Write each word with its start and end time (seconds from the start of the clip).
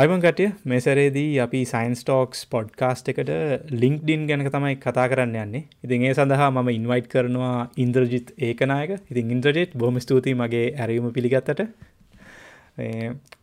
අයිමන් 0.00 0.22
කටිය 0.22 0.48
මේ 0.70 0.78
සැරේදී 0.84 1.28
අපි 1.44 1.60
සයින්ස් 1.70 2.00
ටෝක්ස් 2.06 2.40
පොඩ්කාස්ට් 2.54 3.06
එකට 3.12 3.30
ලිංක්ඩින් 3.82 4.26
ගැන 4.30 4.42
තමයි 4.46 4.74
කතා 4.82 5.06
කරන්න 5.12 5.36
යන්නේ. 5.42 5.62
ඉතින් 5.84 6.02
ඒ 6.08 6.10
සඳහා 6.18 6.48
මම 6.50 6.68
ඉන්වයිට් 6.74 7.06
කරනවා 7.14 7.54
ඉන්ද්‍රජිත් 7.84 8.28
ඒකනායක. 8.48 8.92
ඉතින් 9.12 9.32
ඉන්ද්‍රජිත් 9.36 9.70
බොහම 9.82 9.96
ස්තුතියි 10.06 10.36
මගේ 10.40 10.66
ඇරීම 10.82 11.06
පිළිගත්තට. 11.16 11.62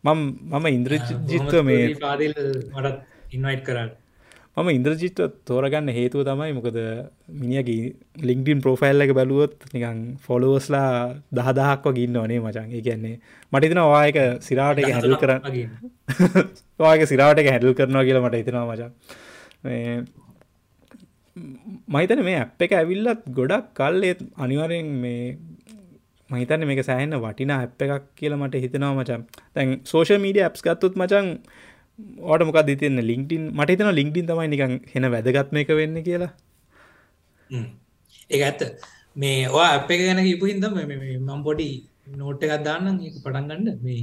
මම 0.04 0.22
මම 0.52 0.68
ඉන්ද්‍රජිත්ව 0.76 1.58
මේ 1.70 1.82
පාදිල් 2.06 2.36
මටත් 2.76 3.34
ඉන්වයිට් 3.36 3.66
කරන්න 3.68 3.90
මම 4.56 4.68
ඉන්ද්‍රජිත්ව 4.70 5.32
තෝරගන්න 5.44 5.88
හේතුව 5.90 6.20
තමයි 6.22 6.52
මොකද 6.54 6.76
මිනිියගේ 7.36 7.94
ලිංක්ඩින් 8.22 8.60
ප්‍රෝෆයිල් 8.60 9.04
එක 9.04 9.12
බැලුවොත් 9.12 9.54
නිකං 9.72 10.02
ෆොලෝස්ලා 10.20 10.90
දහදහක්ව 11.32 11.94
ගින්න 11.96 12.16
ඕනේ 12.16 12.40
මචන් 12.40 12.68
ඒ 12.70 12.82
කියන්නේ 12.82 13.16
මටිතන 13.52 13.82
වායක 13.86 14.18
සිරාට 14.40 14.78
එක 14.78 14.90
හැඩල් 14.90 15.16
කර 15.16 15.32
වායක 16.80 17.02
සිරාට 17.06 17.42
එක 17.42 17.50
හැඩල් 17.50 17.74
කරනවා 17.74 18.04
කියලා 18.04 18.24
මට 18.24 18.40
හිතනවා 18.40 18.66
මචන් 18.68 18.92
මහිතන 21.88 22.22
මේ 22.22 22.38
ඇප් 22.38 22.62
එක 22.62 22.72
ඇවිල්ලත් 22.74 23.26
ගොඩක් 23.32 23.74
කල්ලෙත් 23.74 24.24
අනිවරයෙන් 24.38 24.96
මේ 25.00 25.36
මහිතන්න 26.30 26.66
මේක 26.66 26.84
සෑහන්න 26.84 27.18
වටිනා 27.20 27.60
ඇප් 27.60 27.82
එකක් 27.82 28.10
කියලා 28.14 28.38
මට 28.38 28.62
හිතනවා 28.62 28.94
මචන් 28.94 29.22
තැන් 29.54 29.78
සෝෂ 29.84 30.18
මීඩිය 30.20 30.44
ඇප්ස් 30.44 30.62
ගත්තුත් 30.62 30.94
මචන් 30.96 31.28
ඕට 31.98 32.42
මොකක් 32.42 32.60
දිතින්න 32.66 32.98
ලිින්ටින් 33.02 33.42
මට 33.50 33.70
හිතන 33.70 33.90
ලිින්ටින් 33.92 34.26
තමයි 34.26 34.48
නිකන් 34.48 34.74
හෙන 34.92 35.06
වැදගත්ම 35.06 35.56
එක 35.56 35.70
වෙන්න 35.70 35.96
කියලා. 36.02 36.32
ඒ 38.30 38.42
ඇත්ත. 38.42 38.62
මේ 39.16 39.48
වා 39.48 39.70
අප 39.74 39.90
එක 39.90 40.00
ගැන 40.00 40.22
කිපු 40.22 40.46
හිද 40.46 40.58
මම් 40.60 41.42
පොඩි 41.44 41.68
නෝට් 42.12 42.42
එකක් 42.42 42.64
දාන්න 42.64 42.98
පටන්ගන්න 43.16 43.78
මේ 43.82 44.02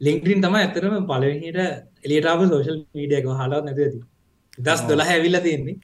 ලිින්ටින් 0.00 0.42
තම 0.42 0.56
ඇතරම 0.56 0.96
පලවෙනිට 1.06 1.60
එලියටාව 2.04 2.46
සෝශල් 2.46 2.80
මීඩියක 2.94 3.28
හලාත් 3.32 3.64
නැතිති 3.64 4.00
දස් 4.58 4.80
දොලා 4.88 5.08
හැවිල්ල 5.10 5.40
තියෙන්නේ. 5.40 5.76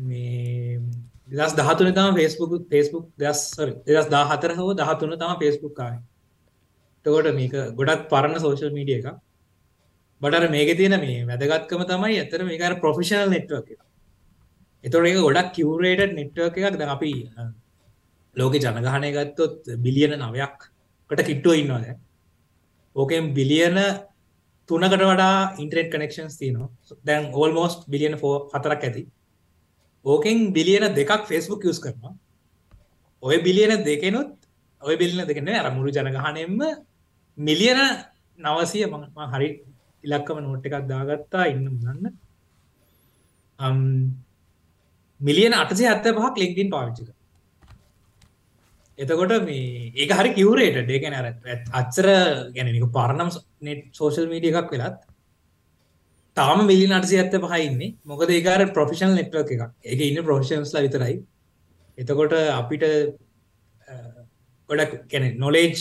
මේ 0.00 0.80
දස් 1.30 1.52
දහතුන 1.54 1.94
තම 1.94 2.14
ෆෙස්බුක් 2.16 2.52
ෆෙස්බුක් 2.68 3.04
දස් 3.16 3.40
දස් 3.86 4.06
දාහතර 4.08 4.52
හෝ 4.56 4.70
දහතුන 4.74 5.16
තම 5.16 5.34
ෆෙස්බුක් 5.38 5.74
කාය 5.76 5.96
තකොට 7.06 7.34
මේක 7.34 7.54
ගොඩක් 7.78 8.08
පරණ 8.08 8.40
සෝශල් 8.40 8.72
මීඩිය 8.72 9.00
එකක් 9.00 9.10
බටර 10.20 10.50
මේක 10.50 10.70
තියෙන 10.76 10.96
මේ 11.00 11.24
වැදගත්කම 11.26 11.82
තමයි 11.84 12.18
ඇතර 12.18 12.44
මේකර 12.44 12.74
ප්‍රොෆිෂනල් 12.80 13.30
නෙට්වක් 13.30 13.70
එක. 13.72 13.80
එතොට 14.84 15.06
එක 15.06 15.18
ගොඩක් 15.18 15.50
කිවරේට 15.54 16.14
නෙට්වක් 16.14 16.56
එකක්. 16.58 16.76
ද 16.76 16.82
අපි 16.88 17.12
ලෝක 18.36 18.54
ජනගහනය 18.56 19.10
ගත්තොත් 19.12 19.56
බිලියන 19.78 20.14
නවයක් 20.18 20.58
කට 21.10 21.26
කිට්ටුව 21.28 21.54
ඉන්නවාද 21.54 21.98
ඕකෙන් 22.96 23.32
බිලියන 23.34 23.78
තුනකට 24.68 24.94
වඩා 25.02 25.36
ඉන්ට්‍රේට් 25.58 25.92
කනෙක්ෂන්ස් 25.92 26.36
තියනවා. 26.38 26.68
දැන් 27.04 27.30
ඕල් 27.32 27.52
මෝස්ට 27.52 27.88
බිලියන 27.88 28.14
ෆෝ 28.18 28.34
හතරක් 28.52 28.84
ඇති. 28.84 29.02
ඕකෙන් 30.04 30.52
බිලියන 30.52 30.94
දෙකක් 30.94 31.26
ෆෙස්බුක් 31.26 31.64
යස් 31.64 31.80
කරනවා. 31.80 32.14
ඔය 33.22 33.36
බිලියන 33.38 33.84
දෙකෙනුත් 33.84 34.32
ඔය 34.82 34.96
බිලියන 34.96 35.26
දෙකන 35.26 35.48
අර 35.50 35.68
මුරු 35.74 35.90
ජනගහනයෙන්ම 35.90 36.60
මිලියන 37.38 37.80
නවසය 38.38 38.86
ම 38.86 39.02
හරි 39.32 39.48
ඉලක්කම 40.04 40.40
නෝට් 40.40 40.66
එකක් 40.66 40.88
දාගත්තා 40.88 41.46
ඉන්න 41.46 41.64
ගන්න 41.78 42.12
මිලියන 45.20 45.54
අටසේ 45.54 45.88
ඇත්ත 45.88 46.06
පහක් 46.10 46.34
ලින්කින් 46.36 46.70
පාවිච්චික 46.70 47.10
එතකොට 48.98 49.36
මේ 49.42 49.92
ඒක 49.94 50.12
හරි 50.12 50.34
කිවරේට 50.34 50.80
ඩේකැන 50.80 51.14
අච්චර 51.74 52.08
ගැනක 52.54 52.90
පරණම් 52.90 53.30
නෙට් 53.60 53.86
සෝශල් 53.92 54.28
මීඩිය 54.28 54.52
එකක් 54.54 54.74
වෙලත් 54.74 55.00
තාම 56.36 56.66
මිලි 56.66 56.86
නටසි 56.88 57.18
ඇත්ත 57.18 57.36
පහයින්නේ 57.44 57.94
මොකද 58.04 58.30
ඒකාර 58.30 58.64
ප්‍රොෆිෂල් 58.72 59.14
නෙට්වක් 59.14 59.50
එකක්. 59.50 59.64
එක 59.84 60.00
ඉන්න 60.00 60.24
ප්‍රෝෂන්ස්ලා 60.24 60.84
විතරයි. 60.86 61.16
එතකොට 61.98 62.34
අපිට 62.52 62.84
ගොඩක් 64.70 64.92
කැන 65.08 65.24
නොලේජ් 65.38 65.78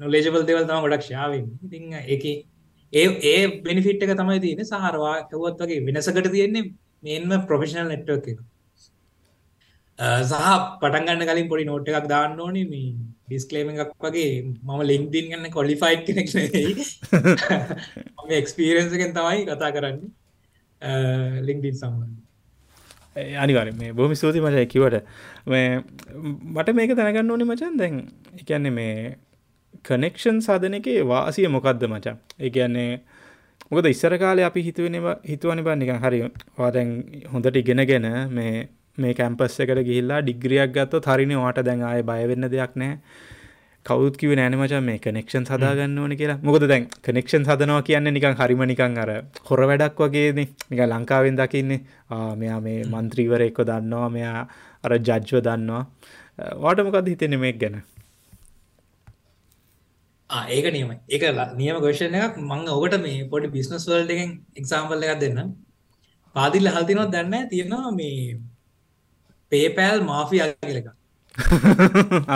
නොලේජබල් 0.00 0.44
දෙවල් 0.44 0.64
තම 0.64 0.84
ගොඩක් 0.84 1.04
ශාවෙන් 1.04 1.46
ඉතිං 1.62 1.92
එක 2.06 2.24
ඒ 2.92 3.06
ඒ 3.24 3.46
බෙනිෆිට් 3.62 4.02
එක 4.02 4.12
තමයි 4.14 4.40
තියෙන 4.40 4.64
සහරවා 4.64 5.14
කවත් 5.24 5.60
වගේ 5.62 5.86
වෙනසකට 5.86 6.28
තියෙන්නේ 6.28 6.70
මේන්ම 7.02 7.46
ප්‍රොෆෙෂනල් 7.46 7.88
නෙට්වක් 7.88 8.28
එක. 8.28 8.40
සහ 9.98 10.44
පටන්ගන්න 10.80 11.26
කලින් 11.26 11.48
පොඩි 11.48 11.64
නෝට් 11.64 11.88
එකක් 11.90 12.08
දාන්න 12.08 12.40
ඕනේ. 12.40 12.66
මේ 12.66 12.92
ඩිස්කලේම 13.26 13.72
එකක් 13.74 13.96
වගේ 14.00 14.30
මම 14.42 14.80
ලින්ක්දින් 14.82 15.32
ගන්න 15.32 15.50
කොලිෆයිට් 15.50 16.06
කෙනෙක් 16.06 16.28
ම 18.26 18.30
එක්ස්පීරන්සකෙන් 18.32 19.12
තමයි 19.12 19.42
කතා 19.46 19.72
කරන්නේ. 19.72 20.10
ලින්ක්ඩින් 21.42 21.74
සම්බන්ධ 21.74 22.24
අනිවර 23.36 23.68
මේ 23.74 23.92
බොහම 23.92 24.14
ස්තුති 24.14 24.40
මච 24.40 24.66
කිවට 24.68 24.96
මට 25.46 26.74
මේක 26.74 26.92
දැනගන්න 26.94 27.30
ඕනි 27.30 27.44
මචන් 27.44 27.76
දැන් 27.76 27.94
එකන්නේ 28.34 28.70
මේ 28.72 29.16
කනෙක්ෂන් 29.84 30.40
සාධන 30.40 30.78
එක 30.78 30.88
වාසිය 31.04 31.48
මොකක්ද 31.48 31.86
මචා 31.86 32.16
ඒගැන්නේ 32.40 32.90
මොකද 33.70 33.86
ඉස්සර 33.86 34.18
කාලය 34.18 34.42
අපි 34.42 34.66
හිතුවන 34.68 34.98
හිතුවනි 35.24 35.62
බා 35.62 35.76
නිකන් 35.76 36.02
හරි 36.04 36.20
වාදැන් 36.58 36.90
හොඳට 37.32 37.56
ඉගෙනගෙන 37.56 38.08
මේ 38.30 38.68
මේ 38.98 39.14
කැම්පස් 39.14 39.56
එකට 39.60 39.80
ගිහිල්ලා 39.88 40.20
ඩිග්‍රියක් 40.22 40.70
ගත්ත 40.72 41.06
හරිනි 41.06 41.36
වාට 41.36 41.62
දැන් 41.62 41.82
ආය 41.84 42.02
බයවෙන්න 42.02 42.48
දෙයක් 42.48 42.76
නෑ 42.76 42.94
කවුත් 43.86 44.16
කිව 44.20 44.32
නෑන 44.34 44.56
මචා 44.58 44.80
මේ 44.80 44.98
කනෙක්ෂන් 44.98 45.44
සදාගන්න 45.44 45.98
ඕන 45.98 46.14
කියලා. 46.16 46.38
මොකද 46.42 46.64
දැන් 46.68 46.86
කනෙක්ෂන් 47.02 47.44
සදනවා 47.44 47.82
කියන්න 47.82 48.10
නිකන් 48.16 48.34
හරිම 48.40 48.62
නිකං 48.64 48.98
අර 48.98 49.10
හොර 49.48 49.60
වැඩක් 49.62 50.00
වගේන. 50.00 50.40
නික 50.70 50.80
ලංකාවෙන් 50.84 51.36
දකින්නේ. 51.36 51.80
මෙයා 52.36 52.60
මේ 52.60 52.78
එක්ක 53.48 53.60
දන්නවා. 53.62 54.08
මෙයා 54.10 54.46
අර 54.84 54.92
ජජ්ව 55.00 55.42
දන්නවා. 55.42 55.84
වාටමකද 56.56 57.08
හිතෙන 57.08 57.38
මේක් 57.38 57.58
ගැන 57.58 57.82
ඒක 60.30 60.66
නියම 60.74 60.90
එක 61.08 61.22
නියම 61.56 61.78
ගෝෂණ 61.84 62.18
එකක්. 62.18 62.36
මං 62.50 62.68
ඔකට 62.68 62.98
මේ 63.06 63.28
පොඩි 63.30 63.48
බිස්නස් 63.56 63.86
වල්ඩ 63.86 64.10
එකෙන් 64.10 64.30
එක්සාම්පල් 64.56 65.06
එකක් 65.06 65.20
දෙන්න. 65.20 65.54
පාදිල්ල 66.34 66.68
හල්තිනොත් 66.68 67.10
දන්න 67.14 67.48
තියෙනවා 67.48 67.90
මේ 67.92 68.36
පේපෑල් 69.52 70.02
මාෆි 70.10 70.42
අගලක 70.44 70.88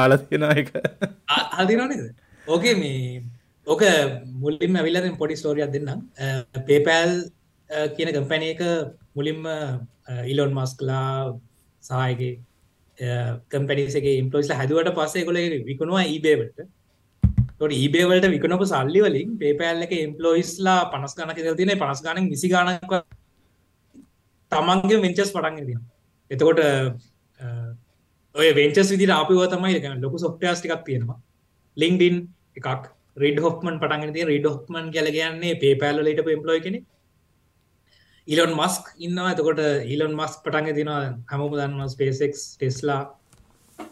ආලතින 0.00 0.46
එක 0.52 0.72
හල්තිනනද 1.58 2.14
ඕකේ 2.46 2.74
මේ 2.82 3.22
ඕක 3.66 3.82
මුල්ලින්ම 4.42 4.78
ඇවිල්ලද 4.78 5.10
පොඩි 5.18 5.40
ස්ටෝරියක් 5.40 5.72
දෙන්නම්. 5.74 6.00
පේපෑල් 6.68 7.12
කියන 7.96 8.12
කම්පැන 8.16 8.46
එක 8.52 8.62
මුලින්ම 9.16 9.42
ඉලොන් 10.32 10.54
මස්කලා 10.54 11.10
සායගේ 11.82 12.34
කම්පැනිසගේ 13.52 14.18
ඉම්පලෝස්ල 14.22 14.58
හැදුවට 14.60 14.94
පස්සේ 14.98 15.26
කොල 15.28 15.38
විකුණවා 15.68 16.10
ඊබේවට 16.14 16.68
තොට 17.60 17.72
ඒබේවලට 17.76 18.26
විකනපු 18.34 18.66
සල්ලි 18.68 19.00
වලින් 19.04 19.32
පේපෑල් 19.40 19.84
එක 19.86 19.92
එම්පලෝයිස්ලා 19.96 20.78
පනස් 20.92 21.14
ගනක 21.18 21.56
තින 21.58 21.72
පනස් 21.82 22.00
ගන 22.04 22.28
විසි 22.32 22.48
ගනක 22.52 22.92
තමන්ගේ 24.52 25.00
වෙන්චස් 25.04 25.32
පටන් 25.34 25.66
ති 25.68 25.74
එතකොට 26.30 26.60
ඔය 28.34 28.48
වෙන්චස් 28.60 28.92
විදි 28.94 29.10
අපිව 29.18 29.42
තමයි 29.52 29.76
එක 29.80 29.86
ලොකු 30.04 30.22
සොප්ටස්ටිකක් 30.24 30.86
තියෙනවා. 30.88 31.18
ලිංක්ඩින් 31.76 32.16
එකක් 32.58 32.88
රෙඩ් 33.22 33.38
හොක්මන් 33.46 33.76
පටන් 33.82 34.14
ති 34.16 34.24
රෙඩ් 34.32 34.48
හොක්මන් 34.52 34.90
කියල 34.94 35.12
කියන්නේ 35.18 35.60
පේපෑල්ලට 35.62 36.32
එම්පලෝයි 36.36 36.64
කෙනෙ 36.66 36.80
ඉලොන් 38.28 38.52
මස්ක් 38.56 38.84
ඉන්නවා. 39.06 39.32
එතකොට 39.34 39.60
ඉලොන් 39.94 40.14
මස්ක් 40.16 40.44
පටන්ග 40.44 40.76
තිනවා 40.78 41.00
හමම 41.32 41.56
දන්නවා 41.60 41.92
SpaceX 41.94 42.32
Tesla 42.34 43.02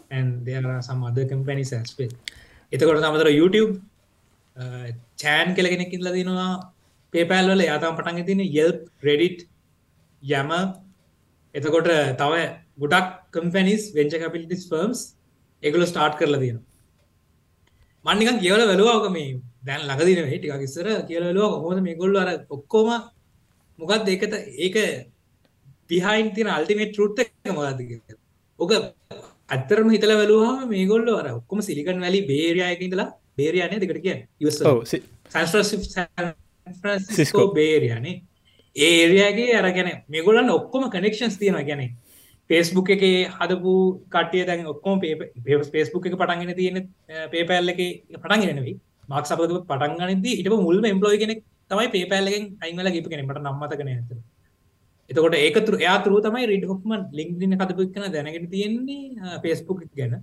and 0.09 0.45
there 0.45 0.65
are 0.71 0.81
some 0.81 1.03
other 1.03 1.25
companies 1.25 1.71
as 1.73 1.93
well. 1.97 2.13
එතකොට 2.71 3.01
තමතර 3.01 3.29
YouTube 3.31 3.73
චෑන් 5.17 5.55
කෙල 5.55 5.67
කෙනෙක් 5.67 5.93
ඉල්ල 5.93 6.09
දෙනවා 6.09 6.49
පේපෑල්වල 7.13 7.63
යාතම් 7.63 7.97
පටන් 7.97 8.25
තින 8.25 8.41
යල් 8.45 8.71
රෙඩිට් 9.03 9.45
යම 10.23 10.51
එතකොට 11.55 11.89
තව 12.15 12.33
ගොඩක් 12.77 13.07
කම්පැනිස් 13.33 13.85
වෙන්ච 13.93 14.15
කපිලිටිස් 14.15 14.65
ෆර්ම්ස් 14.69 14.99
එකගල 15.63 15.85
ස්ටාර්ට් 15.85 16.19
කරලා 16.19 16.41
තියෙන 16.43 16.59
මන්නිකන් 18.05 18.37
කියවල 18.39 18.63
වැලවාක 18.63 19.07
මේ 19.11 19.29
දැන් 19.63 19.81
ලඟදින 19.83 20.27
ටික 20.27 20.67
ඉස්සර 20.67 20.89
කියලලුව 21.07 21.55
හොද 21.63 21.81
මේ 21.81 21.95
ගොල්ල 21.95 22.15
අර 22.15 22.29
ඔක්කෝම 22.49 22.89
මොකක්ද 23.79 24.07
ඒකත 24.07 24.33
ඒක 24.57 24.77
පිහයින් 25.89 26.29
තින 26.35 26.47
අල්ටිමේට 26.49 26.99
රුට් 26.99 27.19
මොකක්ද 27.49 27.81
ඕක 28.59 28.73
අත්තරම 29.49 29.89
හිතල 29.89 30.13
වැලවා 30.13 30.53
මේ 30.65 30.85
ගොල්ල 30.85 31.09
අර 31.15 31.27
ඔක්කොම 31.31 31.61
සිලිකන් 31.61 32.01
වැලි. 32.01 32.19
බේරයායක 32.23 32.81
ඉඳලා 32.81 33.09
බේරයානය 33.37 33.79
දෙකට 33.81 34.01
කිය 34.01 34.17
සිස්කෝ 37.11 37.47
බේරයානේ 37.53 38.15
ඒරයාගේ 38.75 39.49
අරගැන 39.55 39.89
මේගොලන් 40.07 40.49
ඔක්කොම 40.49 40.89
කනෙක්ෂන්ස් 40.89 41.37
තියෙන 41.37 41.59
ගැන 41.65 41.83
පේස්බුක් 42.49 42.89
එක 42.89 43.03
හදපු 43.37 43.73
කටිය 44.09 44.43
දැන් 44.45 44.67
ඔක්කොම 44.67 45.01
පේස්බුක් 45.71 46.05
එක 46.05 46.15
පටන්ගෙන 46.15 46.55
තියෙන 46.55 46.77
පේපැල්ල 47.33 47.73
එක 47.73 47.81
පටන්ගෙනවෙයි 48.15 48.75
මක් 49.09 49.23
සපද 49.25 49.61
පටන්ගනද 49.63 50.27
ඉට 50.33 50.49
මුල්ම 50.59 50.85
එම්පලෝයි 50.85 51.21
කෙනෙක් 51.23 51.39
තමයි 51.71 51.89
පේපෑල්ලෙන් 51.95 52.45
අයිංවල 52.61 52.91
ගිප 52.91 53.09
කෙනෙ 53.09 53.23
මට 53.23 53.41
නම්මතකන 53.43 53.89
ඇත 53.89 54.13
එතකොට 55.09 55.35
ඒකතුර 55.35 55.75
යාතුර 55.81 56.11
තමයි 56.21 56.45
රිඩ 56.51 56.65
හොක්මන් 56.71 57.01
ලිින්ක්දින 57.11 57.57
කතපුක්න 57.57 58.11
දැනගෙන 58.15 58.49
තියෙන්නේ 58.49 59.39
පේස්බුක් 59.43 59.81
ගැන. 59.95 60.13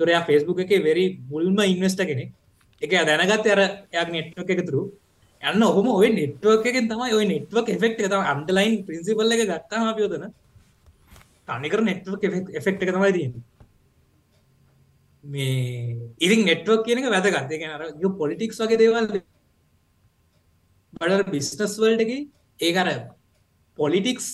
තුරයා 0.00 0.26
ෆෙස්බුක් 0.26 0.60
එක 0.60 0.72
වෙරි 0.82 1.04
මුල්ම 1.30 1.58
ඉන්වස්ට 1.64 2.02
කෙනෙ 2.10 2.24
එක 2.82 2.92
දැනගත් 3.08 3.46
අර 3.46 3.60
යක් 3.92 4.08
නෙට්වක් 4.16 4.50
එකතුරු 4.54 4.82
යන්න 5.42 5.62
ඔහම 5.62 5.88
ඔය 5.90 6.08
නෙට්වක් 6.10 6.66
එකෙන් 6.66 6.88
තමයි 6.88 7.12
ඔය 7.14 7.26
නෙට්වක් 7.32 7.68
එෆෙක්් 7.76 7.96
තම 7.98 8.24
අන්ඩලයින් 8.32 8.74
පිසිිපල්ල 8.86 9.34
එක 9.34 9.44
ගත්තාම 9.50 9.90
අපියෝතන 9.92 10.24
තනිකර 11.48 11.80
නෙට්වක් 11.90 12.22
එෆෙක්් 12.60 12.82
එක 12.82 12.94
තමයි 12.96 13.12
තියෙන 13.16 13.34
මේ 15.24 15.96
ඉරින් 16.20 16.42
නෙට්වක් 16.44 16.84
කියනක 16.86 17.10
වැදගත්. 17.14 17.48
කියන 17.50 17.70
අර 17.70 17.82
යු 18.02 18.08
පොලිටික්ස් 18.20 18.60
වගේ 18.60 18.80
දේවල් 18.82 19.06
බඩ 21.00 21.30
බිස්නස් 21.30 21.78
වල්ට 21.78 22.02
එක 22.04 22.12
ඒකර 22.60 22.88
පොලිටික්ස් 23.78 24.26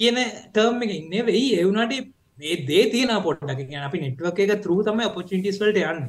කියන 0.00 0.18
ටර්ම් 0.52 0.82
එක 0.86 0.92
ඉන්න 0.98 1.26
වෙයි 1.30 1.48
එවුනට 1.60 1.94
මේ 2.38 2.56
දේ 2.68 2.84
තියෙන 2.92 3.12
පොට්ටක 3.26 3.60
කියන 3.68 3.86
අපි 3.88 4.02
නෙට්වක් 4.04 4.40
එක 4.44 4.62
තරු 4.64 4.82
තම 4.86 5.00
ඔපචිටිස් 5.08 5.60
වලට 5.62 5.84
යන්න. 5.92 6.02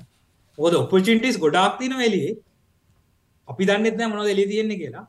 ඕද 0.58 0.74
ඔපචිටිස් 0.82 1.38
ගොඩක් 1.44 1.78
තින 1.82 1.96
වෙලියේ 2.04 2.36
අපි 3.48 3.70
දන්නෙත්න 3.70 4.12
මොනොද 4.12 4.34
එලි 4.34 4.46
තියෙන්නේ 4.52 4.82
කියලා. 4.82 5.06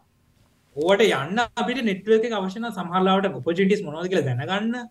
ඕට 0.76 1.02
යන්න 1.02 1.42
අපිට 1.60 1.82
නෙට්ුව 1.90 2.28
එක 2.28 2.38
අවශන 2.38 2.70
සහලාවට 2.70 3.36
ඔපචිටිස් 3.40 3.82
මොනොද 3.86 4.08
කියලා 4.10 4.28
දැනගන්න. 4.28 4.88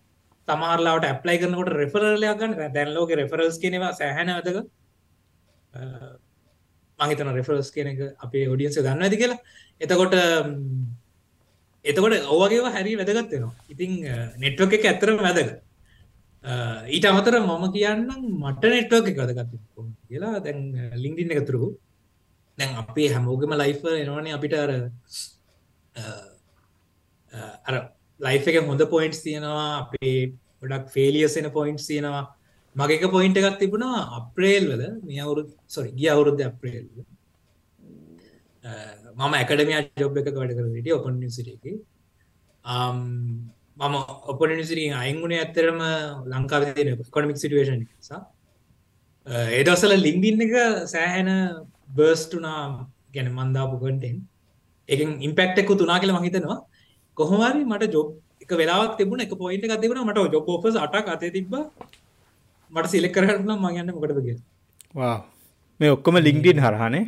තමාරලාට 0.48 1.04
ඇප්ලයි 1.10 1.38
කරනකොට 1.40 1.72
රෙෆරලයක් 1.80 2.40
ගන්න. 2.40 2.72
දැන්ලෝක 2.76 3.12
රෙෆරස් 3.20 3.58
කෙනවා 3.62 3.92
සෑහන 4.00 4.32
ඇතක 4.34 4.56
මහිතන 6.98 7.30
රෙෆරස් 7.38 7.70
කියන 7.74 7.92
එක 7.92 8.00
අපේ 8.24 8.46
ඔඩියන්ස 8.52 8.78
ගන්න 8.78 9.04
ඇති 9.06 9.20
කියලා. 9.22 9.40
එතකොට 9.80 10.14
එතකොට 11.88 12.14
ඕවගේ 12.26 12.74
හැරි 12.76 12.98
වැදගත්වෙනවා 13.00 13.54
ඉතිං 13.68 13.92
නෙට්වක් 14.38 14.78
එක 14.78 14.86
ඇතරම 14.90 15.18
වැදග 15.20 15.50
ඊට 16.88 17.04
අමතර 17.04 17.34
මම 17.40 17.64
කියන්න 17.72 18.06
මට 18.38 18.62
නෙට්වක් 18.66 19.06
එක 19.08 19.18
වැදගත් 19.18 19.52
කියලා. 20.08 20.40
දැන් 20.40 20.60
ලිංගින්න 20.94 21.32
එකතුරු 21.32 21.74
දැන් 22.58 22.76
අපේ 22.76 23.08
හැමෝගම 23.08 23.52
ලයිෆ 23.54 23.84
එනවනේ 23.84 24.32
අපිට 24.32 24.54
අර 24.54 24.70
අර 27.66 27.74
ලයිෆ 28.20 28.44
එක 28.46 28.60
හොඳ 28.62 28.82
පොයින්ට්ස් 28.86 29.22
තියෙනවා 29.22 29.68
අපේ 29.82 30.32
ගොඩක් 30.62 30.88
ෆේලියසෙන 30.90 31.50
පොයින්ට්ස් 31.50 31.86
තියෙනවා. 31.86 32.24
මගේක 32.76 33.04
පොයින්ට 33.10 33.38
එකක් 33.38 33.58
තිබුණා 33.58 34.00
අප්‍රේල් 34.18 34.64
වල 34.70 34.82
මේ 35.02 35.20
අවුරු 35.20 35.42
සොරි 35.66 35.90
ගිය 35.92 36.08
අවුරුද්ධ 36.08 36.44
අප්‍රේල් 36.44 36.86
මම 39.18 39.32
ඇකඩමිය 39.38 39.78
ජොබ් 40.02 40.18
එක 40.20 40.28
වැඩ 40.40 40.52
කර 40.56 40.66
සිටිය 40.74 40.94
ඔපන් 40.98 41.14
සිටකි 41.36 41.72
මම 43.80 43.94
ඔපනිසිරි 44.32 44.84
අයිංගුණ 45.02 45.34
ඇත්තරම 45.38 45.80
ලංකාව 46.32 46.62
තියෙන 46.76 47.02
කොනමික් 47.16 47.38
සිටුවේෂන් 47.42 47.80
නිසා. 47.80 48.20
ඒදසල 49.58 49.92
ලින්ඩින් 50.06 50.44
එක 50.46 50.54
සෑහැන 50.94 51.30
බර්ස්ටුනා 51.98 52.62
ගැන 53.14 53.28
මන්දාපු 53.38 53.76
කටෙන් 53.82 54.16
එක 54.88 55.00
ඉම්පෙක්ටෙක්කු 55.28 55.78
තුනා 55.82 55.98
කියල 56.02 56.14
මහිතනවා 56.18 56.58
කොහොමරි 57.16 57.62
මට 57.72 57.92
ජොබ් 57.96 58.08
එක 58.44 58.52
වෙලාක් 58.62 58.94
තිබුණ 59.00 59.24
එක 59.26 59.34
පොයින්ට 59.42 59.66
එක 59.66 59.76
තිබුණ 59.84 60.06
මට 60.06 60.32
ජොබ් 60.36 60.54
ෝෆස් 60.54 60.78
අටක් 60.86 61.12
අතේ 61.16 61.34
තිබ 61.36 61.54
මට 62.72 62.86
සිලෙක් 62.94 63.14
කරන්න 63.16 63.52
මගන්න 63.58 63.94
මොකටද 63.96 64.32
වා 64.94 65.16
මේ 65.80 65.94
ඔක්කොම 65.96 66.16
ලිංගින් 66.28 66.60
හරහනේ. 66.66 67.04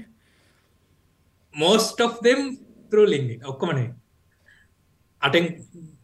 Most 1.54 1.98
of 2.00 2.12
them 2.26 2.40
through 2.90 3.08
LinkedIn 3.14 3.40
ඔක්කොමනේ 3.52 3.88
අටෙන් 5.22 5.44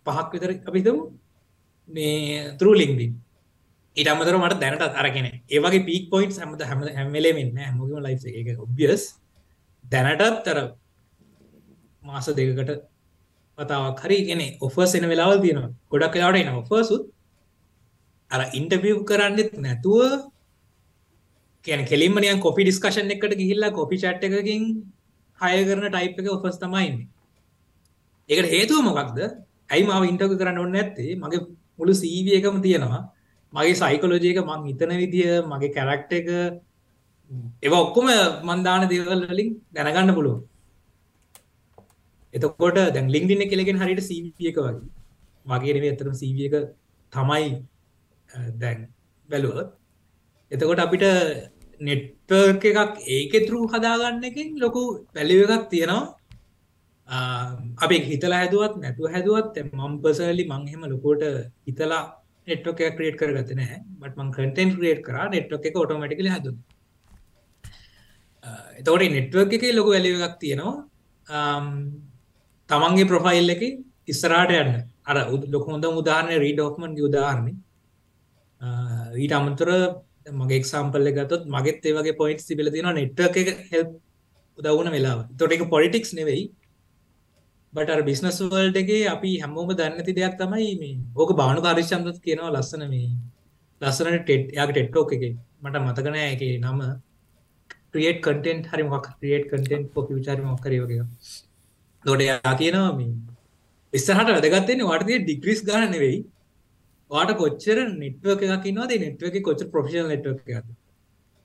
පහක් 0.06 0.28
විතර 0.34 0.50
අපිතම 0.70 0.98
මේ 1.88 2.56
through 2.58 2.76
LinkedIn 2.82 3.12
ඊට 3.96 4.08
අමතරව 4.12 4.40
මට 4.40 4.60
දැනට 4.62 4.98
අරගෙන. 5.02 5.26
ඒ 5.52 5.60
වගේ 5.64 5.84
පීක් 5.88 6.10
පොයින්ට්ස් 6.12 6.38
හැමද 6.40 6.62
හැම 6.70 6.80
හැම 6.98 7.08
වෙලේම 7.16 7.38
ඉන්නේ. 7.42 7.66
හැමෝගෙම 7.68 8.04
ලයිෆ් 8.06 8.24
එක. 8.28 8.34
ඒක 8.36 8.60
ඔබ්වියස් 8.66 9.02
දැනටත් 9.84 10.50
අර 10.52 10.58
මාස 12.02 12.28
දෙකකට 12.38 12.72
වතාවක් 13.58 14.00
හරි 14.04 14.18
කියන්නේ 14.28 14.56
ඔෆර්ස් 14.60 14.94
එන 14.98 15.08
වෙලාවල් 15.12 15.40
තියෙනවා. 15.44 15.70
ගොඩක් 15.90 16.16
වෙලාවට 16.16 16.40
එන 16.42 16.58
ඔෆර්ස් 16.62 16.90
උත්. 16.96 17.04
අර 18.30 18.40
ඉන්ටර්විව් 18.58 18.98
කරන්නෙත් 19.08 19.52
නැතුව 19.64 20.28
කියන්නේ 21.64 21.88
කෙලින්ම 21.92 22.20
නිකන් 22.20 22.44
කොපි 22.46 22.66
ඩිස්කෂන් 22.66 23.14
එකකට 23.14 23.38
ගිහිල්ලා 23.40 23.76
කොපි 23.78 23.96
chat 24.02 24.20
එකකින් 24.28 24.62
හය 25.40 25.52
කරන 25.68 25.86
ටයිප් 25.90 26.18
එක 26.20 26.28
ඔෆස් 26.36 26.58
තමයින්නේ 26.62 27.06
ඒකට 28.30 28.50
හේතුව 28.54 28.80
මොකක්ද? 28.88 29.18
ඇයි 29.70 29.86
මාව 29.90 30.08
ඉන්ටක 30.10 30.34
කරන්න 30.40 30.62
ඔන්න 30.64 30.78
ඇත්තේ 30.80 31.12
මගේ 31.22 31.40
මුළු 31.78 31.94
සීව 32.02 32.28
එකම 32.38 32.58
තියෙනවා. 32.66 33.02
මගේ 33.52 33.78
සයිකොලෝජයක 33.82 34.38
මං 34.42 34.66
හිතන 34.68 34.92
විදිිය 35.02 35.32
මගේ 35.52 35.74
කැරක්ට 35.76 36.12
එක. 36.18 36.28
ඒව 37.64 37.74
ඔක්කොම 37.84 38.08
මන්දාන 38.48 38.88
දේවල් 38.92 39.22
වලින් 39.30 39.48
දැනගන්න 39.74 40.16
පුළුව 40.18 40.36
එතකොට 42.34 42.78
දැන් 42.94 43.06
ලිින්දින්න 43.14 43.50
කෙලෙගෙන 43.52 43.80
හරිට 43.82 44.02
සීව 44.08 44.24
එක 44.50 44.58
වගේ. 44.58 44.80
මගේ 45.46 45.74
නෙවේ 45.76 45.90
ඇතරම 45.92 46.14
සීව 46.22 46.38
එක 46.48 46.54
තමයි 47.12 47.46
දැන් 48.62 48.78
බැලුවත්. 49.28 49.68
එතකොට 50.52 50.82
අපිට 50.84 51.04
නෙට්වර්ක 51.80 52.64
එකක් 52.64 52.94
ඒක 53.08 53.32
තුරු 53.46 53.66
හදාගන්න 53.68 54.24
එකින් 54.24 54.58
ලොකු 54.58 54.82
පැලිව 55.14 55.50
එකක් 55.50 55.66
තියෙනවා. 55.70 56.14
අපි 57.78 57.96
හිතලා 58.10 58.40
හැදුවත් 58.42 58.76
නැතුව 58.82 59.12
හැදුවත් 59.14 59.58
මම් 59.64 59.92
පසලි 60.02 60.44
මංහෙම 60.52 60.82
ලොකෝට 60.92 61.22
හිතලා 61.66 62.02
නෙට්ක 62.46 62.80
ක්‍රේට් 62.96 63.18
කරගත 63.20 63.50
නෑ 63.60 63.76
බට 64.00 64.16
මං 64.18 64.32
කටෙන් 64.32 64.74
ක්‍රේට් 64.76 65.04
කර 65.06 65.16
නෙට්වක් 65.34 65.66
එක 65.68 65.76
ඔටෝමටිකල 65.76 66.28
හැද 66.34 66.48
එතවට 68.78 69.12
නෙට්වර්ක 69.16 69.52
එක 69.56 69.64
ලොකු 69.78 69.90
වැලිව 69.94 70.26
එකක් 70.28 70.36
තියෙනවා. 70.40 70.74
තමන්ගේ 72.70 73.10
ප්‍රොෆයිල් 73.10 73.54
එක 73.54 73.62
ඉස්සරාට 74.12 74.52
යන්න. 74.62 74.74
අර 75.08 75.16
ලොක 75.54 75.64
හොඳ 75.70 75.84
උදාහරණය 75.84 76.36
රීඩ 76.44 76.60
ෝක්මන් 76.66 76.98
උදාහරණය 77.08 77.52
ඊට 79.22 79.34
අමතර 79.38 79.70
මගේ 80.32 80.58
එක්සාම්පල්ල 80.60 81.08
ගතොත් 81.12 81.46
මගෙත් 81.46 81.86
ඒවගේ 81.86 82.18
පොයින්ට් 82.20 82.46
තිබල 82.48 82.70
තින 82.70 82.88
නෙට්ව 82.98 83.38
එක 83.42 83.58
හෙල් 83.72 83.84
උදවුණ 84.58 84.90
වෙලා 84.90 85.28
තොට 85.38 85.52
එක 85.52 85.64
පොලිටික්ස් 85.70 86.12
නෙවෙයි. 86.14 86.44
බට 87.72 88.04
බිස්නස් 88.04 88.38
වල්ඩගේ 88.42 89.08
අපි 89.14 89.30
හැමෝම 89.42 89.70
දන්නති 89.78 90.12
දෙයක් 90.18 90.36
තමයි 90.42 90.68
මේ 90.82 90.96
ඕක 91.16 91.30
බානු 91.40 91.60
කාරිශ්චන්දත් 91.62 92.20
කියනවා 92.26 92.52
ලස්සන 92.54 92.84
මේ 92.92 93.08
ලස්සනට 93.80 94.22
ටෙට් 94.22 94.54
යාක 94.58 94.70
ටෙට්ටෝක 94.72 95.12
එක. 95.12 95.24
මට 95.62 95.76
මතකනෑ 95.84 96.28
එක 96.34 96.42
නම. 96.60 96.80
ක්‍රියට් 97.92 98.20
කටෙන්ට් 98.24 98.70
හරි 98.72 98.82
මොක් 98.84 99.06
ක්‍රියට් 99.20 99.46
කටෙන්ට් 99.50 99.92
පො 99.94 100.06
විචාර 100.08 100.38
මොක්කරයෝක 100.42 100.92
දොට 102.04 102.22
යා 102.22 102.54
කියනවා 102.60 102.92
මේ 102.98 103.12
ඉස්සහට 103.92 104.32
වැදගත්තන්නේ 104.34 104.88
වර්තිය 104.90 105.18
ඩිග්‍රිස් 105.20 105.60
ගන්න 105.68 105.92
නෙවෙයි. 105.94 106.18
වාට 107.10 107.36
කොච්චර 107.36 107.78
නෙට්වක 108.02 108.42
එකක් 108.46 108.66
නවාද 108.72 108.98
නෙට්ව 109.04 109.30
එක 109.30 109.42
කොච්ච 109.42 109.70
ප්‍රෆිෂල් 109.72 110.12
නෙට්වක් 110.12 110.50
එක 110.52 110.66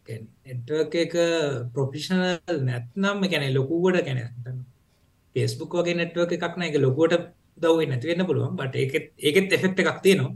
නෙට්වක 0.08 0.96
එක 0.96 1.14
ප්‍රොෆිෂනල් 1.74 2.62
නැත්නම් 2.68 3.22
කැන 3.32 3.54
ලොකුවට 3.54 4.06
කැන 4.06 4.66
පේස්බුක් 5.36 5.74
වගේ 5.74 5.96
නෙට්වක 5.96 6.32
එකක් 6.38 6.58
නෑ. 6.58 6.70
එක 6.70 6.82
ලොකුවට 6.82 7.28
දව 7.58 7.88
නැතිවෙන්න 7.88 8.28
පුළුවන්. 8.28 8.56
බට 8.56 8.76
ඒත් 8.76 8.94
ඒකෙත් 9.20 9.54
එෆෙක්ට 9.54 9.80
එකක් 9.82 10.02
තියෙනවා. 10.02 10.34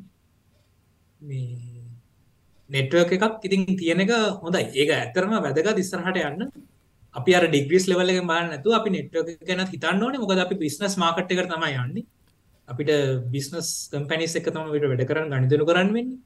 නෙට්වක 2.69 3.11
එකක් 3.17 3.45
ඉතින් 3.45 3.65
තියෙන 3.79 4.05
එක 4.05 4.13
හොඳයි. 4.43 4.63
ඒක 4.73 4.89
ඇතරම 4.91 5.35
වැදග 5.37 5.69
දිස්සරහට 5.75 6.21
යන්න. 6.21 6.51
අපි 7.15 7.31
අර 7.35 7.47
ඩිග්‍රිස් 7.47 7.87
ලෙවල 7.89 8.09
එක 8.09 8.21
බාන්න 8.27 8.51
නැතු 8.51 8.75
අපි 8.79 8.89
නෙට්වක 8.89 9.47
ගැන 9.47 9.65
හිතන්න 9.73 10.03
ඕනේ. 10.03 10.21
මොකද 10.23 10.45
අපි 10.45 10.55
බිස්නස් 10.55 10.97
මාකට් 10.97 11.31
එකට 11.31 11.51
තමයි 11.51 11.73
යන්නේ. 11.83 12.05
අපිට 12.67 12.91
බිස්නස් 13.33 13.69
කම්පැනිස් 13.91 14.35
එක 14.39 14.47
තම 14.53 14.71
විට 14.75 14.87
වැඩ 14.91 15.05
කරන්න 15.09 15.29
ගනිතනු 15.33 15.65
කරන්න 15.69 15.89
වෙන්නේ. 15.97 16.19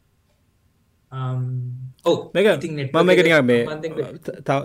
මම 1.12 3.10
එක 3.14 3.20
මේ 3.50 3.64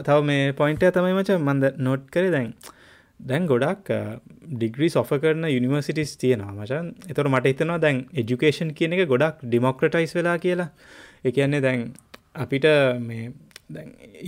තව 0.06 0.18
මේ 0.30 0.52
පොයින්ටය 0.60 0.90
තමයි 0.96 1.14
මච 1.18 1.30
මන්ද 1.38 1.64
නොට් 1.86 2.04
කර. 2.14 2.26
දැන් 2.36 2.48
දැන් 3.20 3.46
ගොඩක් 3.52 3.86
ඩිග්‍රී 4.58 4.90
සොෆ 4.96 5.10
කරන 5.22 5.44
යනිවර්සිටිස් 5.48 6.10
තියෙනවා 6.22 6.54
මචන් 6.58 6.86
එතොර 7.10 7.26
මට 7.32 7.46
හිතනවා 7.52 7.78
දැන් 7.84 7.96
එජුකේෂන් 8.22 8.70
කියන 8.78 8.92
එක 8.96 9.02
ගොඩක් 9.12 9.36
ඩිමොක්‍රටයිස් 9.48 10.12
වෙලා 10.18 10.36
කියලා. 10.44 10.70
එකන්නේ 11.28 11.64
දැන් 11.66 11.80
අපිට 12.44 12.66
මේ 13.08 13.24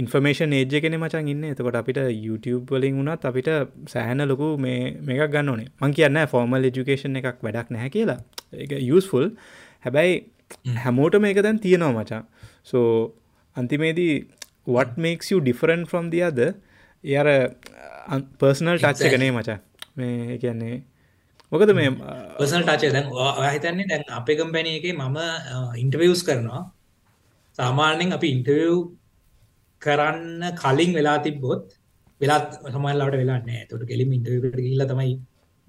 ඉන්ෆර්මේෂන් 0.03 0.55
ඒජ 0.59 0.81
කෙන 0.85 0.97
මචන් 0.99 1.29
ඉන්න. 1.33 1.45
එතකොට 1.53 1.79
අපිට 1.81 2.01
YouTube 2.27 2.75
වලින් 2.75 2.97
වුණත් 3.01 3.27
අපිට 3.31 3.51
සෑහන 3.93 4.25
ලොකු 4.33 4.49
මේ 4.59 4.81
මේකක් 5.09 5.31
ගන්න 5.35 5.53
ඕනේ. 5.53 5.69
මං 5.81 5.95
කියන්න 5.99 6.23
ෆෝර්මල් 6.33 6.71
එජුකේෂන් 6.71 7.21
එකක් 7.21 7.45
වැඩක් 7.47 7.71
නැහැ 7.77 7.93
කියලා. 7.97 8.21
එක 8.65 8.73
යස්ෆුල් 8.79 9.31
හැබැයි 9.87 10.17
හැමෝට 10.85 11.21
මේක 11.21 11.41
දැන් 11.47 11.61
තියෙනවා 11.61 11.95
මචා 11.99 12.23
සෝ 12.65 12.89
අන්තිමේදී 13.57 14.13
what 14.67 14.99
makes 14.99 15.31
you 15.33 15.39
different 15.41 15.89
from 15.93 16.11
the 16.11 16.21
other? 16.29 16.51
එයාර 17.05 17.29
පර්සනල් 18.41 18.79
ටච්ච 18.79 19.15
කනේ 19.15 19.33
මචා 19.39 19.59
මේ 19.97 20.39
කියන්නේ 20.45 20.77
මොකද 21.53 21.73
මේ 21.79 21.91
පර්සනල් 22.39 22.65
ටච් 22.65 22.93
දැන් 22.95 23.11
හිතන්නේ 23.55 23.89
දැන් 23.93 24.05
අපේ 24.21 24.37
කම්පැනි 24.41 24.77
එකේ 24.79 24.95
මම 24.95 25.19
ඉන්ටර්වියුස් 25.85 26.23
කරනවා. 26.29 26.63
සාමාන්‍යයෙන් 27.59 28.17
අපි 28.17 28.29
ඉන්ටර්වියු 28.37 28.77
කරන්න 29.83 30.43
කලින් 30.63 30.93
වෙලා 30.99 31.19
තිබ්බොත් 31.27 31.65
වෙලාත් 32.21 32.47
සමහරවිට 32.75 33.21
වෙලා 33.23 33.39
නැහැ. 33.47 33.63
ඒකට 33.63 33.87
කෙලින්ම 33.91 34.13
ඉන්ටර්වියු 34.17 34.49
එකට 34.49 34.61
ගිහිල්ලා 34.65 34.91
තමයි 34.93 35.15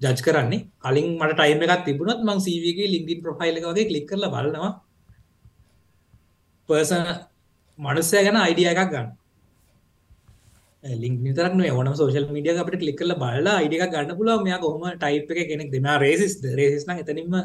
ජජ් 0.00 0.20
කරන්නේ. 0.26 0.60
කලින් 0.84 1.08
මට 1.20 1.38
ටයිම් 1.38 1.62
එකක් 1.66 1.84
තිබුණොත් 1.86 2.20
මම 2.26 2.40
CV 2.46 2.64
එකේ 2.72 2.92
LinkedIn 2.94 3.20
ප්‍රොෆයිල් 3.24 3.58
එක 3.58 3.66
වගේ 3.70 3.88
ක්ලික් 3.90 4.06
කරලා 4.10 4.34
බලනවා. 4.34 4.72
පර්සන් 6.68 7.04
මනුස්සයා 7.78 8.24
ගැන 8.26 8.38
අයිඩියා 8.46 8.74
එකක් 8.74 8.92
ගන්න. 8.92 9.08
ලින්ක් 11.02 11.18
විතරක් 11.26 11.54
නෙවෙයි 11.58 11.76
ඕනම 11.76 11.94
සෝෂල් 12.00 12.26
මීඩියා 12.36 12.56
එක 12.56 12.62
අපිට 12.62 12.80
ක්ලික් 12.82 12.98
කරලා 13.00 13.20
බලලා 13.22 13.56
අයිඩියා 13.60 13.86
එකක් 13.86 13.94
ගන්න 13.94 14.18
පුළුවන්. 14.18 14.44
මෙයා 14.46 14.62
කොහොම 14.64 14.84
ටයිප් 15.02 15.30
එකේ 15.32 15.48
කෙනෙක්ද? 15.50 15.74
මෙයා 15.84 15.98
රේසිස්ද? 16.06 16.42
රේසිස් 16.60 16.86
නම් 16.88 16.98
එතනින්ම 17.02 17.38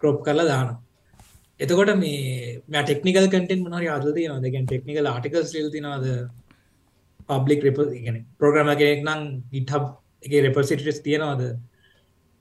ක්‍රොප් 0.00 0.18
කරලා 0.26 0.48
දානවා. 0.52 0.85
එතකොට 1.60 1.94
මේ 1.96 2.60
ටෙක්නිකල් 2.70 3.28
කටෙන් 3.28 3.62
මොනහරි 3.62 3.88
අදලා 3.88 4.16
තියෙනවද? 4.16 4.46
කියන්නේ 4.46 4.66
ටෙක්නිකල් 4.66 5.06
ආටිකල්ස් 5.06 5.54
ලියලා 5.54 5.74
තියෙනවද? 5.76 6.06
පබ්ලික් 7.28 7.62
රෙප 7.62 7.78
ප්‍රෝග්‍රම 8.38 8.74
කෙනෙක් 8.74 9.00
නම් 9.04 9.22
ගිටහබ් 9.52 9.84
එක 10.24 10.32
රෙපසිටස් 10.46 11.00
තියෙනවද? 11.02 11.42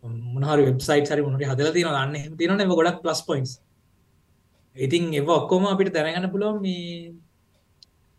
මොනහර 0.03 0.57
වෙබ්සයිට 0.61 1.11
හරි 1.11 1.21
මොනට 1.21 1.43
හදල 1.43 1.71
තියෙන 1.73 1.95
අන්න 1.95 2.37
තියෙන 2.37 2.61
එම 2.61 2.71
ගොඩක් 2.71 3.01
ප්ලස් 3.03 3.21
පොයින්ස් 3.29 3.51
ඉතින් 4.75 5.13
එව 5.13 5.29
ඔක්කොම 5.31 5.65
අපිට 5.65 5.93
දැනගන්න 5.93 6.31
පුළුවන් 6.31 6.59
මේ 6.61 7.13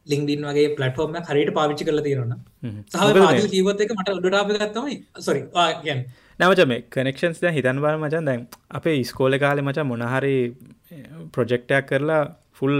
ලිින්ඩින් 0.07 0.47
වගේ 0.51 0.75
පලටෆෝර්ම 0.77 1.19
හරිට 1.31 1.53
පාවිච්චි 1.55 1.89
කරල 1.89 2.03
තියෙනවන 2.03 2.35
සහ 2.91 3.51
කිවත් 3.55 3.85
එක 3.85 3.95
මට 3.97 4.17
උඩටාප 4.19 4.53
ගත්තමයි 4.55 4.97
සොරි 5.21 5.43
ගැන් 5.55 6.03
නැවච 6.39 6.63
මේ 6.67 6.85
කනෙක්ෂන්ස් 6.91 7.41
ද 7.41 7.53
හිතන් 7.53 7.81
බල 7.81 7.99
මචන් 7.99 8.29
දැන් 8.29 8.47
අපේ 8.71 8.99
ස්කෝල 9.05 9.39
කාලෙ 9.39 9.63
මච 9.63 9.79
මොනහරි 9.85 10.37
ප්‍රොජෙක්ටයක් 11.33 11.73
eh, 11.75 11.87
කරලා 11.89 12.23
ෆුල් 12.53 12.77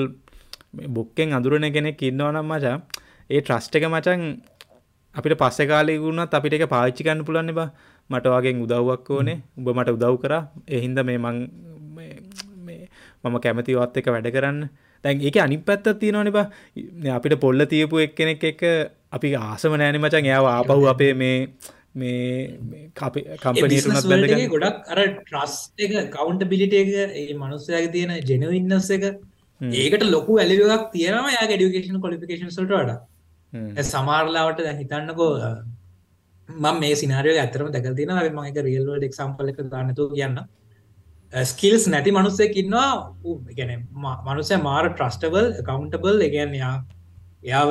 බුක්කෙන් 0.91 1.33
අඳුරන 1.33 1.67
කෙනෙක් 1.73 2.03
ඉන්නවනම් 2.03 2.47
මචා 2.47 2.77
ඒ 3.31 3.41
ට්‍රස්ට 3.41 3.77
එක 3.77 3.85
මචන් 3.87 4.23
අපිට 5.15 5.35
පස්ස 5.35 5.67
කාලෙකුුණත් 5.67 6.31
අපිට 6.31 6.55
එක 6.55 6.69
පාච්චිකන්න 6.69 7.25
පුලන්න 7.25 7.53
බා. 7.53 7.69
මට 8.11 8.27
වගේ 8.33 8.55
උදව්වක් 8.57 9.09
ඕනේ. 9.11 9.39
උඹ 9.59 9.69
මට 9.71 9.95
උදව් 9.97 10.17
කර. 10.23 10.35
එහින්ද 10.69 10.99
මේ 11.01 11.19
මං 11.19 11.39
මම 13.25 13.37
කැමතිවත් 13.41 13.97
එක 13.97 14.09
වැඩ 14.09 14.29
කරන්න. 14.31 14.61
දැන් 15.05 15.23
ඒක 15.23 15.39
අනි 15.39 15.59
පැත්ත 15.61 15.89
තියෙනවන 16.01 16.31
බා. 16.31 16.47
අපිට 17.11 17.41
පොල්ල 17.41 17.67
තියපු 17.67 17.99
එක් 17.99 18.15
කෙනෙක් 18.15 18.45
එක 18.45 18.63
අපි 19.11 19.35
ආසම 19.37 19.75
නෑන 19.75 19.99
මචන්. 19.99 20.25
එයාව 20.25 20.47
ආපව් 20.49 20.87
අපේ 20.87 21.13
මේ 21.15 21.37
මේ 21.97 22.91
කම්පනීට 22.97 23.87
බැඳ 24.11 24.53
ගොඩක් 24.55 24.91
අර 24.93 25.01
ට්‍රස් 25.21 25.55
එක 25.79 25.95
කවන්ට 26.17 26.51
බිලිට 26.53 26.75
එක 26.83 26.91
ඒ 26.97 27.35
මනුස්සයගේ 27.43 27.93
තියෙන 27.95 28.13
ජෙනවින්නස් 28.31 28.91
එක. 28.97 29.07
ඒකට 29.61 30.05
ලොකු 30.15 30.39
ඇලිවක් 30.43 30.85
තියෙනවා 30.95 31.33
යා 31.37 31.47
ඩියුකේෂන් 31.53 32.03
කොලිෆිකේන් 32.05 32.51
සල්ට 32.51 32.75
වඩා. 32.75 32.99
සමාරලාවට 33.93 34.63
දැ 34.67 34.77
හිතන්නකෝ 34.83 35.31
මම 36.49 36.77
මේ 36.83 36.95
සිනාරිය 37.03 37.41
ඇතරම 37.45 37.73
දැකල් 37.73 37.97
තින 38.01 38.15
මක 38.37 38.67
රියල්වඩ 38.69 39.09
එක්සම්පල 39.11 39.53
එක 39.53 39.61
ගන්නතු 39.65 40.11
කියන්න. 40.15 40.39
ස්කිල්ස් 41.33 41.89
නැති 41.89 42.17
මනුස්සෙක් 42.19 42.57
ඉන්නවා. 42.63 42.93
ගැන 43.59 43.73
මනුසය 44.27 44.63
මාර 44.69 44.85
ට්‍රස්ටබල් 44.91 45.49
කවන්ටබල් 45.69 46.27
එකගන්යා 46.29 46.75
එයාව 47.45 47.71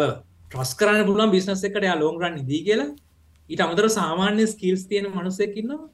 ට්‍රස් 0.51 0.71
කරන්න 0.79 1.07
පුළුවන් 1.07 1.35
බිස්නස් 1.35 1.63
එකට 1.69 1.83
යා 1.89 1.99
ලෝගරන්න 2.03 2.45
දී 2.51 2.63
කියලා 2.67 2.91
ඊට 3.49 3.61
අමතර 3.61 3.87
සාමාන්‍ය 3.99 4.47
ස්කිල්ස් 4.47 4.87
තියෙන 4.89 5.11
මනුස්සෙක් 5.11 5.55
ඉන්නවා. 5.61 5.89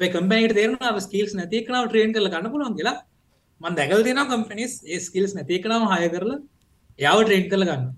කම්පනට 0.00 0.54
තේරන 0.58 1.00
ස්කිල්ස් 1.06 1.32
නැතිකනාව 1.40 1.88
ට්‍රේන් 1.88 2.12
කල 2.12 2.28
ගන්න 2.28 2.52
පුළුවන් 2.52 2.76
කියලා. 2.78 2.98
මන් 3.60 3.74
දැකල් 3.78 4.04
තියෙන 4.06 4.22
කම්පනිස් 4.30 4.74
ඒ 4.84 5.00
ස්කිල්ස් 5.00 5.34
නැතිකනාව 5.38 5.88
හය 5.92 6.08
කරලා 6.14 6.40
යාව 6.98 7.24
ට්‍රේන් 7.24 7.50
කළ 7.50 7.68
ගන්න. 7.70 7.90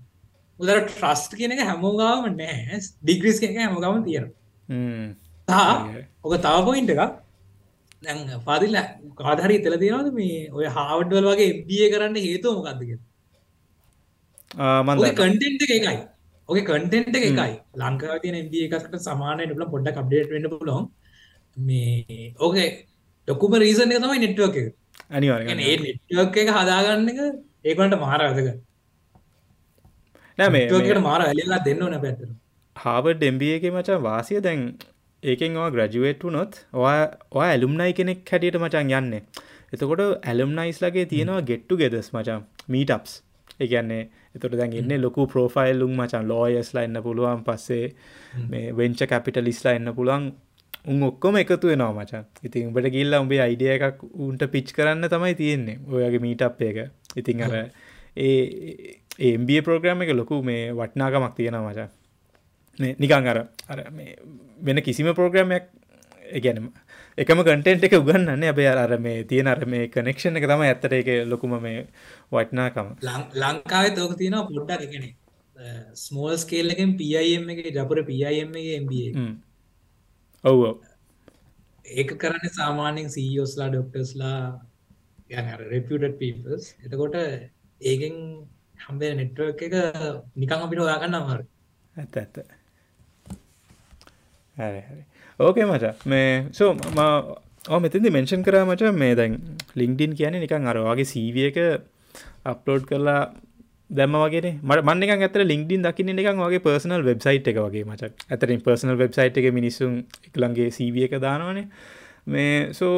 උදර 0.59 0.77
ට්‍රස්ට 0.81 1.35
කියන 1.37 1.53
එක 1.55 1.61
හැමෝගාවම 1.69 2.25
නෑ 2.39 2.79
ඩිග්‍රිස් 2.79 3.39
එක 3.43 3.57
හැමගම 3.59 4.03
තියෙන 4.07 4.27
ඕක 6.23 6.35
තව 6.37 6.55
පොයින්ට 6.67 6.93
එක 6.93 7.01
දැන් 8.03 8.19
පාදිල්ල 8.45 8.77
කාදහරි 9.19 9.57
තෙල 9.65 9.75
තියෙනවද 9.83 10.13
මේ 10.19 10.39
ඔය 10.51 10.65
හාවඩ්වල් 10.77 11.27
වගේ 11.31 11.49
එබිය 11.51 11.89
කරන්න 11.93 12.17
හේතුව 12.27 12.53
මොකක්දක 12.59 12.91
මන්ද 14.87 15.11
කටෙන්ට 15.11 15.43
එකයි 15.67 15.95
ඕක 16.49 16.59
කටෙන්ට 16.61 17.17
එකයි. 17.19 17.53
ලංකාව 17.75 18.21
තියන 18.21 18.35
එබ 18.35 18.53
එකකට 18.57 18.95
සමානය 19.01 19.43
ල 19.47 19.65
පොඩ්ඩ 19.67 19.95
කප්ඩේට 19.97 20.31
වන්න 20.31 20.53
පුලොන් 20.53 20.87
මේ 21.57 22.31
ඕකේ 22.39 22.69
ඩොකුම 23.27 23.57
රීසන් 23.57 23.91
එක 23.91 24.01
තමයි 24.01 24.21
නෙට්ුවක් 24.21 24.57
ඒ 24.57 25.75
නෙට්ුවක් 25.83 26.37
එක 26.37 26.49
හදාගන්න 26.51 27.11
එක 27.11 27.21
ඒකට 27.65 27.95
මාරදක 27.97 28.49
නෑ 30.37 30.49
මේ 30.49 30.99
මාර 31.01 31.21
ඇලලා 31.23 31.61
දෙන්න 31.65 31.85
ඕන 31.85 31.95
පැත්තර 31.99 32.33
හාවඩ් 32.75 33.23
එම්බ 33.23 33.47
එක 33.47 33.65
මචා 33.71 33.99
වාසිය 34.01 34.41
දැන් 34.41 34.63
ඒකෙන් 35.23 35.55
වා 35.55 35.69
ග්‍රජුවේට් 35.71 36.23
වුනොත් 36.23 36.57
ඔයා 36.75 37.45
ඇලුම්නයි 37.45 37.93
කෙනෙක් 37.93 38.31
හැටියට 38.31 38.59
මචන් 38.59 38.91
යන්න. 38.93 39.13
එතකොට 39.73 40.03
ඇලුම්නයිස්ලගේ 40.23 41.05
තියෙනවා 41.05 41.45
ගෙට්ටු 41.49 41.77
ගෙදස් 41.77 42.09
මචා 42.13 42.39
මීටප්ස් 42.67 43.13
එකන්නේ 43.59 44.01
එතොට 44.35 44.57
දැන් 44.59 44.73
එන්න 44.73 44.95
ලොකු 45.01 45.27
ප්‍රෝෆයිල්ලුම් 45.27 45.93
මචන් 45.97 46.27
ලෝයස්ලා 46.27 46.83
එන්න 46.83 47.01
පුළුවන්. 47.03 47.43
පස්සේ 47.43 47.85
මේ 48.49 48.73
වෙංච 48.77 49.05
කැපිටලිස්ලා 49.11 49.75
එන්න 49.79 49.93
පුළුවන්. 49.95 50.31
උන් 50.87 51.03
ඔක්කොම 51.03 51.39
එකතු 51.41 51.71
වෙනවා 51.71 51.93
මචන්. 51.93 52.25
ඉතින් 52.43 52.67
උඹට 52.69 52.91
ගිල්ල 52.91 53.19
උඹේ 53.19 53.41
අයිඩිය 53.47 53.73
එකක් 53.77 54.03
උන්ට 54.19 54.47
පිච් 54.51 54.73
කරන්න 54.75 55.09
තමයි 55.09 55.35
තියෙන්නේ 55.35 55.79
ඔයගේ 55.87 56.23
මීටප් 56.25 56.61
එක. 56.69 56.79
ඉතින් 57.15 57.41
අර 57.41 57.55
ඒ 58.17 58.41
ඒම්බිය 59.19 59.61
ප්‍රෝග්‍රම් 59.61 60.01
එක 60.01 60.13
ලොකු 60.13 60.41
මේ 60.43 60.73
වටනාකමක් 60.73 61.35
තියෙන 61.35 61.57
මචා 61.61 61.89
නිකං 62.79 63.27
අර 63.27 63.37
අර 63.69 63.79
වෙන 64.59 64.81
කිසිම 64.81 65.13
ප්‍රෝග්‍රමයක් 65.13 65.69
ගැනම 66.43 66.67
එකම 67.17 67.41
කටෙන්ට් 67.41 67.85
එක 67.87 67.93
උගන්නන්න 67.93 68.43
අපේ 68.45 68.67
අර 68.69 68.97
මේ 68.99 69.23
තියෙන 69.25 69.47
අර 69.47 69.61
මේ 69.65 69.87
කනෙක්ෂන් 69.89 70.39
එක 70.39 70.47
තම 70.47 70.63
ඇත්තට 70.63 70.95
එක 70.95 71.11
ලොකුම 71.25 71.53
මේ 71.61 71.85
වටනාකම. 72.31 72.89
ලංකාව 73.35 73.87
තෝක 73.95 74.17
තියෙන 74.17 74.35
පොඩ්ඩක් 74.49 74.83
එකන 74.87 75.05
ස්මෝල් 75.95 76.35
ස්කේල් 76.37 76.73
එකෙන් 76.73 76.97
පම් 76.97 77.53
එක 77.53 77.71
ජපුර 77.71 78.03
පම් 78.03 78.65
එම්බ 78.73 78.91
ඔව් 80.43 80.59
ඒක 81.85 82.11
කරන්න 82.17 82.55
සාමාන්‍යෙන් 82.59 83.09
සීෝස්ලා 83.09 83.69
ඩොක්ටස්ලා 83.69 84.39
රෙපියටඩ් 85.71 86.19
පීපස් 86.19 86.69
එතකොට 86.83 87.15
ඒකෙන් 87.81 88.15
හම්බේ 88.85 89.15
නෙට්වක් 89.15 89.65
එක 89.69 89.75
නිකං 90.35 90.59
අපිට 90.59 90.85
ඔයාගන්න 90.85 91.19
අමාර 91.21 91.41
ඇත්ත 91.95 92.17
ඇත්ත. 92.17 92.37
හරි 94.55 94.81
හරි 94.81 95.03
ඕකේ 95.39 95.65
මච. 95.65 95.85
මේ 96.05 96.29
සෝ 96.51 96.71
ම 96.73 96.99
ඕ 97.65 97.79
මෙතින්දි 97.79 98.09
මෙන්ෂන් 98.09 98.43
කරා 98.43 98.65
මච 98.65 98.93
මේ 98.93 99.15
දැන් 99.15 99.33
ලිංක්ඩින් 99.75 100.13
කියන 100.15 100.37
නිකං 100.37 100.71
අරවාගේ 100.71 101.05
සීවිය 101.05 101.47
එක 101.49 101.59
අප්ලෝඩ් 102.45 102.83
කරලා 102.85 103.21
දැම 103.89 104.15
වගේ 104.15 104.51
මට 104.61 104.81
මන්නක 104.83 105.11
ඇතර 105.17 105.43
ලින්ක්ඩින් 105.43 105.83
දකින්න 105.83 106.13
එකක් 106.13 106.39
වගේ 106.39 106.63
පර්සනල් 106.65 107.03
වෙබ්සයිට් 107.03 107.47
එක 107.47 107.59
වගේ 107.59 107.85
මච. 107.85 108.11
ඇතරින් 108.29 108.61
පර්සනල් 108.61 108.97
වෙබ්සයිට් 108.97 109.37
එක 109.37 109.47
මිනිස්සුන් 109.53 109.93
එකළන්ගේ 110.27 110.69
සීවිය 110.71 111.07
එක 111.07 111.19
දානවනේ. 111.19 111.67
මේ 112.27 112.73
සෝ 112.73 112.95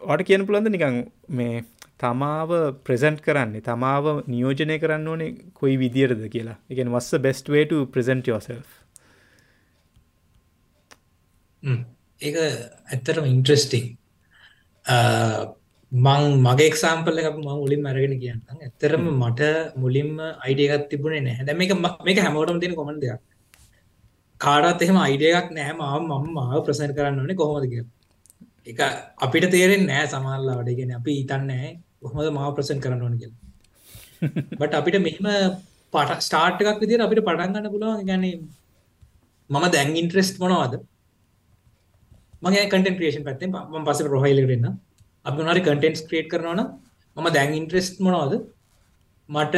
වට 0.00 0.28
කියන 0.28 0.46
පුළන්ද 0.48 0.70
නිකං 0.70 0.96
මේ 1.30 1.64
තමාව 1.98 2.50
ප්‍රසන්ට් 2.86 3.20
කරන්නේ 3.20 3.66
තමාව 3.68 4.06
නියෝජනය 4.26 4.80
කරන්න 4.82 5.08
ඕනේ 5.08 5.30
කොයි 5.54 5.76
විදිරද 5.76 6.24
කියලා. 6.34 6.58
එකෙන් 6.70 6.92
වස්ස 6.94 7.22
බෙස්ට 7.26 7.48
වේට 7.48 7.76
ප්‍රසන්ට් 7.92 8.32
යෝසල් 8.32 8.60
ඒක 12.20 12.36
ඇත්තටම 12.38 13.26
ඉන්ට්‍රෙස්ටිං 13.26 13.86
මං 15.92 16.22
මගේ 16.40 16.68
එක්සාම්පල 16.70 17.18
එක 17.18 17.28
ම 17.32 17.46
මුලින් 17.54 17.82
මැරගෙන 17.82 18.14
කියන්න 18.18 18.40
ඇත්තරම 18.58 19.04
මට 19.12 19.40
මුලින්ම 19.76 20.12
අයිඩියගත් 20.40 20.88
තිබුණේ 20.90 21.22
නැහැ. 21.22 21.44
දැ 21.44 21.54
මේ 21.54 21.74
මේක 22.04 22.18
හැමෝටම 22.18 22.60
තියෙන 22.60 22.74
කොමට 22.74 23.00
දෙයක්. 23.00 23.20
කාඩත් 24.40 24.82
එහෙම 24.82 24.98
අයිඩියයක් 24.98 25.48
නෑම 25.52 25.78
මම 26.00 26.26
මාව 26.32 26.64
ප්‍රසන් 26.64 26.96
කරන්න 26.96 27.20
ඕනේ 27.20 27.36
කොහොමද 27.36 27.68
කිය 27.70 27.84
එක 28.66 28.80
අපිට 29.18 29.46
තේරෙන් 29.50 29.86
නෑ 29.86 30.06
සමල්ලාට 30.06 30.70
ගෙන 30.72 30.92
අපි 30.92 31.12
ඉතන්නෑ 31.22 31.70
කොහොමද 32.02 32.32
මාව 32.32 32.52
ප්‍රසන් 32.54 32.80
කරන්න 32.80 33.02
ඕන 33.02 33.16
කියලා. 33.18 33.40
බට 34.58 34.74
අපිට 34.74 34.98
මෙම 34.98 35.16
පට 35.92 36.20
ස්ටාර්ට් 36.20 36.62
එකක් 36.62 36.82
විදිර 36.82 37.00
අපිට 37.00 37.22
පටන්ගන්න 37.22 37.72
පුළුවන්. 37.72 38.04
ගැන 38.04 38.24
මම 39.50 39.64
දැන් 39.70 39.96
ඉන්ට්‍රෙස්ට් 39.96 40.38
මොනවාද? 40.38 40.76
මගේ 42.42 42.66
කන්ටෙන්ට් 42.72 42.98
ක්‍රියේෂන් 42.98 43.24
පැත්තෙන් 43.28 43.50
මම 43.52 43.86
පස්සේ 43.88 44.10
ප්‍රොෆයිල් 44.10 44.42
එකට 44.42 44.54
එන්න 44.56 44.68
අපි 45.26 45.36
මොනවාරි 45.40 45.62
කන්ටෙන්ට්ස් 45.68 46.02
ක්‍රියේට් 46.08 46.30
කරනවා 46.32 46.56
නම් 46.58 46.68
මම 47.16 47.28
දැන් 47.36 47.56
ඉන්ට්‍රෙස්ට් 47.60 47.96
මොනවද? 48.06 48.34
මට 49.28 49.56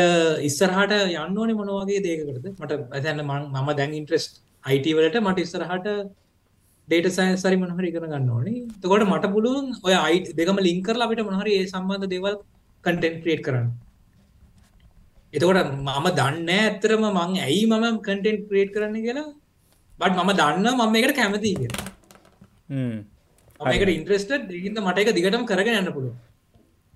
ඉස්සරහට 0.48 0.92
යන්න 0.98 1.38
ඕනේ 1.40 1.58
මොන 1.58 1.72
වගේ 1.80 2.04
දෙයකටද 2.06 2.46
මට 2.52 3.02
දැන් 3.06 3.24
මම 3.24 3.68
දැන් 3.80 3.98
ඉන්ට්‍රෙස්ට් 4.00 4.40
IT 4.64 4.86
වලට 4.98 5.20
මට 5.22 5.44
ඉස්සරහට 5.46 5.88
ඩේට 6.88 7.08
සය 7.16 7.26
සරි 7.42 7.56
මොනහරි 7.62 7.90
ඉගෙන 7.90 8.06
ගන්න 8.12 8.30
ඕනේ. 8.36 8.62
තකොට 8.82 9.04
මට 9.08 9.32
පුළුවන් 9.34 9.66
ඔය 9.86 9.94
අයි 9.96 10.22
දෙකම 10.38 10.62
ලින්කරලා 10.68 11.08
අපිට 11.08 11.26
මොනහරි 11.28 11.58
ඒ 11.58 11.66
සම්බන්ධ 11.72 12.08
දේවල් 12.14 12.38
කටෙන්ට් 12.84 13.20
ක්‍රියේට් 13.22 13.44
කරන්න. 13.48 13.68
එතකොට 15.34 15.74
මම 15.76 16.08
දන්න 16.18 16.50
ඇත්තරම 16.56 17.04
මං 17.10 17.36
ඇයි 17.46 17.62
මම 17.72 18.00
කටෙන්ට් 18.06 18.48
ක්‍රියේට් 18.48 18.74
කරන්න 18.76 18.98
කියලා. 19.06 19.28
බට 20.00 20.16
මම 20.18 20.32
දන්න 20.40 20.66
මම 20.80 20.98
එකට 21.00 21.16
කැමති 21.20 21.54
කියලා. 21.60 21.97
මේකට 22.68 23.90
ඉන්ට්‍රස්ට 23.90 24.32
ඉන්න 24.60 24.80
මට 24.80 24.98
එක 25.02 25.14
දිගටම 25.14 25.46
කරගෙන 25.46 25.78
යන්න 25.80 25.92
පුළුව 25.92 26.16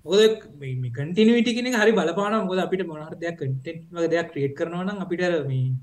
ඔද 0.05 0.43
කටිනිවිට 0.91 1.49
කෙන 1.55 1.73
හරි 1.75 1.91
බලපාන 1.93 2.35
මොද 2.45 2.59
අපිට 2.59 2.85
මොනහර 2.85 3.15
දෙයක් 3.17 3.37
කටෙන්ට් 3.37 3.89
වගේ 3.91 4.09
දෙයක් 4.09 4.29
ක්‍රියේට් 4.31 4.57
කරනවා 4.57 4.85
නම් 4.85 5.01
අපිට 5.05 5.23
මේ 5.47 5.73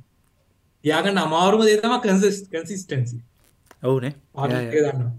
යාගන්න 0.85 1.19
අමාරුම 1.19 1.63
දේ 1.63 1.79
තම 1.79 1.97
කන්සිස්ටන්සි 2.53 3.19
ඔවුනේ. 3.83 4.13
දන්න 4.77 5.11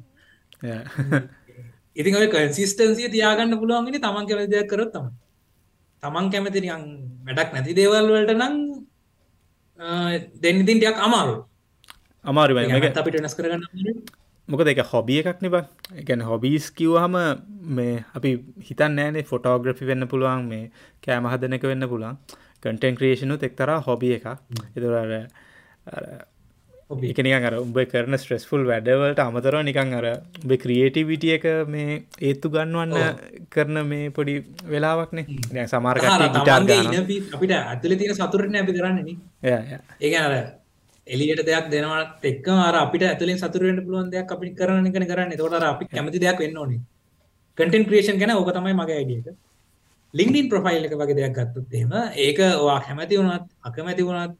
ඉතින් 1.95 2.15
ඔය 2.15 2.29
කන්සිස්ටන්සිය 2.29 3.09
තියාගන්න 3.09 3.57
පුළුවන්ගෙන 3.57 3.99
තමන් 3.99 4.29
කැමති 4.29 4.53
දෙයක් 4.53 4.69
කරොත් 4.69 4.93
තම 4.93 5.11
තමන් 6.03 6.31
කැමති 6.31 6.59
නිකන් 6.61 6.85
වැඩක් 7.27 7.53
නැති 7.53 7.75
දේවල් 7.75 8.09
වලට 8.09 8.37
නම් 8.37 8.55
දෙන්න 10.37 10.63
ඉතින් 10.63 10.77
ටියක් 10.77 10.97
අමාරු 11.01 11.35
අමාරු 12.25 12.59
අපිට 12.95 13.17
වෙනස් 13.17 13.35
කරගන්න 13.35 13.65
මොකද 14.51 14.67
එක 14.67 14.81
හොබිය 14.86 15.20
එකක් 15.22 15.41
නිබ 15.41 15.55
එකැන 15.96 16.24
හොබීස් 16.24 16.65
කිව්හම 16.74 17.15
මේ 17.72 17.93
අපි 18.13 18.31
හිතන් 18.62 18.98
නෑනේ 18.98 19.24
ෆොටෝග්‍රෆි 19.25 19.86
වෙන්න 19.86 20.08
පුළුවන් 20.08 20.48
මේ 20.48 20.65
කෑම 21.01 21.27
හදනක 21.27 21.63
වෙන්න 21.65 21.88
පුළන් 21.88 22.17
කටන් 22.60 22.98
ක්‍රේෂණු 22.98 23.39
එක්තරා 23.41 23.79
හොබිය 23.81 24.13
එක 24.15 24.27
එතුර 24.75 24.93
ඒක 27.01 27.20
නිකන් 27.20 27.36
අර 27.41 27.55
උඹ 27.55 27.77
කරන 27.88 28.17
ස්ට්‍රෙස්ෆුල් 28.17 28.65
වැඩවලට 28.65 29.22
අමතර 29.22 29.58
නිකං 29.63 29.93
අර 29.96 30.08
උඹ 30.12 30.53
ක්‍රියේටිවිටිය 30.58 31.36
එක 31.38 31.46
මේ 31.67 32.00
ඒත්තු 32.22 32.51
ගන්නවන්න 32.51 33.48
කරන 33.50 33.84
මේ 33.88 34.10
පොඩි 34.12 34.36
වෙලාවක්නේ 34.67 35.39
දැ 35.50 35.67
සමාර්ග 35.67 36.08
අපිට 36.08 37.53
ඇතුල 37.53 37.96
තියෙන 37.96 38.17
සතුරන 38.17 38.55
ඇපි 38.55 38.75
කරන්න 38.75 39.00
ඒ 40.01 40.17
අර 40.20 40.36
එලියට 41.08 41.46
දෙයක් 41.46 41.70
දෙනවට 41.72 42.25
එක් 42.25 42.48
අර 42.48 42.75
අපිට 42.75 43.03
ඇතුලින් 43.03 43.38
සතුරෙන්ට 43.38 43.86
පුළුවන් 43.86 44.12
දෙයක් 44.12 44.31
අපි 44.31 44.53
කරන 44.53 44.91
කන 44.93 45.08
කරන්න. 45.12 45.38
තොට 45.38 45.63
අපි 45.63 45.86
කැමති 45.88 46.20
දෙයක් 46.20 46.39
වෙන්න 46.39 46.58
ඕනේ. 46.58 46.81
කටන් 47.58 47.88
ක්‍රේෂන් 47.88 48.20
ගැන 48.20 48.31
ඕක 48.31 48.51
තමයි 48.53 48.74
මගේ 48.74 48.98
අයිඩියක 49.00 49.27
ලිින්ඩින් 50.13 50.50
ප්‍රොෆයිල් 50.50 50.86
එක 50.86 50.93
වගේ 50.93 51.17
දෙයක් 51.20 51.36
ගත්තුත් 51.38 51.74
එම 51.74 51.91
ඒක 52.17 52.39
වා 52.60 52.79
කැමැති 52.79 53.17
වුණත් 53.17 53.48
අකමැති 53.62 54.03
වුණත් 54.03 54.38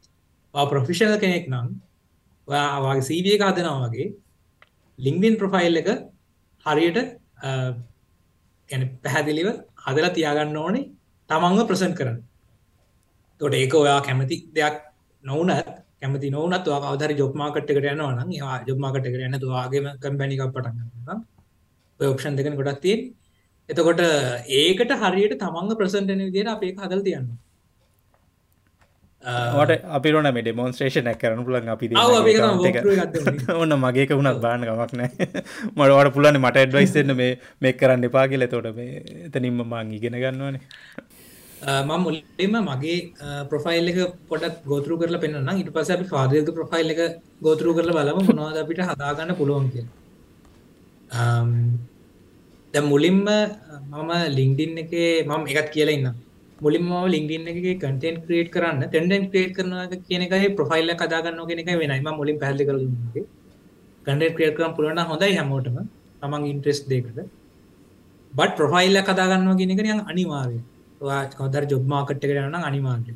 ප්‍රොෆිෂණ 0.54 1.18
කෙනෙක් 1.20 1.46
නම් 1.48 1.68
ඔයාගේ 2.48 3.08
සීවිය 3.10 3.34
එක 3.36 3.44
හදනවා 3.48 3.88
වගේ 3.88 4.08
ලිංගින් 4.98 5.36
ප්‍රොෆයිල් 5.36 5.76
එක 5.76 5.88
හරියට 6.66 6.98
ගැන 8.70 8.82
පැහැදිලිව 9.02 9.48
හදලා 9.86 10.14
තියාගන්න 10.16 10.56
ඕනේ. 10.56 10.90
තමන්ව 11.30 11.66
ප්‍රසන්් 11.68 11.94
කරන්න. 11.98 12.18
තොට 13.40 13.54
ඒක 13.54 13.74
ඔයා 13.74 14.00
කැමති 14.00 14.36
දෙයක් 14.54 14.76
නොවනත් 15.24 15.81
කැමති 16.02 16.30
නොවනත් 16.30 16.68
අවදර 16.80 17.14
ජොබ්මාකට් 17.14 17.72
එකට 17.72 17.86
යනවා 17.86 18.12
නම් 18.16 18.30
ඒවා 18.32 18.58
ජොබ්මාකට් 18.68 19.08
එකට 19.08 19.26
යන්න 19.28 19.42
තුවාගේම 19.44 19.88
කම්පැනිකක් 20.02 20.44
පටන් 20.48 21.22
ඔප්ෂන් 22.00 22.38
දෙකන 22.38 22.58
ගොඩක් 22.60 22.82
තියෙන් 22.82 23.06
එතකොට 23.68 24.02
ඒකට 24.56 24.98
හරියට 25.02 25.38
තමන්ග 25.38 25.78
ප්‍රසන්ටන 25.78 26.26
විදියට 26.28 26.52
අපේ 26.54 26.74
හදල් 26.76 27.06
තියන්නවා 27.08 27.40
ට 29.22 29.74
අපිරන 29.88 30.26
මේ 30.28 30.42
ඩෙමොන්ස්ට්‍රේෂන 30.42 31.08
කරන 31.14 31.42
පුලන් 31.46 31.68
අපි 31.68 31.86
ඔන්න 33.54 33.74
මගේක 33.78 34.10
වුණත් 34.12 34.40
බාන 34.42 34.64
කමක් 34.66 34.92
නෑ 34.92 35.10
මටවට 35.68 36.12
පුලන්න 36.16 36.38
මට 36.40 36.56
ඇඩ්වයිස්න්න 36.56 37.14
මේ 37.14 37.38
මේ 37.60 37.72
කරන්න 37.74 38.04
එපා 38.04 38.26
කියල. 38.26 38.46
තොට 38.48 38.74
මේ 38.74 39.02
එතනින්ම 39.26 39.62
මං 39.64 39.94
ඉගෙන 39.94 40.18
ගන්නවනේ 40.18 40.60
මම 41.62 41.90
මුලින්ම 42.04 42.54
මගේ 42.68 42.96
ප්‍රොෆයිල් 43.50 43.88
එක 43.90 43.98
පොඩක් 44.30 44.64
ගෝතරු 44.70 44.98
කරලා 45.00 45.22
පෙන්න්න 45.24 45.50
ඉට 45.60 45.70
පස 45.76 45.90
අපි 45.96 46.06
පාදක 46.12 46.50
ප්‍රොෆයිල් 46.58 46.90
එක 46.94 47.00
ගෝතරු 47.46 47.74
කරල 47.76 47.90
බලම. 47.98 48.18
මොනවාද 48.28 48.58
අපිට 48.62 48.80
හදාගන්න 48.90 49.36
පුළුවන් 49.40 49.70
කිය 49.72 49.86
ද 52.74 52.84
මුලින්ම 52.90 53.22
මම 53.92 54.12
ලිංඩින් 54.38 54.72
එක 54.82 54.92
මම 55.30 55.42
එකත් 55.52 55.70
කියලා 55.76 55.96
ඉන්නම්. 55.98 56.16
මුලින්ම 56.60 56.90
ලින්ගින් 57.14 57.46
එක 57.50 57.58
කටෙන් 57.84 58.16
ක්‍රේට් 58.26 58.50
කරන්න 58.54 58.82
ටෙන්ඩෙන් 58.82 59.24
ක්‍රේට් 59.30 59.54
කරන 59.56 59.72
කියන 60.08 60.22
එක 60.26 60.56
ප්‍රොෆයිල්ල 60.58 60.90
කදාගන්න 61.02 61.40
කෙන 61.48 61.62
එක 61.62 61.70
වෙනයිම 61.82 62.10
මුලින් 62.20 62.36
පැහලි 62.42 62.66
කර 62.68 62.76
කඩ 64.06 64.22
ක්‍රේට 64.36 64.54
කරම් 64.58 64.74
පුලන 64.76 65.00
හොඳයි 65.12 65.32
හැමෝටම. 65.38 65.78
තමන් 66.22 66.44
ඉන්ට්‍රෙස් 66.52 66.80
දෙකට 66.90 67.18
බට 68.32 68.52
ප්‍රොෆයිල්ල 68.58 68.98
කදාගන්න 69.08 69.48
ගෙනක 71.02 71.34
යන් 71.34 71.34
අනිවාර්ය 71.34 71.36
කදර 71.38 71.64
ජොබ්මාකට 71.72 72.24
කරන්න 72.30 72.54
අනිවාර්ය 72.70 73.14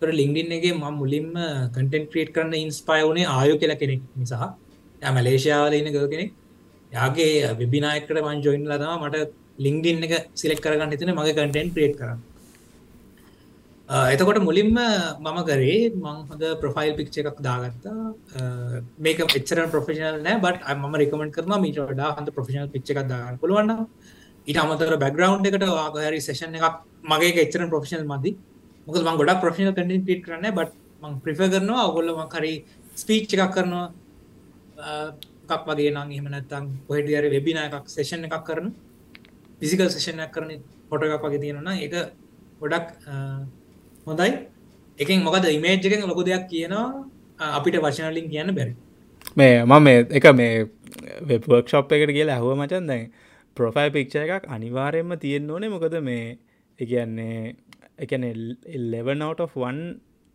තොර 0.00 0.08
ලිංගින් 0.08 0.52
එක 0.58 0.64
ම 0.74 0.84
මුලින්ම 1.00 1.30
කටෙන් 1.74 2.08
ක්‍රේට් 2.12 2.32
කරන්න 2.34 2.54
ඉන්ස්පයෝනේ 2.54 3.26
ආයෝ 3.26 3.58
කියලා 3.58 3.78
කෙනෙක් 3.82 4.02
නිසා. 4.16 4.54
ය 5.02 5.10
මලේෂයාවල 5.18 5.74
ඉන්න 5.78 5.92
ගව 5.94 6.10
කෙනෙක්. 6.14 6.32
යාගේ 6.92 7.54
විබිනායකට 7.60 8.10
මන් 8.26 8.42
ජොයින් 8.42 8.66
ලදම 8.66 9.06
මට 9.06 9.32
ලිංගින් 9.58 10.04
එක 10.04 10.28
සිලෙක් 10.34 10.60
කරගන්න 10.60 10.92
හිතන 10.94 11.14
මගේ 11.18 11.34
කටෙන් 11.38 11.74
ක්‍රේට් 11.74 11.96
කරන්න. 12.00 12.20
එතකොට 13.88 14.38
මුලින්ම 14.48 14.72
මම 14.72 15.38
කරේ 15.44 15.90
මං 15.94 16.18
හොඳ 16.30 16.44
ප්‍රොෆයිල් 16.62 16.96
පික්ෂ 16.98 17.18
එකක් 17.18 17.38
දාගත්තා. 17.48 18.14
මේක 18.98 19.18
එච්චර 19.20 19.68
ප්‍රොෆෙෂනල් 19.74 20.18
නෑ 20.26 20.40
බට 20.44 20.76
ම 20.78 20.98
රකමට 21.00 21.34
කරම 21.36 21.54
මීට 21.64 21.78
වඩා 21.92 22.16
හඳ 22.16 22.34
ප්‍රොෆෙෂනල් 22.38 22.68
පික්ෂ 22.74 22.90
එකක් 22.94 23.08
දාගන්න 23.12 23.40
පුළුවන්න 23.42 23.86
ඊට 24.46 24.58
අමතර 24.62 24.96
බැග්‍රවන්් 25.04 25.46
එකට 25.48 25.64
ආගහරි 25.66 26.20
සේෂන් 26.28 26.54
එකක් 26.58 26.78
මගේ 27.10 27.42
එච්චර 27.44 27.66
ප්‍රොෆෙෂනල් 27.72 28.06
මදි. 28.12 28.30
මොක 28.86 28.96
මං 28.98 29.18
ගොඩක් 29.20 29.42
ප්‍රොෆෙෂනල් 29.42 29.74
කටින් 29.74 30.06
පිට 30.08 30.22
කරන්න 30.26 30.54
බට 30.58 30.72
මං 31.02 31.12
ප්‍රිෆ 31.24 31.40
කරනවා 31.52 31.88
ඔගොල්ල 31.90 32.14
මකරි 32.22 32.54
ස්පීච් 33.02 33.34
එකක් 33.34 33.52
කරනවා. 33.56 33.86
එකක් 35.46 35.62
වගේ 35.68 35.90
නම් 35.94 36.08
එහෙම 36.14 36.26
නැත්තම් 36.34 36.64
කොහෙට 36.88 37.08
හරි 37.18 37.28
වෙබිනා 37.34 37.66
එකක් 37.68 37.86
සෙෂන් 37.94 38.24
එකක් 38.28 38.44
කරන 38.48 38.68
ෆිසිකල් 39.60 39.88
සෙෂන් 39.94 40.22
එකක් 40.24 40.32
කරන 40.34 40.50
ෆොටෝ 40.90 41.14
එකක් 41.16 41.24
වගේ 41.26 41.42
තියෙනවා 41.44 41.76
ඒක 41.84 41.94
ගොඩක් 42.60 42.86
හොඳයි. 44.06 44.30
එකින් 44.98 45.18
මොකද 45.26 45.44
ඉමේජ්ජකෙන් 45.58 46.06
ලොකු 46.10 46.22
දෙයක් 46.28 46.46
කියනවා 46.52 46.86
අපිට 47.58 47.76
වශනලින් 47.84 48.26
කියන්න 48.32 48.54
බැරි. 48.58 48.74
මේ 49.38 49.64
මම 49.64 49.86
එක 50.18 50.26
මේ 50.40 50.66
වෙබ්වර්ක්ෂප් 51.28 51.92
එකට 51.96 52.12
කියලා 52.18 52.36
ඇහුව 52.38 52.56
මචන් 52.58 52.86
දැන් 52.90 53.04
ප්‍රොෆයිල් 53.56 53.90
පික්ෂ 53.96 54.16
එකක් 54.22 54.48
අනිවාරයෙන්ම 54.56 55.12
තියෙන්න්න 55.24 55.52
ඕනේ. 55.54 55.72
මොකද 55.74 55.96
මේ 56.08 56.24
එකන්නේ 56.78 57.36
එකන 58.04 58.24
ලෙවනවට 58.92 59.54
වන් 59.62 59.78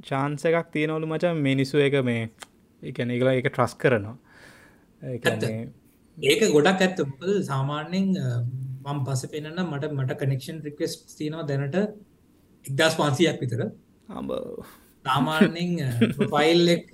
චාන්ස 0.09 0.45
එකක් 0.49 0.69
තියෙනවලු 0.75 1.09
මචන් 1.11 1.43
මිනිස්සු 1.49 1.83
එක 1.87 1.97
මේ 2.09 2.23
එකන 2.83 3.13
එකලා 3.17 3.35
එක 3.41 3.49
ට්‍රස් 3.49 3.73
කරනවා. 3.83 4.17
ඒක 6.17 6.41
ගොඩක් 6.55 6.83
ඇත්ත. 6.85 6.99
සාමාන්‍යෙන් 7.51 8.07
මම් 8.85 8.99
පස 9.07 9.23
පෙනන්න 9.33 9.63
මට 9.63 9.93
මට 9.97 10.19
කනෙක්ෂන් 10.21 10.59
රික්වස් 10.67 10.93
තියනවා 11.19 11.47
දැනට 11.49 11.79
එක්දස් 12.65 12.93
පන්සියක් 12.99 13.41
විතර. 13.41 13.63
සාමාන්‍යෙන් 15.05 15.73
ෆයිල් 16.33 16.63
එක 16.75 16.87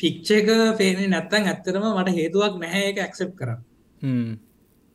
පික්්ච 0.00 0.28
එක 0.40 0.50
පේන 0.80 1.00
නැත්තන් 1.14 1.48
ඇත්තරම 1.52 1.88
මට 1.94 2.18
හේතුවක් 2.18 2.60
නැහැ 2.64 2.84
එක 2.90 3.00
ඇක්සප් 3.06 3.32
කර 3.40 3.50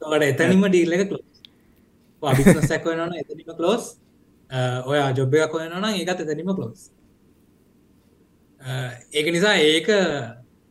ට 0.03 0.23
එතනිම 0.25 0.65
ඩීල් 0.65 0.95
එක 0.95 1.07
කලෝස් 1.07 2.63
සැක්වනන 2.63 3.15
එතනිම 3.15 3.53
කලෝස් 3.53 3.85
ඔය 4.85 4.99
ජොබ්බයක් 5.13 5.51
කොයනන 5.51 5.89
ඒකත් 5.91 6.23
එතනිම 6.25 6.51
කලෝස් 6.53 6.89
ඒක 9.13 9.31
නිසා 9.31 9.55
ඒක 9.61 9.89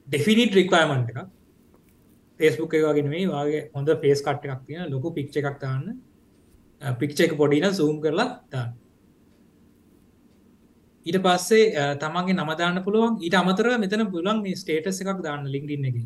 ඩෙෆිනිට 0.09 0.55
රික්වයමන්ට 0.55 1.11
එක 1.12 1.18
ෆේස්බුක් 2.40 2.75
එකගෙන 2.75 3.09
මේ 3.09 3.27
වගේ 3.29 3.66
හොඳ 3.75 3.92
ෆේස් 3.99 4.23
කට් 4.23 4.49
එකක් 4.49 4.62
තියෙන 4.66 4.90
ලොකු 4.90 5.12
පික්්ච 5.12 5.40
එකක් 5.40 5.59
තාන්න 5.61 5.99
පික්්ච 6.83 7.21
එක 7.21 7.37
පොඩින 7.37 7.68
සූම් 7.73 8.01
කරලා 8.01 8.31
තාන්න 8.51 8.73
ඊට 11.07 11.19
පස්සේ 11.25 11.97
තමන්ගේ 12.03 12.37
නමදාන්න 12.38 12.79
පුළුවන්. 12.87 13.15
ඊට 13.25 13.37
අමතර 13.41 13.67
මෙතන 13.85 14.05
පුලන් 14.12 14.43
මේ 14.45 14.59
ස්ටේටස් 14.62 15.01
එකක් 15.03 15.23
දාන්න 15.27 15.49
ලින්ඩින් 15.55 15.88
එක. 15.91 15.97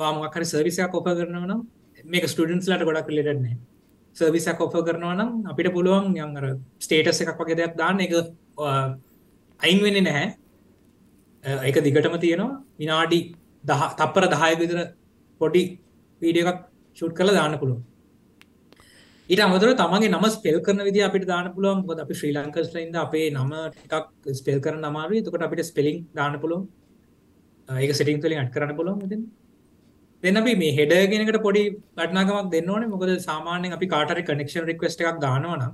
වාමකර 0.00 0.42
සර්විසයක් 0.52 0.94
ඔප 1.00 1.06
කරනවනම් 1.18 1.60
මේක 2.12 2.26
ස්ටඩන්ස් 2.32 2.68
ලට 2.70 2.88
ගොඩක් 2.88 3.10
ලෙටන්නේ 3.18 3.56
සර්විසක් 4.16 4.60
ඔප 4.66 4.74
කරනවා 4.86 5.14
නම් 5.18 5.30
අපිට 5.50 5.70
පුළුවන් 5.76 6.16
යංගර 6.24 6.44
ස්ටේටස් 6.84 7.22
එකක් 7.22 7.38
වගේ 7.40 7.58
දෙයක් 7.60 7.78
දාන්න. 7.80 8.00
එක 8.00 8.12
අයින් 9.60 9.80
වෙන්න 9.84 10.04
නැහැ. 10.08 10.26
එක 11.68 11.76
දිගටම 11.86 12.18
තියෙනවා. 12.24 12.60
විනාඩි 12.80 13.20
දහ 13.64 13.82
තප්පර 13.98 14.24
දහය 14.34 14.52
විතර 14.60 14.78
පොඩි 15.40 15.62
වීඩිය 16.22 16.44
එකක් 16.44 16.60
ෂුට් 16.96 17.14
කළ 17.18 17.34
දාන්න 17.38 17.58
පුළුවන්. 17.62 17.82
ඊට 19.30 19.40
අමතර 19.44 19.70
තමගේ 19.80 20.08
නම 20.10 20.24
ස්පෙල් 20.32 20.56
කරන 20.64 20.80
විදි 20.86 21.00
අපිට 21.04 21.26
දාන 21.26 21.46
පුළුවන්. 21.54 21.78
ගොද 21.88 22.00
අපි 22.02 22.14
ශ්‍රී 22.18 22.32
ලංකස්ලයින්ද 22.36 22.96
අපේ 23.04 23.30
නම 23.30 23.52
ටිකක් 23.76 24.34
ස්පෙල් 24.40 24.58
කරන 24.64 24.84
අමාරුයි 24.90 25.22
තකොට 25.26 25.44
අපිට 25.46 25.64
ස්පෙලිං 25.70 25.96
දාන 26.18 26.36
පුළුවන්. 26.42 26.66
ඒක 27.68 27.94
සිටිං 27.98 28.20
තුලින් 28.24 28.40
අට් 28.42 28.52
කරන්න 28.54 28.76
පුළුවන් 28.80 29.06
ඉතින් 29.06 29.22
දෙන්න 30.22 30.40
අපි 30.40 30.52
මේ 30.62 30.74
හෙඩ 30.78 30.92
කෙනකට 31.12 31.38
පොඩි 31.46 31.62
වටනාකමක් 31.98 32.50
දෙන්න 32.54 32.68
ඕනේ. 32.74 32.90
මොකද 32.94 33.14
සාමාන්‍යයෙන් 33.28 33.76
අපි 33.78 33.88
කාටරි 33.94 34.26
කනෙක්ෂන් 34.28 34.68
රික්වෙස්ට් 34.72 35.00
එකක් 35.04 35.22
දානවා 35.24 35.56
නම් 35.60 35.72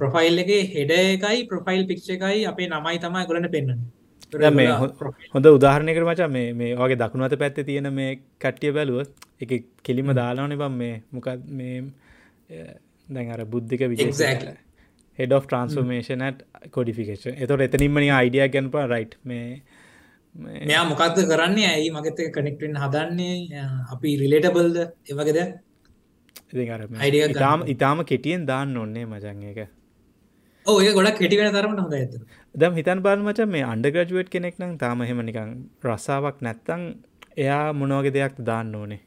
ප්‍රොෆයිල් 0.00 0.44
එකේ 0.44 0.64
හෙඩ 0.74 0.92
එකයි 0.96 1.46
ප්‍රොෆයිල් 1.52 1.86
පික්චර් 1.92 2.12
එකයි 2.16 2.42
අපේ 2.52 2.68
නමයි 2.72 2.98
තමයි 3.04 3.22
ඒගොල්ලන්ට 3.22 3.52
පෙන්වන්නේ. 3.54 3.78
දැන් 4.32 4.58
මේ 4.58 4.74
හොඳ 5.36 5.46
උදාහරණයකට 5.52 6.04
මචං 6.08 6.34
මේ 6.36 6.50
මේ 6.60 6.74
වගේ 6.82 6.98
දකුණු 7.04 7.28
අත 7.28 7.38
පැත්තේ 7.44 7.68
තියෙන 7.70 7.92
මේ 8.00 8.10
කට්ටිය 8.42 8.74
බැලුවොත් 8.76 9.10
ඒක 9.40 9.72
කෙලිම 9.86 10.12
දාලානේ 10.22 10.60
බම් 10.64 10.78
මේ. 10.82 10.94
මොකක්ද 11.14 11.48
මේ 11.60 11.74
දැන් 12.48 13.30
අර 13.30 13.44
Buddhika 13.46 13.84
Wijaya 13.90 14.08
head 15.18 15.32
of 15.32 15.46
transformation 15.46 16.24
codification 16.70 17.42
එතොට 17.44 17.66
එතනින්මනි 17.66 18.10
අයිඩිය 18.12 18.48
ගැන්පා 18.48 18.86
රයිට් 18.86 19.16
මේ 19.24 19.62
මෙයා 20.34 20.84
මොකක්ද 20.84 21.22
කරන්නේ? 21.30 21.68
ඇයි 21.68 21.90
මගත 21.90 22.28
කනෙක්ටෙන් 22.34 22.76
හදන්නේ? 22.76 23.64
අපි 23.92 24.16
රිලේටබල්ද 24.22 24.76
එවගේද 25.08 25.40
ඉතාම 27.30 27.66
ඉතාම 27.66 28.04
කෙටියෙන් 28.04 28.46
දාන්න 28.46 28.76
ඔන්නේ 28.76 29.06
මචන් 29.06 29.42
එක 29.50 29.60
ඔය 30.66 30.92
ගොඩක් 30.92 31.18
කෙටිවෙන 31.18 31.52
තරමට 31.52 31.82
හොඳ 31.82 31.94
ඇත 31.94 32.14
දම් 32.54 32.74
හිතන් 32.74 33.02
බාල 33.02 33.20
මච 33.22 33.48
මේ 33.48 33.64
අන්ඩග්‍රජුවට් 33.64 34.30
කෙනෙක් 34.30 34.56
නම් 34.58 34.78
තාම 34.78 35.02
හෙම 35.02 35.20
නිකං 35.22 35.52
රස්සාාවක් 35.84 36.40
නැත්තං 36.40 36.88
එයා 37.36 37.64
මොනෝගේ 37.72 38.12
දෙයක් 38.12 38.40
දාන්න 38.42 38.74
ඕනේ 38.74 39.00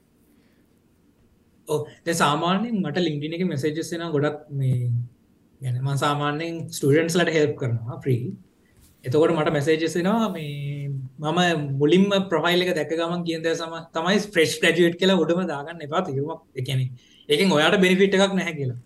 ඕ 1.72 1.80
සාමාන්‍යෙන් 2.16 2.78
මට 2.78 2.98
ලිංගින 3.02 3.34
එක 3.34 3.44
මෙසේජස්සෙන 3.48 4.06
ගොඩක් 4.10 4.40
මේ 4.54 4.78
ගැන 5.62 5.76
මන් 5.80 5.98
සාමාන්‍යෙන් 5.98 6.64
ස්ටඩන්ස් 6.70 7.18
ලට 7.18 7.38
හෙල්ප් 7.38 7.54
කරනවා 7.58 7.98
ප්‍රී 7.98 8.24
එතකොට 9.04 9.32
මට 9.32 9.52
මෙසේජෙසෙනවා 9.52 10.30
මේ 10.30 10.90
මම 11.20 11.62
මුලින්ම 11.78 12.06
ප්‍රොෆයිල් 12.30 12.64
එක 12.64 12.72
දැක 12.72 12.92
ගමන් 12.92 13.24
කියද 13.24 13.48
සම 13.52 13.74
තමයි 13.92 14.20
ෆ්‍රෙස්් 14.28 14.54
ග්‍රජුවට් 14.58 14.98
කියලා 14.98 15.18
උඩම 15.18 15.42
දාගන්න 15.48 15.82
එපා 15.82 16.02
තිරුමක් 16.04 16.42
එකන 16.56 16.84
එකින් 17.30 17.52
ඔයාට 17.52 17.78
බෙනිෆිට් 17.78 18.18
එකක් 18.18 18.36
නැහැ 18.36 18.54
කියලා. 18.54 18.80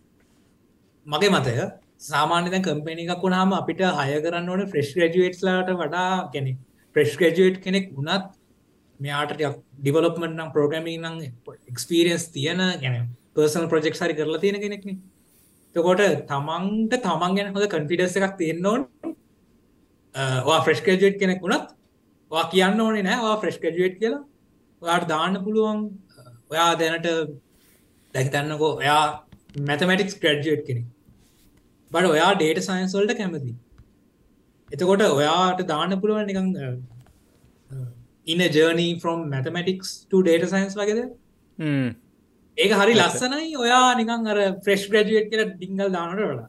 මගේ 1.06 1.32
මතය 1.32 1.56
සාමාන්‍ය 2.02 2.50
කම්පෙන 2.60 3.04
එකක් 3.06 3.21
වුණාම 3.21 3.52
අපිට 3.54 3.84
හය 4.00 4.15
කරන්න 4.21 4.50
ඕන 4.50 4.63
ෆ්‍රෙස්් 4.67 4.89
ග්‍රජුවට්ලාට 4.93 5.71
වඩා 5.76 6.10
ගැන 6.34 6.48
ෆ්‍රෙස්් 6.95 7.17
ග්‍රජුවට් 7.17 7.60
කෙනෙක් 7.62 7.91
වුණත් 7.91 8.32
මෙයාට 8.99 9.31
ඩිවලොප්මට 9.38 10.29
නම් 10.29 10.49
ප්‍රෝග්‍රමින් 10.55 11.01
නම් 11.01 11.15
එක්ස්පිරියන්ස් 11.71 12.25
තියෙන 12.36 12.62
ගැන 12.81 12.95
පර්සල් 13.36 13.67
ප්‍රජෙක්් 13.67 13.95
හරි 13.97 14.17
කරලා 14.19 14.41
තියෙන 14.43 14.60
කෙනෙක්න. 14.62 14.99
තකොට 15.75 16.03
තමන්ට 16.29 16.93
තමන් 17.03 17.36
ගැන 17.38 17.53
හොඳ 17.53 17.67
කන්ෆිඩස් 17.73 18.15
එකක් 18.19 18.38
තියෙන්න්නවන 18.41 18.81
ෆ්‍රෙස්් 20.65 20.81
ග්‍රජුවට් 20.81 21.19
කෙනෙක් 21.21 21.41
වුණත් 21.41 21.75
වා 22.31 22.45
කියන්න 22.53 22.81
ඕනේ 22.81 23.03
නෑ 23.03 23.19
වා 23.25 23.36
ෆ්‍රෙස්් 23.41 23.60
ගජුවට් 23.60 23.99
කියලා. 23.99 24.23
ඔයාට 24.81 25.08
දාන්න 25.08 25.36
පුළුවන් 25.43 25.79
ඔයා 26.51 26.71
දැනට 26.79 27.08
දැහිතන්නකෝ 28.13 28.71
ඔයා 28.81 29.03
මැතමටික්ස් 29.60 30.17
ග්‍රඩ්ජුවට් 30.23 30.65
කෙනෙ 30.67 30.81
බට 31.91 32.12
ඔයා 32.15 32.31
ඩේට 32.36 32.65
සයින්ස්වල්ට 32.67 33.17
කැමති 33.17 33.53
එතකොට 34.69 35.03
ඔයාට 35.10 35.62
දාන්න 35.67 35.95
පුළුවන් 36.01 36.27
නිකං 36.29 36.49
ඉන 38.28 38.42
journey 38.48 38.96
from 39.02 39.28
mathematics 39.34 39.92
data 40.12 40.50
science 40.50 40.76
වගේද? 40.80 41.02
ඒක 42.58 42.72
හරි 42.72 42.96
ලස්සනයි. 42.96 43.52
ඔයා 43.58 43.96
නිකං 44.00 44.32
අර 44.34 44.40
ෆ්‍රෙස්් 44.66 44.88
ග්‍රජුවට් 44.90 45.30
කියල 45.32 45.46
ඩිංගල් 45.52 45.92
දානට 45.92 46.22
වලා 46.22 46.48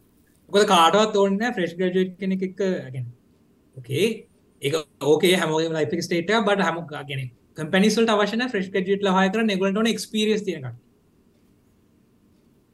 කොද 0.50 0.66
කාටවත් 0.72 1.16
ඕන්න 1.16 1.38
ෆ්‍රෙස්් 1.54 1.74
ග්‍රජුවට් 1.74 2.16
කෙනෙ 2.20 2.38
එක 2.40 2.56
ගැන 2.56 3.06
ඕකේ 3.76 4.08
එක 4.62 4.74
ඕකේ 5.02 5.36
හැමෝගේ 5.36 5.74
ලයිප 5.76 5.94
ස්ටේට 6.00 6.34
බට 6.48 6.68
හම 6.68 6.82
ගෙන 7.10 7.28
කම්පනිසල්ට 7.56 8.10
අවශන 8.10 8.48
ෆ්‍රෙස්් 8.48 8.72
ජට 8.72 9.14
හය 9.18 9.30
කර 9.30 9.46
නෙගලටන 9.52 9.94
ක්ස්පිරියස් 9.98 10.44
තියක 10.44 10.66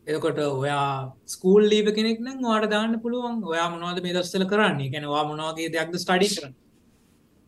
එකොට 0.07 0.39
ඔයා 0.39 1.15
ස්කූල් 1.27 1.63
ලීව 1.65 1.93
කෙනෙක් 1.95 2.19
නම් 2.21 2.43
වාට 2.43 2.71
දාන්න 2.71 2.99
පුළුවන්. 3.01 3.37
ඔයා 3.45 3.69
මොනවද 3.71 4.03
මේ 4.03 4.15
දස්සල 4.15 4.45
කරන්නේ? 4.45 4.91
ගැනවා 4.91 5.25
මොනවාගේ 5.25 5.71
දෙයක්ද 5.71 5.95
ස්ටඩි 5.95 6.29
කරන්න 6.31 6.55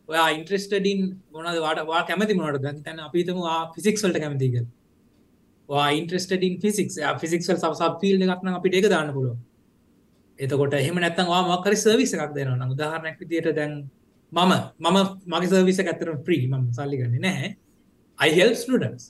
ඔයා 0.09 0.27
ඉන්ට්‍රස්ටඩින් 0.37 1.01
මොනද 1.31 1.59
වාටවා 1.59 2.01
කැමති 2.07 2.37
මොනට 2.39 2.61
ද 2.61 2.73
තැන 2.81 2.99
අපිතම 2.99 3.41
ෆිසික්ස්වලට 3.75 4.19
කැමතික 4.19 4.55
වා 5.69 5.87
ඉන්ට්‍රස්ටඩින් 5.91 6.55
ෆිසික් 6.61 6.89
ෆිසික්ල් 7.21 7.57
සබ 7.57 7.91
පිල් 8.01 8.25
එකක්න 8.27 8.55
අපිට 8.55 8.79
එක 8.79 8.89
දාන්න 8.89 9.11
පුළුව 9.13 9.37
එතකොට 10.39 10.73
එහෙම 10.73 10.97
නැත්තන් 10.97 11.27
වා 11.27 11.43
මක්කරි 11.49 11.77
සර්විස 11.77 12.13
එකක් 12.15 12.33
දෙනවා 12.33 12.71
උදාහරණයක් 12.73 13.19
විදියට 13.21 13.55
දැන් 13.55 13.73
මම 14.31 14.53
මම 14.79 14.97
මගේ 15.27 15.49
සර්විස 15.49 15.79
ඇතර 15.81 16.09
ප්‍රී 16.19 16.47
ම 16.49 16.71
සල්ලි 16.71 16.97
ගන්න 16.97 17.21
නැහැ. 17.21 17.49
අයිහෙල් 18.19 18.51
ස්ටඩන්ස් 18.53 19.03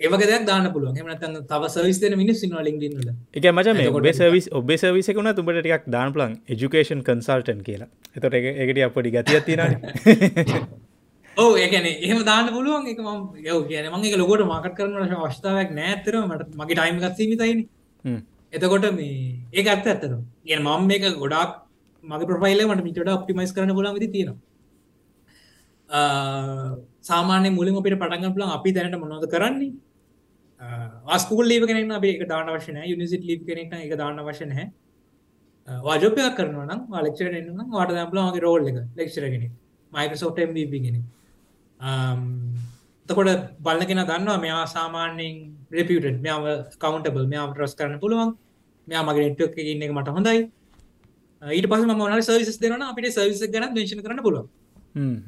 ඒවගේ 0.00 0.28
දෙයක් 0.30 0.46
දාන්න 0.48 0.66
පුළුවන්. 0.74 0.96
එමනතන් 1.00 1.36
තව 1.50 1.68
සවිස් 1.74 1.98
දෙන 2.00 2.14
මිනිස් 2.22 2.40
සින 2.42 2.56
ලින්ගල 2.66 2.82
එක 3.34 3.46
මච 3.52 3.76
මේ 3.78 3.92
ඔබේ 3.98 4.14
සවිස් 4.18 4.48
ඔබේ 4.60 4.78
සවිසකුණ 4.82 5.30
තුබට 5.38 5.60
ටික් 5.60 5.86
දාන 5.94 6.12
පලන් 6.14 6.34
එජුකේෂන් 6.54 7.00
කන්සල්ටන් 7.08 7.60
කියලා. 7.68 7.88
එතොට 8.16 8.34
එකට 8.34 8.82
අපපොඩි 8.88 9.14
ගතිය 9.16 9.40
තින 9.48 9.60
ඕ 11.36 11.50
ඒකන 11.56 11.86
එහම 11.88 12.20
දාන්න 12.30 12.48
පුළුවන්. 12.56 12.84
එක 12.92 12.98
ම 13.00 13.08
යව 13.44 13.58
කියන 13.70 13.86
මගේ 13.94 14.18
ලොකොට 14.22 14.42
මාකට 14.52 14.74
කරන 14.78 15.14
අවස්ථාවක් 15.18 15.70
නෑතර 15.78 16.14
මට 16.22 16.50
මගේ 16.60 16.76
ටයිම් 16.78 16.98
ගත්සීමතයින 17.04 17.60
එතකොට 18.52 18.86
මේ 18.98 19.14
ඒක 19.52 19.66
ඇත්ත 19.66 19.88
ඇත්තර 19.92 20.12
ගෙන 20.48 20.60
මම 20.66 20.82
මේක 20.90 21.08
ගොඩක් 21.22 21.56
මගේ 22.04 22.28
ප්‍රෆයිල 22.32 22.60
මට 22.68 22.86
මිට 22.88 23.00
ඔප්ටිමයිස් 23.16 23.56
කරන 23.56 23.74
පුලන් 23.78 23.90
විදි 23.96 24.12
තියෙනවා. 24.14 24.38
සාමාන්‍ය 27.10 27.48
මුලින් 27.58 27.80
අපිට 27.80 27.98
පටගන්න 27.98 28.36
පුලන් 28.36 28.54
අපි 28.58 28.76
දැනට 28.76 29.00
මොනොද 29.02 29.26
කරන්නේ 29.34 29.72
ස්කූල් 31.18 31.46
ලීව 31.46 31.66
කෙනෙක් 31.66 31.92
අපේ 31.92 32.14
එක 32.16 32.28
දාන 32.28 32.48
වශන 32.48 32.82
යුනිසිට 32.92 33.24
ලීප 33.24 33.46
කෙනෙක් 33.46 33.72
එක 33.74 33.96
දාන්න 33.98 34.18
වශන 34.20 34.52
හැ 34.52 34.66
වාජපයක් 35.68 36.36
කරනවනම් 36.38 36.80
ලෙක්ෂර 37.06 37.32
එන්නම් 37.32 37.70
වාට 37.70 37.90
දම්පලගේ 37.90 38.42
රෝල් 38.42 38.68
එක 38.68 38.78
ලෙක්ෂරගෙන 38.96 39.50
මයිකසෝට 39.92 40.36
ගෙන 40.86 41.04
තකොට 43.08 43.30
බලගෙන 43.60 44.00
දන්නවා 44.02 44.38
මෙයා 44.38 44.66
සාමාන්‍යෙන් 44.66 45.34
රෙපියට 45.70 46.20
මෙයාව 46.24 46.44
කවන්ටබල් 46.82 47.26
මෙයාව 47.26 47.54
රස් 47.54 47.74
කරන්න 47.74 48.00
පුළුවන්. 48.00 48.30
මෙයා 48.88 49.02
මගේ 49.02 49.26
නෙට්ක් 49.28 49.58
ඉන්න 49.62 49.82
එක 49.82 49.92
මට 49.92 50.08
හොඳයි. 50.08 50.50
ඊට 51.42 51.68
පස 51.70 51.84
මන 51.84 52.22
සවිස් 52.22 52.58
දෙන 52.58 52.82
අපිට 52.82 53.12
සවිස 53.12 53.42
ගැන 53.54 53.74
දේශන 53.74 54.02
කරන්න 54.02 54.22
පුළුවන්. 54.22 54.48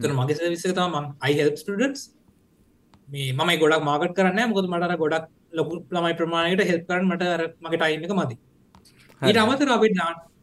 තන 0.00 0.14
මගේ 0.18 0.38
සවිස 0.38 0.64
තම 0.74 0.96
අයිහෙල් 1.20 1.50
ස්ටඩන්ස් 1.54 2.00
මේ 3.08 3.32
මම 3.32 3.50
ගොඩක් 3.58 3.82
මාගට 3.82 4.14
කරන්න 4.14 4.50
මොකද 4.50 4.68
මට 4.68 4.96
ගොඩක් 4.96 5.28
ලොකු 5.52 5.74
ළමයි 5.90 6.14
ප්‍රමාණයට 6.14 6.64
හෙල් 6.64 6.80
කරන්න 6.82 7.06
මට 7.08 7.24
මගේ 7.58 7.78
ටයිම 7.78 8.04
එක 8.04 8.14
මති 8.14 8.36
ඊට 9.22 9.38
අමතර 9.38 9.70
අපිට 9.70 10.00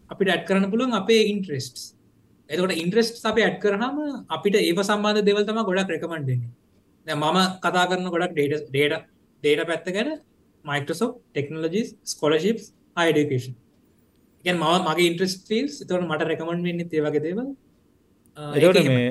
අපිට 0.10 0.30
ඇඩ් 0.30 0.46
කරන්න 0.48 0.72
පුළුවන් 0.72 0.96
අපේ 0.96 1.22
ඉන්ට්‍රෙස්ට් 1.26 1.84
එතකට 2.50 2.76
ඉන්ට්‍රෙස්ට් 2.76 3.22
අප 3.24 3.38
ඇඩ් 3.40 3.60
කරහම 3.60 4.00
අපිට 4.30 4.58
ඒ 4.58 4.74
සම්බන්ධ 4.84 5.22
දෙවල්තම 5.24 5.60
ගොඩක් 5.64 5.94
රෙකමන්ඩන්නේ 5.94 7.18
මම 7.18 7.38
කතා 7.60 7.86
කරන 7.86 8.10
ගොඩක් 8.10 8.34
ඩේට 8.34 8.66
ඩේට 8.70 9.06
ඩේට 9.44 9.68
පැත්ත 9.68 9.92
ගැන 9.92 10.10
මයිකසෝ 10.66 11.10
ටෙක්නෝලජිස් 11.12 11.94
ස්කොලශිප් 12.06 12.66
අයිඩකේෂන් 12.98 13.56
ගැන් 14.46 14.58
මව 14.58 14.74
මගේ 14.86 15.08
ඉන්ට්‍රස් 15.10 15.38
ෆිල්ස් 15.44 15.78
තවට 15.80 16.02
මට 16.04 16.22
රැකමන්ඩ 16.24 16.66
වෙන්න 16.66 16.84
ඒවගේ 16.84 17.24
දේවල් 17.26 17.48
එතට 18.38 18.80
මේ 18.88 19.06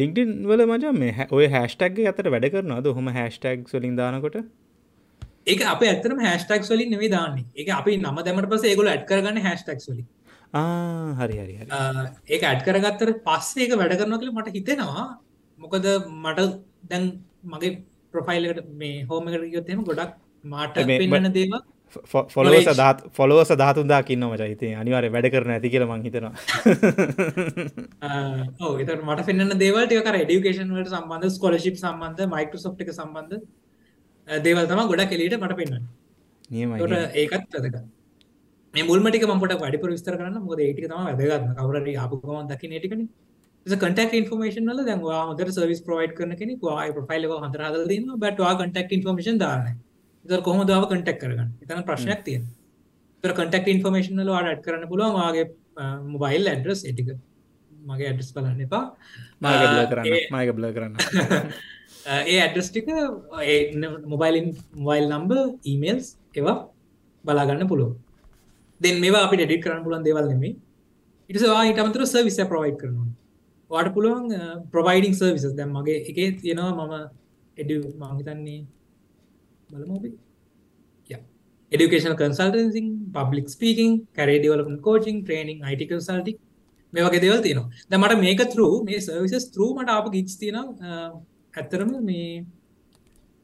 ලිංකින් 0.00 0.30
වල 0.50 0.62
මජ 0.66 0.92
මේ 1.02 1.26
ඔය 1.38 1.46
හැස්ටක්ගේ 1.54 2.08
අතට 2.12 2.30
වැඩ 2.34 2.48
කරනවාද? 2.54 2.86
හොම 2.98 3.08
හැස්ටක් 3.18 3.68
සොලින් 3.72 3.96
දානකොට? 4.00 4.38
ඒක 5.46 5.60
අප 5.72 5.82
ඇතරම 5.88 6.22
හැස්ටක් 6.26 6.64
සොලින් 6.70 6.90
නෙවේ 6.94 7.10
දාන්නේ. 7.16 7.46
එක 7.60 7.68
අපි 7.80 7.96
නම 7.98 8.22
දැමට 8.26 8.50
පස 8.52 8.64
ඒගොල 8.70 8.90
ඇඩ් 8.92 9.04
කරගන්න 9.10 9.42
හැස්ටක් 9.48 9.80
සොලි 9.86 10.04
හරි 11.20 11.36
හරි 11.42 11.54
ඒක 12.28 12.42
ඇඩ් 12.50 12.64
කරගත්තර 12.68 13.12
පස්සේ 13.26 13.66
ඒක 13.66 13.76
වැඩ 13.82 13.98
කරන 14.00 14.16
කළ 14.20 14.32
මට 14.36 14.56
හිතෙනවා. 14.56 15.04
මොකද 15.58 15.86
මට 16.24 16.48
දැන් 16.90 17.04
මගේ 17.52 17.72
ප්‍රොෆයිල්ලට 18.14 18.64
මේ 18.80 19.04
හෝමකට 19.10 19.52
යොත්තෙම 19.56 19.84
ගොඩක් 19.90 20.16
මාට 20.54 20.80
පෙන්න්න 20.90 21.32
දේවා 21.36 21.60
ෆොලෝ 22.28 22.62
සදාත් 22.62 23.04
ෆොලෝ 23.12 23.44
සදාතුන්දා 23.44 24.02
කින්න 24.02 24.22
මච. 24.22 24.40
හිතේ 24.44 24.74
අනිවාර 24.74 25.08
වැඩ 25.08 25.30
කරන 25.30 25.50
ඇති 25.50 25.68
කියල 25.68 25.86
මං 25.86 26.02
හිතනවා. 26.02 26.32
ඕ 28.60 28.78
එත 28.78 28.88
මට 28.98 29.26
පෙන්න්න 29.26 29.58
දේවල්ට 29.58 30.00
කර 30.00 30.18
ඩියුකේෂන් 30.20 30.70
වලට 30.70 30.92
සම්බන්ධ 30.92 31.30
ස්කොලශිප් 31.30 31.76
සම්බන්ධ 31.76 32.28
මයිකෝසොප් 32.28 32.80
එක 32.84 32.92
සම්බන්ධ 32.92 33.40
දේවල් 34.28 34.66
තම 34.66 34.86
ගොඩක් 34.86 35.10
කෙලීට 35.14 35.38
මට 35.38 35.56
පෙන්න්න 35.56 35.88
නියම 36.50 36.76
ඒකත් 36.76 37.56
වැදක 37.56 37.80
මේ 38.74 38.84
මුල්මටික 38.84 39.26
මට 39.28 39.58
වැඩිපුර 39.58 39.90
විස්තර 39.90 40.14
කරන්න. 40.14 40.42
මොද 40.42 40.60
ඒටික 40.60 40.86
තම 40.86 41.02
වැදගත්න 41.02 41.54
කවරට 41.58 41.98
අපකම 41.98 42.46
දකි 42.50 42.66
නටිකන 42.70 43.08
කටක් 43.66 44.14
ඉන්ෆර්මේෂන් 44.14 44.70
ල 44.70 44.84
දැන්වා 44.84 45.26
හොදර 45.26 45.50
සර්විස් 45.50 45.82
ප්‍රවයිඩ් 45.82 46.14
කරන 46.16 46.36
කෙනෙ 46.36 46.56
වා 46.62 46.92
ප්‍රෆයිල් 46.94 47.26
හඳරහදලන්න 47.36 48.18
බටවා 48.18 48.56
කටක් 48.56 48.92
ඉන්ෆර්මේෂන් 48.92 49.38
දාන්නේ 49.38 49.89
තර 50.30 50.40
කොහොම 50.46 50.66
දාව 50.70 50.84
කටෙක් 50.90 51.18
කරගන්න? 51.22 51.50
එතන 51.62 51.82
ප්‍රශ්නයක් 51.88 52.22
තියෙන 52.28 52.44
තර 53.24 53.32
කටෙක් 53.38 53.66
ඉන්ෆර්මේශන 53.74 54.22
වාට 54.28 54.48
ඇඩ් 54.52 54.62
කරන්න 54.66 54.86
පුළුවන් 54.92 55.18
වාගේ 55.18 55.46
මොබයිල් 56.14 56.50
ඇඩ්‍රස් 56.52 56.82
එටික 56.90 57.10
මගේ 57.90 58.08
ඇඩ්‍රස් 58.10 58.30
බලන්න 58.36 58.64
එපා. 58.66 58.84
මාග 59.44 59.60
කරන්න. 59.92 60.32
මාග 60.34 60.48
බ්ල 60.56 60.66
කරන්න. 60.76 60.94
ඒ 62.32 62.38
ඇඩ්‍රස්ටික 62.44 62.88
මොබයිලින් 64.12 64.48
මොබයිල් 64.84 65.06
නම්බ 65.12 65.32
ඊමේල්ස් 65.70 66.06
ඒවා 66.38 66.58
බලාගන්න 67.24 67.70
පුළුව 67.72 67.92
දෙන් 68.80 69.00
මේවා 69.04 69.22
අපි 69.26 69.36
ඩෙඩි 69.38 69.62
කරන්න 69.64 69.86
පුලන් 69.86 70.04
දෙවල් 70.08 70.28
නෙමේ 70.32 70.54
ඉටවා 71.30 71.62
ඉටමතර 71.70 72.02
සර්විස 72.12 72.38
ප්‍රවයි් 72.52 72.76
කරනවා. 72.80 73.08
වාට 73.70 73.90
පුළුවන් 73.96 74.26
ප්‍රවයිඩිං 74.74 75.14
සර්විස 75.20 75.44
දැම් 75.58 75.72
මගේ 75.76 75.98
එක 76.10 76.18
තියෙනවා 76.42 76.86
මම 76.86 76.94
එඩ 77.60 77.70
මහිතන්නේ 78.02 78.60
බලමෝබි 79.72 80.10
education 81.72 82.12
consultancy 82.22 82.80
public 83.16 83.48
speaking 83.54 83.92
career 84.18 84.40
development 84.44 84.80
coaching 84.86 85.18
training 85.26 85.58
IT 85.72 85.82
consulting 85.92 86.38
මේ 86.92 87.02
වගේ 87.06 87.20
දේවල් 87.24 87.40
තියෙනවා. 87.46 87.68
දැන් 87.90 88.00
මට 88.02 88.20
මේක 88.24 88.40
through 88.54 88.76
මේ 88.86 89.00
services 89.08 89.44
through 89.54 89.72
මට 89.78 89.90
ආපු 89.96 90.08
gigs 90.16 90.34
තියෙනවා. 90.40 91.02
ඇත්තරම 91.60 91.90
මේ 92.08 92.24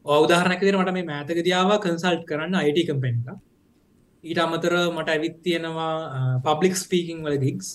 උදාහරණයක් 0.05 0.61
විදිහට 0.63 0.81
මට 0.81 0.93
මේ 0.97 1.05
මෑතකදී 1.11 1.55
ආවා 1.59 1.77
කන්සල්ට් 1.85 2.25
කරන්න 2.29 2.57
IT 2.69 2.79
කම්පැනි 2.89 3.19
එකක්. 3.23 3.39
ඊට 4.23 4.39
අමතර 4.45 4.73
මට 4.97 5.09
ඇවිත් 5.13 5.37
තියෙනවා 5.45 5.93
පබ්ලික් 6.47 6.75
ස්පීකිං 6.83 7.19
වල 7.25 7.37
ගික්ස් 7.45 7.69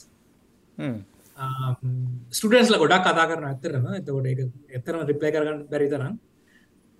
ස්ටඩන්ස්ල 2.37 2.77
ගොඩක් 2.83 3.07
කතා 3.09 3.27
කරන 3.31 3.49
ඇත්තරම 3.53 3.89
එතකොට 4.01 4.27
එක 4.33 4.41
එතරම 4.79 5.01
රිප්ලයි 5.11 5.33
කරගන්න 5.35 5.65
බැරිතරම් 5.73 6.15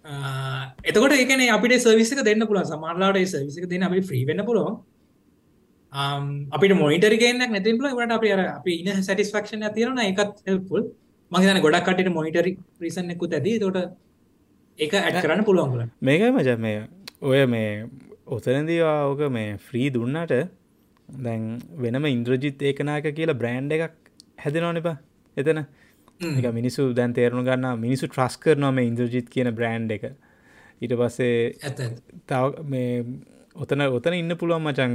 එතකොට 0.05 1.13
එකන 1.15 1.45
අපිට 1.49 1.81
සවිසික 1.81 2.25
දෙන්න 2.25 2.47
පුළ 2.47 2.63
සමාරලාට 2.65 3.23
සවිසික 3.27 3.69
දෙන්න 3.69 3.83
අපි 3.83 4.01
්‍රී 4.03 4.25
වෙන්න 4.27 4.45
පුළුවන්. 4.45 4.81
අපිට 5.93 6.75
මොනිටරි 6.75 7.19
ගේනක් 7.19 7.51
නැතින් 7.51 7.79
පුල 7.79 7.91
ට 7.91 8.13
අප 8.13 8.25
අර 8.29 8.41
අපි 8.51 8.73
ඉන්න 8.81 9.03
සටිස්ෆක්ෂන 9.03 9.69
තිරන 9.75 9.99
එකත් 10.01 10.43
හෙල්පුල් 10.47 10.89
මගේන 11.33 11.61
ගොඩක් 11.61 11.85
කටට 11.85 12.11
මොනිටරි 12.11 12.57
්‍රීසන්නෙකුත් 12.79 13.33
ඇති 13.33 13.59
තොට 13.59 13.79
එක 14.79 14.95
ඇඩ 14.97 15.21
කරන්න 15.21 15.45
පුළුවන්ගල 15.45 15.85
මේකයි 16.01 16.33
මජ 16.33 16.57
මේ 16.59 16.81
ඔය 17.23 17.45
මේ 17.47 17.71
ඔතනදවා 18.29 18.97
ඕක 19.05 19.23
මේ 19.31 19.57
ෆ්‍රී 19.59 19.91
දුන්නට 19.91 20.35
දැන් 21.19 21.45
වෙනම 21.77 22.07
ඉන්ද්‍රජිත් 22.07 22.63
ඒකනායක 22.63 23.13
කියලා 23.13 23.37
බ්‍රෑන්් 23.37 23.71
එකක් 23.71 23.95
හැදෙනවන 24.39 24.81
එපා 24.83 24.97
එතන 25.37 25.63
එක 26.23 26.55
මිනිසු 26.55 26.93
දැන් 26.95 27.15
තේරුණු 27.15 27.45
ගන්න 27.45 27.81
මිනිසු 27.81 28.09
ට්‍රස් 28.09 28.39
කරනවාම 28.39 28.79
ඉන්ද්‍රජිත් 28.81 29.29
කියන 29.29 29.51
බ්‍රෑන්් 29.55 29.91
එක. 29.91 30.05
ඊට 30.83 30.95
පස්සේ 30.95 31.53
තව 32.27 32.65
මේ 32.65 33.05
ඔතන 33.57 33.85
ඔතන 33.89 34.15
ඉන්න 34.15 34.37
පුළුවන් 34.37 34.65
මචන් 34.65 34.95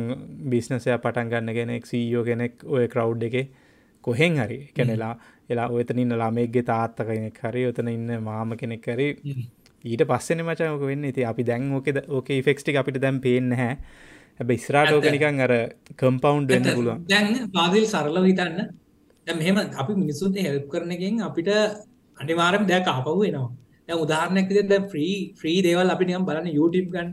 බිස්නසය 0.49 0.97
පටන් 0.97 1.31
ගන්න 1.31 1.53
කෙනෙක් 1.53 1.85
සීයෝ 1.85 2.23
කෙනෙක් 2.23 2.63
ඔය 2.65 2.87
කරව් 2.87 3.23
එක 3.29 3.37
කොහෙන් 4.03 4.39
හරි. 4.39 4.59
කැනෙලා 4.75 5.13
එලා 5.49 5.69
ඔතන 5.71 5.99
ඉන්න 5.99 6.15
ළමෙක්ගේ 6.15 6.63
තාත්ත 6.63 6.99
කෙනෙක් 7.03 7.39
හරි 7.43 7.67
ඔතන 7.67 7.87
ඉන්න 7.89 8.17
මාම 8.23 8.57
කෙනෙක් 8.57 8.85
හරි. 8.87 9.09
ඊට 9.83 10.03
පස්සෙන 10.05 10.43
මචායක 10.43 10.81
වෙන්න. 10.81 11.11
ති 11.13 11.25
අපි 11.25 11.43
දැන් 11.43 11.71
ඕක 11.73 11.87
ඕක 12.09 12.29
ෆෙක්ස්ටි 12.43 12.77
අපිට 12.77 13.01
දැම් 13.01 13.21
පේෙන් 13.21 13.51
හැ 13.53 13.71
හැබ 14.39 14.51
ඉස්රාට 14.51 14.91
ඕක 14.93 15.07
නිකන් 15.07 15.39
අර 15.45 15.53
කම්පවන්් 15.95 16.47
වෙන්න 16.47 16.69
පුළුවන්. 16.73 17.05
දැන් 17.07 17.49
පාදිල් 17.51 17.85
සරල 17.85 18.23
හිතන්න 18.23 18.69
මෙහම 19.27 19.57
අපි 19.81 19.93
මිනිසුන්ට 19.93 20.37
හෙල්ප් 20.47 20.65
කරනගෙන් 20.71 21.21
අපිට 21.29 21.49
අනිවාරම් 22.17 22.63
දෙයක් 22.71 22.87
ආපහු 22.87 23.19
වෙනවා 23.23 23.49
දැ 23.89 23.97
උදාහරණයක් 24.03 24.49
ද 24.71 24.73
්‍රී 24.95 25.15
්‍රී 25.43 25.59
දේවල් 25.67 25.89
අපි 25.95 26.05
නියම් 26.05 26.25
බලන්න 26.29 26.49
YouTube 26.59 26.89
ගන්න. 26.93 27.09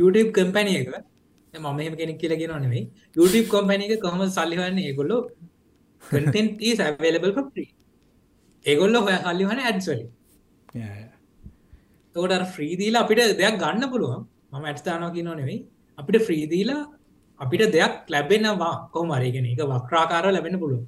YouTube 0.00 0.30
කම්පැනි 0.36 0.72
එක. 0.80 0.88
මම 1.54 1.66
මෙහම 1.78 1.94
කෙනෙක් 2.00 2.18
කියලා 2.22 2.40
ගෙන 2.42 2.54
නෙවෙයි 2.64 2.84
YouTube 3.16 3.48
කොම්පැනි 3.54 3.84
එක 3.88 4.00
කොහම 4.06 4.22
සල්ලිවන්න 4.38 4.78
ඒගොල්ලො 4.78 5.18
content 6.02 6.60
is 6.60 6.78
available 6.80 7.32
for 7.36 7.44
free. 7.52 7.70
ඒගොල්ලො 8.64 8.98
හොය 9.06 9.16
සල්ලිවන 9.26 9.60
ඇඩ්ස්වලින් 9.68 10.08
තෝට 12.16 12.34
ෆ්‍රීදීලා 12.56 13.04
අපිට 13.06 13.38
දෙයක් 13.42 13.56
ගන්න 13.62 13.90
පුළුවන්. 13.92 14.22
මම 14.52 14.64
ඇත්ස්ථානෝ 14.70 15.10
කියන 15.16 15.30
නෙවෙයි 15.40 15.58
අපිට 15.98 16.18
ෆ්‍රීදීලා 16.28 16.82
අපිට 17.40 17.72
දෙයක් 17.76 17.94
ලැබෙනවා 18.14 18.74
කොහමරගෙන 18.94 19.46
එක 19.52 19.62
වක්්‍රාකාර 19.72 20.24
ලැබෙන 20.36 20.58
පුළුව 20.62 20.82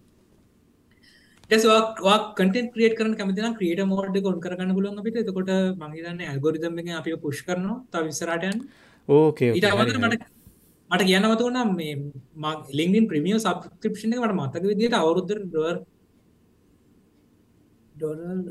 වා 1.50 2.34
කටෙන් 2.38 2.66
ක්‍රියට 2.72 2.96
කරන 2.98 3.14
කැමතින 3.16 3.54
ක්‍රියට 3.58 3.80
මෝඩ් 3.86 4.16
කොන් 4.22 4.40
කරන්න 4.40 4.74
පුළුවන් 4.74 4.98
අපිට. 5.00 5.16
එතකොට 5.16 5.50
මහිතන්න 5.82 6.20
ඇල්ගොරිදම් 6.22 6.78
එක 6.78 6.88
අපි 7.00 7.16
පුෂ් 7.16 7.42
කරනවා. 7.42 7.82
ත 7.90 7.94
විසරටයන් 8.08 8.56
ඕකේ 9.08 9.52
මට 9.52 10.24
මට 10.90 11.02
කියන්නවතු 11.08 11.44
වනම් 11.48 11.70
මේ 11.76 11.94
ලිින් 12.78 13.08
ප්‍රමිය 13.10 13.38
සබස්ක්‍රපෂන 13.38 14.12
මට 14.14 14.34
මතක 14.40 14.64
විදිට 14.70 14.94
අවුරුද්දර 14.94 15.40
ඩර් 15.46 15.76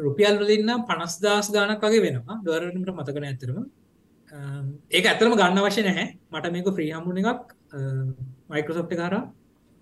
රුපියල් 0.05 0.35
වලින්න 0.41 0.71
පනස් 0.89 1.13
දස් 1.23 1.47
ගානක් 1.55 1.81
වගේ 1.81 2.03
වෙනවා. 2.05 2.35
ඩොරට 2.43 2.95
මතකන 2.97 3.27
ඇතරම 3.29 3.59
ඒක 4.91 5.05
ඇතරම 5.05 5.33
ගන්න 5.39 5.59
වශය 5.65 5.81
නැහැ. 5.87 6.07
මට 6.31 6.51
මේක 6.53 6.67
ෆ්‍රී 6.75 6.91
හම්බුණ 6.93 7.21
එකක් 7.23 7.45
මයිකරසොප්ට 8.49 8.95
කාර 9.01 9.15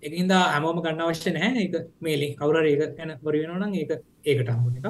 එකින්ද 0.02 0.32
හැමෝම 0.32 0.82
ගන්න 0.82 1.02
අවශ්‍ය 1.02 1.32
නැහැ. 1.32 1.62
එක 1.66 1.74
මේලින් 2.00 2.34
කවර 2.36 2.64
ඒක 2.64 3.00
ඇන 3.00 3.14
බොරිවෙනනම් 3.22 3.74
ඒක 3.74 3.92
ඒකට 4.24 4.48
හම්බුණ 4.48 4.78
එක 4.80 4.86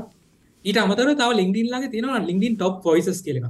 ඊට 0.64 0.78
අමතර 0.78 1.08
තව 1.12 1.30
ලින්ඩින් 1.40 1.70
ලගේ 1.72 1.92
තියෙනවා 1.92 2.24
ලින්ඩින් 2.30 2.56
ටොප් 2.56 2.82
පොයිසස් 2.82 3.20
කියලක 3.22 3.46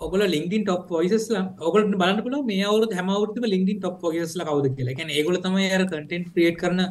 ඔගල 0.00 0.22
ලින්ඩින් 0.26 0.64
ටොප් 0.64 0.82
පොයිසස් 0.88 1.26
ඔගලට 1.60 1.96
බලන්නපුල 2.02 2.36
මේ 2.44 2.64
අවුත් 2.64 2.92
හැමවුත්ම 2.92 3.46
ලින්ඩින් 3.54 3.80
ටොප් 3.80 3.96
පොයිසස් 4.00 4.36
කවද 4.40 4.74
කියලා. 4.76 4.96
ගැන 4.98 5.10
ඒගොල 5.10 5.38
තම 5.38 5.58
ය 5.58 5.68
කටෙන්් 5.86 6.28
ක්‍රියට් 6.30 6.60
කරන 6.62 6.82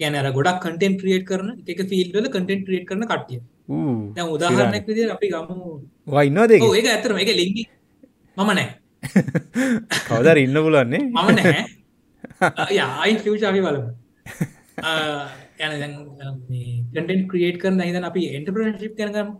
ගැනර 0.00 0.30
ගොඩක් 0.32 0.62
කටෙන් 0.64 0.94
ක්‍රියට් 1.00 1.26
කරන 1.26 1.50
එක 1.66 1.82
ෆිල්ඩල 1.90 2.28
කටෙන් 2.28 2.64
ක්‍රියට් 2.66 2.88
කරන 2.88 3.04
කට්ටිය. 3.04 3.40
දැන් 4.16 4.28
උදාහරණයක් 4.28 4.86
විදිහට 4.86 5.14
අපි 5.16 5.32
ගමු. 5.34 5.78
වයින්නද 6.08 6.58
ඔව් 6.60 6.74
ඒක 6.74 6.88
ඇත්තටම. 6.88 7.18
ඒක 7.18 7.32
ලින්ක් 7.40 7.56
මම 8.36 8.50
නැහැ. 8.50 8.72
කවදාද 10.08 10.38
ඉන්න 10.38 10.58
පුළුවන්නේ? 10.58 11.02
මම 11.06 11.32
නැහැ 11.32 11.64
යා 12.78 12.90
අයින් 13.04 13.18
ෆියුචර් 13.24 13.46
අපි 13.50 13.60
බලමු. 13.66 13.90
යන 15.64 15.72
දැන් 15.80 15.94
මේ 16.50 16.82
කන්ටෙන්ට් 16.94 17.26
ක්‍රියේට් 17.30 17.58
කරන 17.62 17.80
හිතන 17.80 18.08
අපි 18.10 18.22
එන්ටර්ප්‍රෙනර්ෂිප් 18.38 18.94
ගැන 19.00 19.12
ගමු 19.16 19.34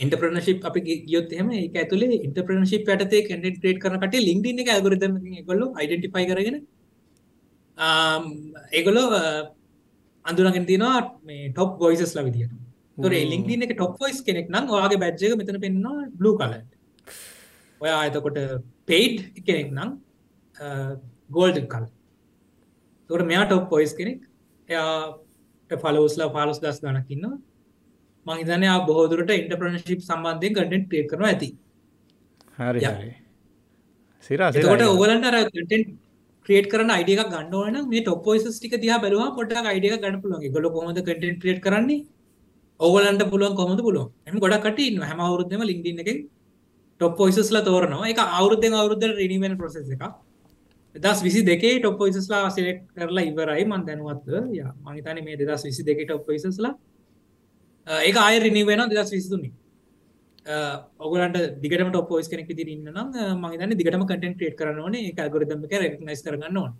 එන්ටර්ප්‍රෙනර්ෂිප් 0.00 0.66
අපි 0.70 0.80
ගියොත් 0.86 1.32
එහෙම 1.36 1.50
ඒක 1.60 1.78
ඇතුලේ 1.82 2.22
එන්ටර්ප්‍රෙනර්ෂිප් 2.26 2.90
යටතේ 2.94 3.22
කන්ටෙන්ට් 3.28 3.60
ක්‍රියේට් 3.62 3.82
කරන 3.84 4.00
කට්ටිය 4.02 4.26
LinkedIn 4.28 4.62
එකේ 4.64 4.74
ඇල්ගොරිතම් 4.76 5.18
එකකින් 5.18 5.38
ඒගොල්ලෝ 5.42 5.70
අයිඩෙන්ටිෆයි 5.80 6.26
කරගෙන 6.30 6.58
ඒගොල්ලෝ 8.78 9.08
අඳුරගෙන 10.24 10.70
තියෙනවා 10.70 11.02
මේ 11.28 11.50
ටොප් 11.50 11.78
වොයිසස්ලා 11.82 12.26
විදියට. 12.28 12.56
තොර 13.02 13.12
ලින්ක්ඩින් 13.32 13.64
එක 13.64 13.72
ටොප් 13.74 13.94
වොයිස් 14.02 14.18
කෙනෙක් 14.26 14.48
නම් 14.52 14.72
ඔයාගේ 14.76 15.00
බැජ් 15.02 15.22
එක 15.26 15.38
මෙතන 15.40 15.60
පෙන්වනවා 15.64 16.06
බ්ලූ 16.20 16.34
කලර්ට 16.40 16.70
ඔයා 17.80 18.00
එතකොට 18.08 18.38
පේඩ් 18.90 19.16
කෙනෙක් 19.46 19.68
නම් 19.76 19.90
ගෝල්ඩන් 21.30 21.68
කලර් 21.72 21.86
තොට 23.10 23.28
මෙයා 23.30 23.44
ටොප් 23.46 23.70
වොයිස් 23.74 23.92
කෙනෙක් 23.98 24.20
එයා 24.68 25.78
ෆලෝස්ලා 25.84 26.32
පාලොස් 26.36 26.60
දස් 26.64 26.80
ගණක් 26.82 27.14
ඉන්නවා 27.16 27.36
මං 28.26 28.42
හිතන්නේ 28.42 28.72
ආ 28.74 28.80
බොහෝ 28.88 29.06
දුරට 29.12 29.32
ඉන්ටර්ප්‍රෙනර්ෂිප් 29.38 30.02
සම්බන්ධයෙන් 30.08 30.58
කන්ටෙන්ට් 30.58 30.88
ක්‍රියේට් 30.90 31.10
කරනවා 31.12 31.32
ඇති 31.32 31.48
හරි 32.58 32.84
යා. 32.84 32.94
හරි 32.98 33.14
සිරා 34.30 34.50
එතකොට 34.52 34.78
සිරා 34.78 34.92
ඕගලන්ට 34.92 35.28
අර 35.30 35.36
කන්ටෙන්ට් 35.56 35.88
ක්‍රියේට් 36.46 36.70
කරන 36.72 36.92
අයිඩිය 36.96 37.18
එකක් 37.22 37.32
ගන්න 37.32 37.56
ඕන 37.58 37.72
නම් 37.72 37.88
මේ 37.92 38.04
ටොප් 38.04 38.28
වොයිසස් 38.28 38.58
ටික 38.58 38.76
දිහා 38.84 39.00
බැලුවම 39.04 39.34
පොඩ්ඩක් 39.38 39.72
අයිඩිය 39.72 39.96
ගන්න 39.96 40.22
පුළුවන්. 40.22 40.46
ඒගොල්ලෝ 40.46 40.72
කොහොමද 40.76 41.00
කන්ටෙන්ට් 41.00 41.40
ක්‍රියේට් 41.42 41.62
කරන්නේ? 41.66 42.00
ඕගලන්ට 42.80 43.24
පුළුවන් 43.32 43.58
කොහොමද 43.60 43.80
පුළුවන්. 43.86 44.08
එහෙනම් 44.26 44.42
ගොඩක් 44.44 44.64
කට්ටිය 44.64 44.88
ඉන්නවා. 44.90 45.10
හැම 45.10 45.20
අවුරුද්දෙම 45.26 45.62
LinkedIn 45.70 46.02
එකෙන් 46.04 46.18
ටොප් 47.00 47.20
වොයිසස්ලා 47.20 47.64
තෝරනවා. 47.68 48.08
ඒක 48.10 48.20
අවුරුද්දෙන් 48.38 48.78
අවුරුද්දට 48.80 49.18
රිනිව් 49.20 49.44
වෙන 49.44 49.58
ප්‍රොසෙස් 49.60 49.90
එකක්. 49.96 50.04
2022 50.96 51.78
ටොප් 51.80 51.98
වොයිසස්ලා 52.02 52.50
සිලෙක්ට් 52.50 52.84
කරලා 52.96 53.24
ඉවරයි 53.30 53.64
මම 53.64 53.86
දැනුවත්ව. 53.88 54.34
යා 54.58 54.72
මම 54.74 54.94
හිතන්නේ 54.96 55.24
මේ 55.26 55.36
2022 55.36 56.04
ටොප් 56.04 56.28
වොයිසස්ලා 56.28 56.74
ඒක 57.86 58.16
ආයෙ 58.16 58.38
රිනිව් 58.46 58.66
වෙනවා 58.70 58.88
2023 58.88 59.50
ඔගලන්ට 61.06 61.38
දිගටම 61.62 61.90
ටොප් 61.92 62.10
වොයිස් 62.10 62.28
කෙනෙක් 62.32 62.48
විදිහට 62.50 62.74
ඉන්න 62.74 62.90
නම් 62.94 63.08
මම 63.36 63.46
හිතන්නේ 63.52 63.78
දිගටම 63.80 64.04
කන්ටෙන්ට් 64.10 64.36
ක්‍රියේට් 64.38 64.58
කරන්න 64.60 64.84
ඕනේ. 64.84 65.02
ඒක 65.08 65.18
ඇල්ගොරිතම් 65.24 65.64
එක 65.66 65.74
රෙකග්නයිස් 65.84 66.24
කරගන්න 66.26 66.60
ඕනේ. 66.62 66.76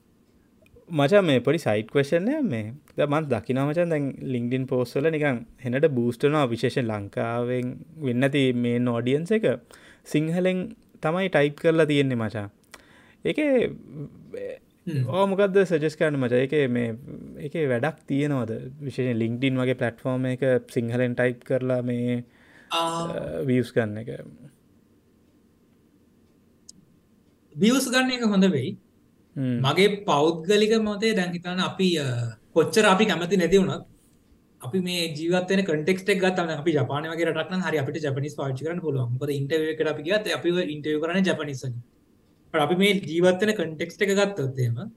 මචා 0.90 1.23
මේ 1.23 1.40
පොඩි 1.47 1.61
සයිට් 1.66 1.90
වශනය 1.94 2.37
මේ. 2.53 2.66
ද 2.97 3.07
මන් 3.07 3.25
දකිනමචන් 3.33 3.94
දැන් 3.94 4.07
ලිංක්ඩින් 4.35 4.64
පෝස්වල 4.66 5.11
නිකන් 5.14 5.40
හෙනට 5.64 5.88
බූස්ටනවා 5.97 6.47
විශේෂෙන් 6.53 6.87
ලංකාවෙන් 6.92 7.66
වෙන්නති 8.07 8.44
මේ 8.64 8.79
නෝඩියන්ස 8.81 9.33
එක. 9.38 9.47
සිංහලෙන් 10.12 10.61
තමයි 11.03 11.29
ටයිප් 11.35 11.61
කරලා 11.62 11.90
තියෙන්නේ 11.92 12.23
මචා. 12.25 12.49
එක 13.25 13.39
ඕමකද 15.21 15.57
සජස් 15.69 15.97
කරන 16.01 16.17
මච? 16.21 16.33
එක 16.47 16.53
මේ 16.71 16.97
එක 17.47 17.55
වැඩක් 17.73 17.99
තියෙනවද? 18.11 18.53
විශේෂ 18.87 19.19
ලිංක්ඩින් 19.23 19.59
වගේ 19.61 19.79
පලට්ෆෝර්ම 19.83 20.25
එක 20.35 20.45
සිංහලෙන් 20.77 21.17
ටයිප් 21.19 21.45
කරලා 21.49 21.83
මේ 21.83 22.25
වියස් 23.49 23.73
කරන්න 23.75 23.99
එක. 24.03 24.09
වියස් 27.55 27.87
ගන්න 27.93 28.15
එක 28.17 28.25
හොඳ 28.33 28.47
වෙයි. 28.57 28.71
මගේ 29.37 29.89
පෞද්ගලික 30.09 30.73
මොතේ 30.89 31.15
දැන් 31.19 31.31
හිතන්න 31.37 31.61
අපි 31.69 31.89
කොච්චර 32.55 32.85
අපි 32.95 33.05
කැමති 33.11 33.37
නැති 33.41 33.61
වුණත් 33.61 33.85
අපි 34.61 34.79
මේ 34.87 35.03
ජීවතන 35.19 35.61
කටෙක්ට 35.69 36.09
ගත්තම 36.23 36.51
අපි 36.55 36.71
ජපාන 36.79 37.05
වගේ 37.13 37.29
රටන 37.31 37.63
හරි 37.67 37.79
අපිට 37.83 38.03
ජපනිස් 38.07 38.35
පාචි 38.41 38.65
කරන 38.65 38.81
පුළුවන්. 38.87 39.13
මොකද 39.15 39.31
ඉන්ටර්වියු 39.37 39.71
එකට 39.75 39.93
අපි 39.93 40.03
ගියත් 40.09 40.25
අපි 40.39 40.49
ඉන්ටර්වියු 40.75 41.01
කරන්නේ 41.05 41.27
ජපනිස් 41.29 41.63
වලින් 41.65 41.77
අපි 42.55 42.77
මේ 42.77 42.95
ජීවත්වන 43.03 43.53
කටෙක්ස්ට් 43.53 44.03
එක 44.03 44.13
ගත්තොත් 44.13 44.59
එහෙම 44.59 44.91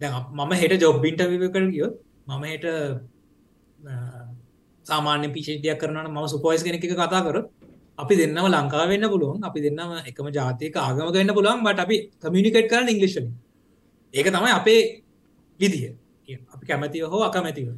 දැන් 0.00 0.12
මම 0.32 0.52
හෙට 0.52 0.80
ජොබ් 0.80 1.04
ඉන්ටර්වියු 1.04 1.44
එකට 1.44 1.70
ගියොත් 1.70 1.94
මම 2.26 2.44
හෙට 2.44 2.64
සාමාන්‍ය 4.86 5.28
පිෂේටියක් 5.30 5.78
කරනවනම් 5.78 6.12
මම 6.12 6.28
සුපර්වයිස් 6.28 6.62
කෙනෙක් 6.62 6.84
එක්ක 6.84 6.94
කතා 6.94 7.22
කරොත් 7.22 7.46
අපි 7.98 8.14
දෙන්නම 8.16 8.46
ලංකාව 8.46 8.88
වෙන්න 8.88 9.08
පුළුවන් 9.08 9.42
අපි 9.42 9.58
දෙන්නම 9.60 9.92
එකම 10.02 10.26
ජාතියක 10.30 10.76
ආගමක 10.76 11.12
වෙන්න 11.12 11.30
පුළුවන් 11.30 11.64
බට 11.64 11.80
අපි 11.80 11.96
කමියුනිකේට් 12.20 12.70
කරන්න 12.70 12.88
ඉංග්‍රීසි 12.88 13.18
වලින්. 13.18 13.34
ඒක 14.14 14.26
තමයි 14.28 14.52
අපේ 14.52 14.80
විදිය. 15.60 15.94
අපි 16.48 16.64
කැමතිව 16.66 17.04
හෝ 17.06 17.22
අකමැතිව. 17.22 17.68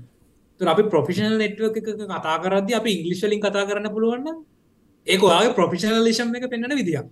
තුර 0.61 0.69
අපි 0.69 0.83
ප්‍රොෆිෂනල් 0.85 1.37
නෙට්වර්ක් 1.37 1.77
එක 1.77 1.89
කතා 2.13 2.37
කරද්දි 2.39 2.73
අපි 2.75 2.91
ඉංග්‍රීසි 2.91 3.27
වලින් 3.27 3.41
කතා 3.41 3.65
කරන්න 3.65 3.93
පුළුවන් 3.93 4.23
නම් 4.23 4.39
ඒක 5.07 5.21
ඔයාගේ 5.23 5.55
ප්‍රොෆෙෂනලිසම් 5.55 6.35
එක 6.35 6.51
පෙන්වන 6.51 6.75
විදියක්. 6.75 7.07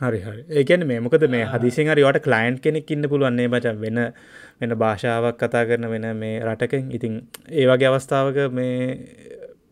හරි 0.00 0.20
හරි. 0.20 0.42
ඒකැන 0.50 0.86
මේ 0.86 1.00
මොකද 1.00 1.24
මේ 1.28 1.44
හදිසින් 1.44 1.90
හරිවට 1.92 2.20
කලයින්් 2.26 2.58
කෙනෙක් 2.58 2.90
ඉන්න 2.90 3.08
පුළුවන්නේ 3.12 3.48
බච 3.48 3.74
වෙන 3.84 3.98
වෙන 4.60 4.76
භාෂාවක් 4.82 5.38
කතා 5.42 5.64
කරන 5.68 5.88
වෙන 5.90 6.06
මේ 6.16 6.40
රටකෙන්. 6.42 6.92
ඉතින් 6.96 7.14
ඒ 7.50 7.66
වගේ 7.66 7.90
අවස්ථාවක 7.90 8.38
මේ 8.52 8.76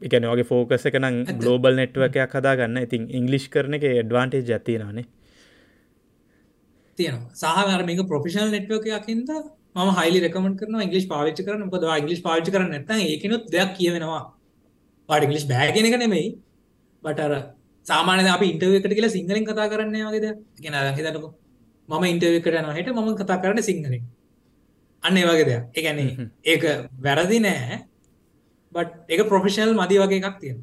එකන 0.02 0.30
වගේ 0.32 0.48
ෆෝකස 0.52 0.86
එක 0.88 0.96
නම් 1.02 1.20
ගලෝබල් 1.40 1.78
නෙට්වකයක් 1.80 2.34
හදාගන්න. 2.34 2.80
ඉතින් 2.86 3.10
ඉංගලිෂ් 3.10 3.46
කරන 3.48 3.78
එක 3.78 3.86
ඩ්වාන්ටේ 3.86 4.42
ජතිනනේ 4.42 5.06
තියෙනවා 6.98 7.62
සහර 7.66 7.84
මේක 7.88 8.02
ප්‍රොෆිෂනල් 8.12 8.50
නෙට්වකයකින්ද 8.56 9.30
ම 9.76 9.90
හයිලි 9.98 10.22
රකමට 10.24 10.60
කරන 10.60 10.80
ඉංගලිස් 10.86 11.06
පාවිච්ච 11.12 11.44
කරන 11.46 11.64
මොකද 11.66 11.86
ඉංගලිස් 11.94 12.22
පාවිච්ච 12.26 12.50
කරන්න 12.54 12.72
නැත්නම් 12.74 13.04
ඒකනොත් 13.06 13.46
දෙයක් 13.54 13.76
කියවෙනවා. 13.78 14.22
පාට 15.08 15.26
ඉංගලිස් 15.26 15.46
බෑගෙන 15.52 15.88
එක 15.90 15.98
නෙමෙයි. 16.02 16.28
බටර 17.02 17.32
සාමානය 17.86 18.28
අප 18.34 18.42
ඉන්ටර්වකට 18.50 18.94
කියලා 18.98 19.14
සිංහලින් 19.16 19.44
කතා 19.48 19.66
කරන්න 19.72 19.96
වගේද? 20.08 20.26
ගෙන 20.62 20.74
හිතනකු 20.98 21.28
මම 21.88 22.04
ඉන්ටර්වකට 22.12 22.56
යන 22.60 22.70
හට 22.76 22.88
මම 22.94 23.10
කතා 23.20 23.38
කරන්න 23.42 23.62
සිංහලින් 23.70 24.02
අන්න 25.02 25.18
ඒ 25.20 25.26
වගේ 25.28 25.46
දෙයක්. 25.50 25.64
ඒගැන 25.76 25.98
ඒක 26.52 26.64
වැරදි 27.06 27.38
නෑ 27.46 27.78
බට 28.72 29.14
එක 29.14 29.20
ප්‍රොෆෙෂනල් 29.30 29.72
මදි 29.80 29.96
වගේ 30.02 30.20
එකක් 30.20 30.38
තියෙන 30.42 30.58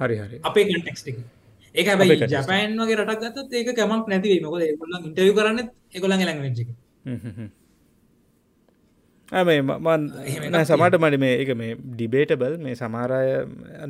හරි 0.00 0.16
හරි. 0.22 0.36
අපේ 0.48 0.64
කටෙක්ස්ටික් 0.68 1.16
ඒක 1.74 1.86
හැබයි 1.90 2.16
ජපයන් 2.34 2.76
වගේ 2.82 2.98
රටක් 3.00 3.22
ගත්තත් 3.24 3.52
ඒක 3.60 3.70
කැමක් 3.78 4.06
නැතිවීම 4.12 4.44
මොකද 4.46 4.66
ඒගොල්ලන් 4.66 5.06
ඉන්ටර්වියු 5.08 5.38
කරන්න 5.38 5.64
ඒගොල්ලන් 5.94 6.26
ලැංග්වේජ් 6.28 6.60
එක. 6.64 6.70
මන් 9.32 10.02
සමට 10.64 10.94
මට 11.00 11.18
මේ 11.24 11.34
එක 11.42 11.50
මේ 11.60 11.72
ඩිබේටබල් 11.76 12.54
මේ 12.64 12.78
සමාරය 12.80 13.24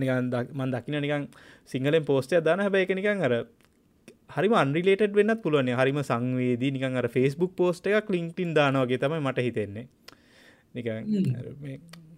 නිකන් 0.00 0.32
මන් 0.58 0.68
දකින 0.74 0.96
නිකන් 1.04 1.22
සිංහලෙන් 1.68 2.04
පෝස්ටය 2.04 2.40
දාන 2.40 2.60
හැබැ 2.60 2.82
එක 2.82 2.92
නිකන් 2.92 3.22
අර 3.22 3.34
හරිම 4.30 4.54
අන්රිලේට 4.54 5.14
වෙන්නත් 5.14 5.42
පුළුවන්නේ 5.42 5.76
හරිම 5.76 6.00
සංවේදී 6.02 6.72
නිකන් 6.72 6.96
අර 6.96 7.08
ෆෙස්බුක් 7.08 7.52
පෝස්ට 7.54 7.90
එකක් 7.90 8.10
ලින්ක්ටින් 8.10 8.54
දානවගේ 8.54 8.98
තමයි 8.98 9.20
මට 9.20 9.38
හිතෙන්නේ. 9.40 9.86
නිකන් 10.74 10.90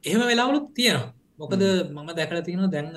එහෙම 0.05 0.23
වෙලාවලුත් 0.25 0.71
තියෙනවා. 0.75 1.13
මොකද 1.39 1.63
මම 1.89 2.09
දැකල 2.13 2.41
තියෙනවා 2.43 2.71
දැන් 2.71 2.89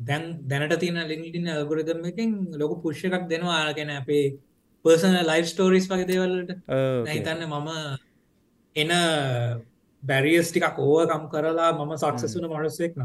දැන් 0.00 0.24
දැනට 0.44 0.76
තියෙන 0.78 1.00
ලින්ක්ටින් 1.04 1.48
අල්ගොරිදම් 1.50 2.04
එකෙන් 2.04 2.34
ලොකු 2.54 2.74
පුෂ් 2.80 3.00
එකක් 3.06 3.24
දෙනවා 3.28 3.62
ගැන 3.72 3.90
අපේ 3.92 4.26
පර්සන 4.84 5.16
ලයිෆ් 5.22 5.46
ස්ටෝරිස් 5.46 5.88
වගේ 5.88 6.06
දේවල්ලට 6.06 6.52
හිතන්න 7.08 7.42
මම 7.46 7.68
එන 8.76 8.92
බැරිියස් 10.02 10.50
ටිකක් 10.50 10.78
ඕවකම් 10.80 11.24
කරලා 11.28 11.70
මම 11.74 11.92
සක්සසුන 11.96 12.46
මනුස්සෙක්න 12.46 13.02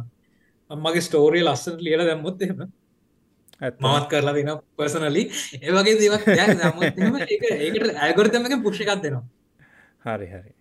අම්මගේ 0.71 1.01
ස්ටෝරිය 1.01 1.43
ලස්සට 1.43 1.81
ලියල 1.81 2.03
දැම්මුත් 2.03 2.41
එම 2.43 2.63
මවත් 3.61 4.09
කරලා 4.09 4.33
දෙන 4.33 4.51
පර්සනලි 4.77 5.23
ඒවගේ 5.61 5.95
දේවක් 6.01 6.25
ඒකට 7.59 7.87
ඇගොරිතම 7.99 8.45
එක 8.47 8.63
පුෂ් 8.63 8.81
එකක් 8.81 8.91
දෙනවා. 9.03 9.23
හරි 10.05 10.27
හරි. 10.27 10.51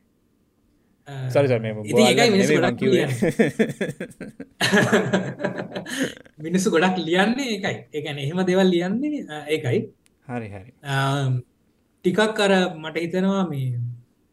මිනිස්සු 6.46 6.70
ගොඩක් 6.70 6.98
ලියන්නේ 7.00 7.48
එකයි 7.57 7.76
එකන 7.92 8.18
එහෙම 8.18 8.38
දෙවල් 8.46 8.68
ලියන්නේ 8.70 9.24
ඒකයි. 9.48 9.81
හරි 10.28 10.48
හරි. 10.48 10.70
ටිකක් 12.05 12.20
කර 12.38 12.52
මට 12.76 12.96
හිතනවා 13.05 13.42
මේ 13.48 13.81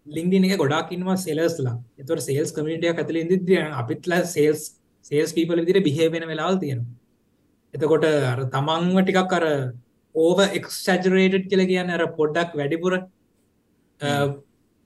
ලිින්දින 0.07 0.45
එක 0.45 0.57
ගොඩක් 0.57 0.91
ඉන්නවා 0.91 1.17
සෙලස්ලා 1.17 1.75
එතුර 1.97 2.19
සේල්ස් 2.19 2.53
කමිටිය 2.53 2.91
ඇතුල 2.91 3.17
ඉදිද 3.23 3.49
අපිත්ල 3.73 4.13
සේල්ස් 4.27 4.63
සේල්ස් 5.05 5.33
පීපල 5.33 5.61
විදිර 5.61 5.81
බිහේවෙන 5.81 6.25
වෙලාල් 6.27 6.57
තියෙනවා 6.59 6.98
එතකොට 7.73 8.05
අර 8.31 8.39
තමන්ව 8.55 8.97
ටිකක් 9.01 9.29
කර 9.33 9.45
ඕව 10.15 10.39
එක්ෂජරේට් 10.49 11.45
කියල 11.51 11.63
කියන්න 11.71 11.89
අර 11.89 12.03
පොඩ්ඩක් 12.19 12.57
වැඩිපුර 12.59 12.93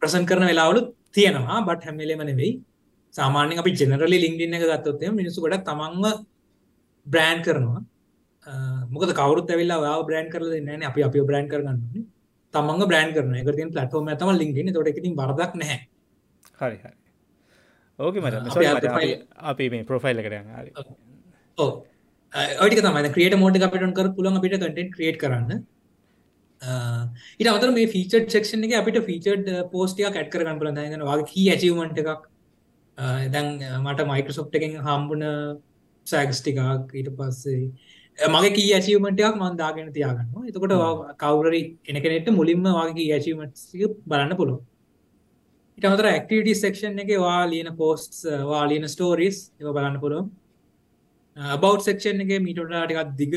ප්‍රසන් 0.02 0.28
කරන 0.30 0.46
වෙලාවලුත් 0.50 0.88
තියෙනවා. 1.12 1.66
බට 1.68 1.84
හැමලෙම 1.86 2.24
නෙවෙයි. 2.30 2.52
සාමාන්‍යෙන් 3.14 3.60
අපි 3.60 3.72
ජෙනරලි 3.72 4.18
ලින්ගින්න 4.26 4.58
එක 4.58 4.66
ගත්තොත්තය 4.66 5.12
මිනිසු 5.12 5.44
ගොඩක් 5.44 5.66
තමන්ව 5.70 6.06
බ්‍රෑන්් 7.06 7.40
කරනවා. 7.46 7.82
මොක 8.92 9.04
කවරු 9.12 9.46
ඇවිල්ලා 9.46 9.80
වා 9.80 10.02
බ්‍රෑන් 10.04 10.28
කරල 10.34 10.52
න 10.60 10.84
අපි 10.84 11.04
අපි 11.04 11.22
බ්‍රෑන් 11.22 11.48
කරගන්න 11.48 12.04
තමන් 12.54 12.90
බ්‍රෑන් 12.90 13.14
කරන 13.16 13.36
එක 13.36 13.56
තින් 13.56 13.72
පලටෝම 13.72 14.12
තම 14.16 14.34
ලින්ගින 14.42 14.74
තොට 14.74 14.92
එකතින් 14.92 15.16
බරදක් 15.16 15.56
නැහැ. 15.56 15.80
හරි 16.60 16.78
හරි. 16.78 16.98
ඕක 18.00 18.16
මට 18.18 18.36
අපි 19.44 19.70
මේ 19.70 19.84
ප්‍රොෆයිල් 19.84 20.22
කරන්න 20.26 20.48
ඕ 21.58 21.72
ඔටික 22.34 22.82
තමයි. 22.82 23.14
ක්‍රියට 23.16 23.38
මෝඩ 23.38 23.64
අපිටන් 23.70 23.94
කර 23.94 24.10
පුළන් 24.18 24.40
අපිට 24.40 24.58
කටෙන්ට 24.58 24.94
ක්‍රියට් 24.98 25.20
කරන්න. 25.20 25.64
ඉට 27.40 27.48
අතර 27.48 27.72
මේ 27.72 27.88
ෆීචර් 27.88 28.22
ෙක්ෂන් 28.42 28.68
එක 28.68 28.78
අපිට 28.82 29.02
ෆීචර්ඩ 29.06 29.50
පෝස්ටිය 29.72 30.10
කැට් 30.10 30.32
කරගන්න 30.32 30.62
පුල 30.62 30.72
න 30.72 31.10
වගේ 31.10 31.28
කී 31.32 31.50
ඇචවමට 31.54 32.04
එකක්. 32.04 32.30
දැන් 33.30 33.50
මට 33.80 34.08
මයිකසොප්ට 34.08 34.56
එකෙන් 34.56 34.80
හම්බුන 34.82 35.24
සෑගස්ටිකක් 36.08 36.60
ඊට 36.94 37.10
පස්සේ 37.18 38.30
මගේ 38.30 38.54
කී 38.58 38.74
ඇචීමටයක් 38.74 39.38
මන්දාගෙන 39.38 39.90
තියාගන්න 39.94 40.50
එතකොට 40.50 40.76
කවුරරි 41.18 41.62
එනකනෙට 41.86 42.30
මුලින්ම 42.32 42.70
වගේ 42.70 43.10
ඇචීමට 43.16 43.66
බලන්න 44.06 44.38
පුළුව 44.38 44.62
ඉට 45.78 45.88
අතර 45.88 46.08
ඇක්ටිවිටි 46.08 46.54
සෙක්ෂන් 46.56 47.00
එක 47.00 47.14
වා 47.20 47.42
ලියන 47.46 47.72
පෝස්ට් 47.76 48.20
වා 48.52 48.64
ලියන 48.68 48.86
ස්ටෝරිස් 48.88 49.40
එ 49.60 49.66
බලන්න 49.68 50.00
පුළුව 50.00 50.30
බෞ් 51.38 51.76
සෙක්ෂන් 51.80 52.22
එක 52.22 52.42
මීටටටිකක් 52.42 53.18
දිග 53.18 53.34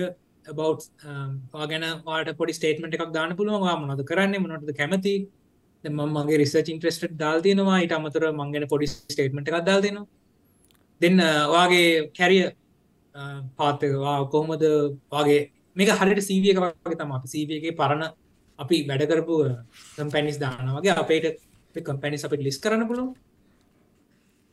about 0.47 0.83
um, 1.05 1.41
ගැන 1.53 1.85
වාට 2.05 2.37
පොඩි 2.37 2.53
ස්ටේටමට 2.53 2.95
එකක් 2.95 3.13
දාන්න 3.13 3.37
පුළුවන්වා 3.37 3.81
මොනද 3.81 4.05
කරන්න? 4.05 4.37
මොනටද 4.43 4.77
කැමති? 4.77 5.15
ම 5.85 6.01
මගේ 6.17 6.39
රිසර්ච් 6.39 6.69
ඉන්ට්‍රස්ට 6.69 7.17
දාල් 7.17 7.41
තියෙනවා. 7.41 7.81
ඉට 7.81 7.93
අමතර 7.93 8.29
මංගෙන 8.33 8.69
පොඩි 8.69 8.87
ස්ටේටමට 8.87 9.49
එකක් 9.49 9.65
දාල් 9.65 9.83
දෙනවා. 9.83 10.07
දෙන්න 11.01 11.19
වාගේ 11.55 12.11
කැරිය 12.13 12.53
පාත්තවා 13.57 14.29
කොහොමද 14.31 14.65
වගේ 15.11 15.41
මේක 15.77 15.91
හරිට 15.91 16.23
සීවිය 16.29 16.53
එක 16.53 16.61
වගේ 16.61 16.99
තම 17.01 17.13
අපි 17.19 17.29
සීවියගේ 17.29 17.77
පරණ 17.81 18.05
අපි 18.59 18.77
වැඩකරපු 18.89 19.35
කම්පැනිස් 19.97 20.37
uh, 20.37 20.43
දානවගේ 20.45 20.95
අපේට 20.95 21.41
කම්පැනිස් 21.77 22.25
අපිට 22.25 22.45
ලිස් 22.45 22.59
කරන්න 22.59 22.89
පුළුවන්. 22.89 23.15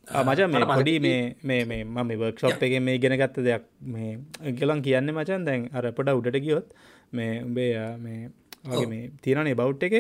මචන් 0.07 0.51
මේ 0.51 0.65
පොඩි 0.65 0.99
මේ 0.99 1.65
මේ 1.65 1.83
මම 1.83 2.11
වර්ක්ෂොප් 2.21 2.63
එක 2.63 2.73
මේ 2.81 2.97
ගෙන 2.99 3.15
ගත්ත 3.17 3.43
දෙයක් 3.47 3.63
මේ 3.87 4.53
ගලන් 4.59 4.81
කියන්න 4.83 5.13
මචන් 5.13 5.45
දැන් 5.45 5.69
අර 5.73 5.91
පොඩ 5.91 6.09
උඩට 6.11 6.39
ගියොත් 6.39 6.73
මේ 7.13 7.41
උඹේ 7.41 7.71
මේ 7.97 8.29
වගේ 8.65 8.87
මේ 8.87 9.11
තියෙනනේ 9.21 9.55
බෞට් 9.55 9.83
එක. 9.83 9.95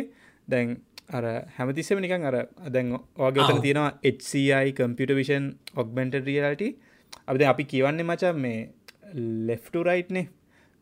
දැන් 0.47 0.75
අර 1.09 1.23
හැමතිස්සම 1.57 1.99
නිකන් 1.99 2.25
අර 2.25 2.37
දැන් 2.69 2.93
ඕගතන 3.17 3.61
තියෙනවා 3.61 3.91
HCI 4.03 4.75
කම්පියට 4.77 5.15
විෂන් 5.15 5.49
ඔක්බෙන්ට 5.75 6.19
රියල්ට 6.27 6.63
අපද 7.27 7.41
අපි 7.53 7.63
කියවන්නේ 7.65 8.03
මචන් 8.03 8.39
මේ 8.45 8.69
ලෙෆ්ටු 9.47 9.83
රයිට්නේ 9.83 10.27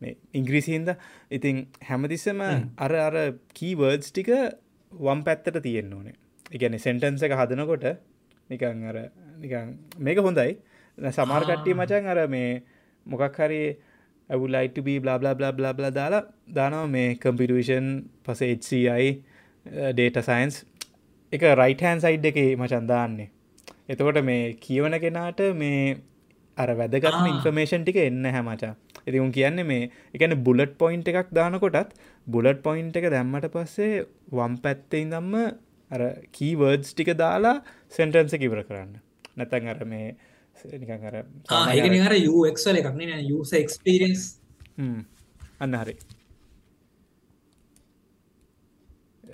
මේ 0.00 0.16
ඉංග්‍රීසිහින්ද 0.34 0.94
ඉතින් 1.30 1.66
හැමතිස්සම 1.88 2.42
අර 2.86 2.92
අර 3.08 3.16
කීවර්ඩ්ස් 3.54 4.10
ටික 4.10 4.30
වම් 4.92 5.20
පැත්තට 5.28 5.62
තියෙන්න්න 5.62 5.94
ඕනේ. 5.94 6.16
එකන 6.50 6.78
සෙන්ටන්ස 6.78 7.22
එක 7.22 7.34
හදනකොට 7.40 7.86
නිකං 8.52 8.84
අර 8.90 8.98
නිකං 9.38 9.72
මේක 10.00 10.20
හොඳයි. 10.20 10.52
සමාර්කට්ටිය 10.98 11.74
මචන් 11.74 12.06
අර 12.06 12.20
මේ 12.28 12.50
මොකක් 13.06 13.38
හරි 13.38 13.62
ඇවුලයිට 14.30 14.78
බී 14.80 14.98
blah 15.00 15.18
blah 15.18 15.34
blah 15.34 15.52
blah 15.52 15.74
blah 15.74 15.92
දාලා 15.92 16.22
දානවා 16.54 16.86
මේ 16.88 17.08
කම්පිටවිෂන් 17.16 17.88
පස 18.24 18.42
HCI 18.50 19.08
ඩේට 19.92 20.22
සයින්ස් 20.22 20.62
එක 21.32 21.44
රයිටහන් 21.54 22.00
සයිඩ් 22.00 22.24
එක 22.26 22.38
මචන් 22.54 22.86
දාන්නේ. 22.86 23.28
එතකොට 23.88 24.22
මේ 24.24 24.54
කියවන 24.60 24.98
කෙනාට 25.00 25.40
මේ 25.56 25.96
අර 26.56 26.70
වැදගත්ම 26.74 27.28
ඉන්ෆර්මේෂන් 27.28 27.84
ටික 27.84 27.98
එන්න 28.02 28.24
හැමචා 28.28 28.72
ඇති 28.98 29.20
උන් 29.20 29.32
කියන්නේ 29.32 29.64
මේ 29.64 29.90
එකන 30.14 30.34
බුලට් 30.44 30.74
පොයින්් 30.78 31.02
එකක් 31.04 31.30
දානකොටත් 31.32 31.94
බුලට් 32.26 32.62
පොයින්් 32.62 32.90
එක 32.92 33.08
දැම්මට 33.14 33.48
පස්සේ 33.54 34.04
වම් 34.30 34.54
පැත්තෙන් 34.64 35.14
දම්ම 35.14 35.36
අර 35.92 36.02
කීවර්ඩ්ස් 36.36 36.92
ටික 36.92 37.12
දාලා 37.16 37.56
සෙන්ටන්ස 37.90 38.38
කිවර 38.42 38.62
කරන්න. 38.62 38.92
නැතැන් 39.36 39.68
අර 39.68 39.84
මේ 39.84 40.08
අර 41.10 41.14
නිකර 41.86 42.14
යක්වල 42.20 42.80
එකක් 42.80 42.90
න 42.96 43.12
යස 43.32 43.52
එක්ස්පිරන්ස් 43.60 44.22
අන්න 45.60 45.78
හරි. 45.82 45.96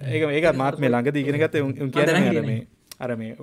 ඒක 0.09 0.23
ඒක 0.31 0.47
මාත් 0.57 0.79
මේ 0.79 0.91
ළඟ 0.91 1.15
දීගෙන 1.15 1.41
ගත 1.43 1.63
උන් 1.63 1.73
කියන 1.75 2.45
මේ 2.47 2.61
අර 3.01 3.11
මේ 3.17 3.35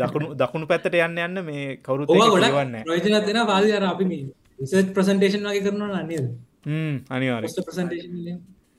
දකුණු 0.00 0.34
දකුණු 0.34 0.66
පැත්තට 0.66 0.96
යන්න 0.96 1.18
යන්න 1.18 1.44
මේ 1.44 1.78
කවුරුත් 1.78 2.10
ගොඩන්න 2.10 2.82
රෝජනත් 2.86 3.26
දෙෙන 3.26 3.40
පාද 3.46 3.70
අර 3.72 3.86
අපි 3.92 4.04
මේ 4.04 4.26
විසර්් 4.58 4.84
ප්‍රසන්ටේෂන් 4.96 5.46
වගේ 5.46 5.64
කරනවා 5.64 6.02
නන්නේද 6.02 6.26
අනිවාර 7.10 7.44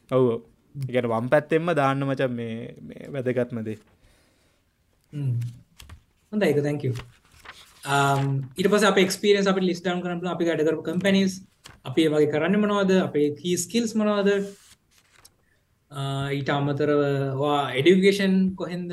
ඔව් 0.09 0.23
ඉගැන 0.89 1.09
වම් 1.13 1.27
පැත්තෙන්ම 1.33 1.73
දාන්න 1.81 2.07
මචන් 2.07 2.31
මේ 2.39 3.11
වැදගත්මදේ 3.15 3.77
හොඳ 6.31 6.43
එක 6.49 6.63
තැක 6.67 6.83
ඊට 8.59 8.69
පස 8.71 8.83
අප 8.89 8.97
ක්ස්පිරස් 9.11 9.47
අප 9.51 9.59
ලිස්ටන් 9.67 10.01
කරන 10.05 10.33
අපි 10.35 10.47
ගඩකරු 10.49 10.81
කම්පැනිස් 10.87 11.33
අපි 11.89 12.07
වගේ 12.13 12.31
කරන්න 12.33 12.55
මනවාද? 12.61 12.91
අපේ 13.07 13.27
කී 13.41 13.57
ස්කිල්ස් 13.63 13.91
මනවාද? 13.99 14.29
ඊට 16.37 16.49
අමතරවා 16.55 17.59
එඩිකේෂන් 17.79 18.35
කොහෙන්ද 18.59 18.91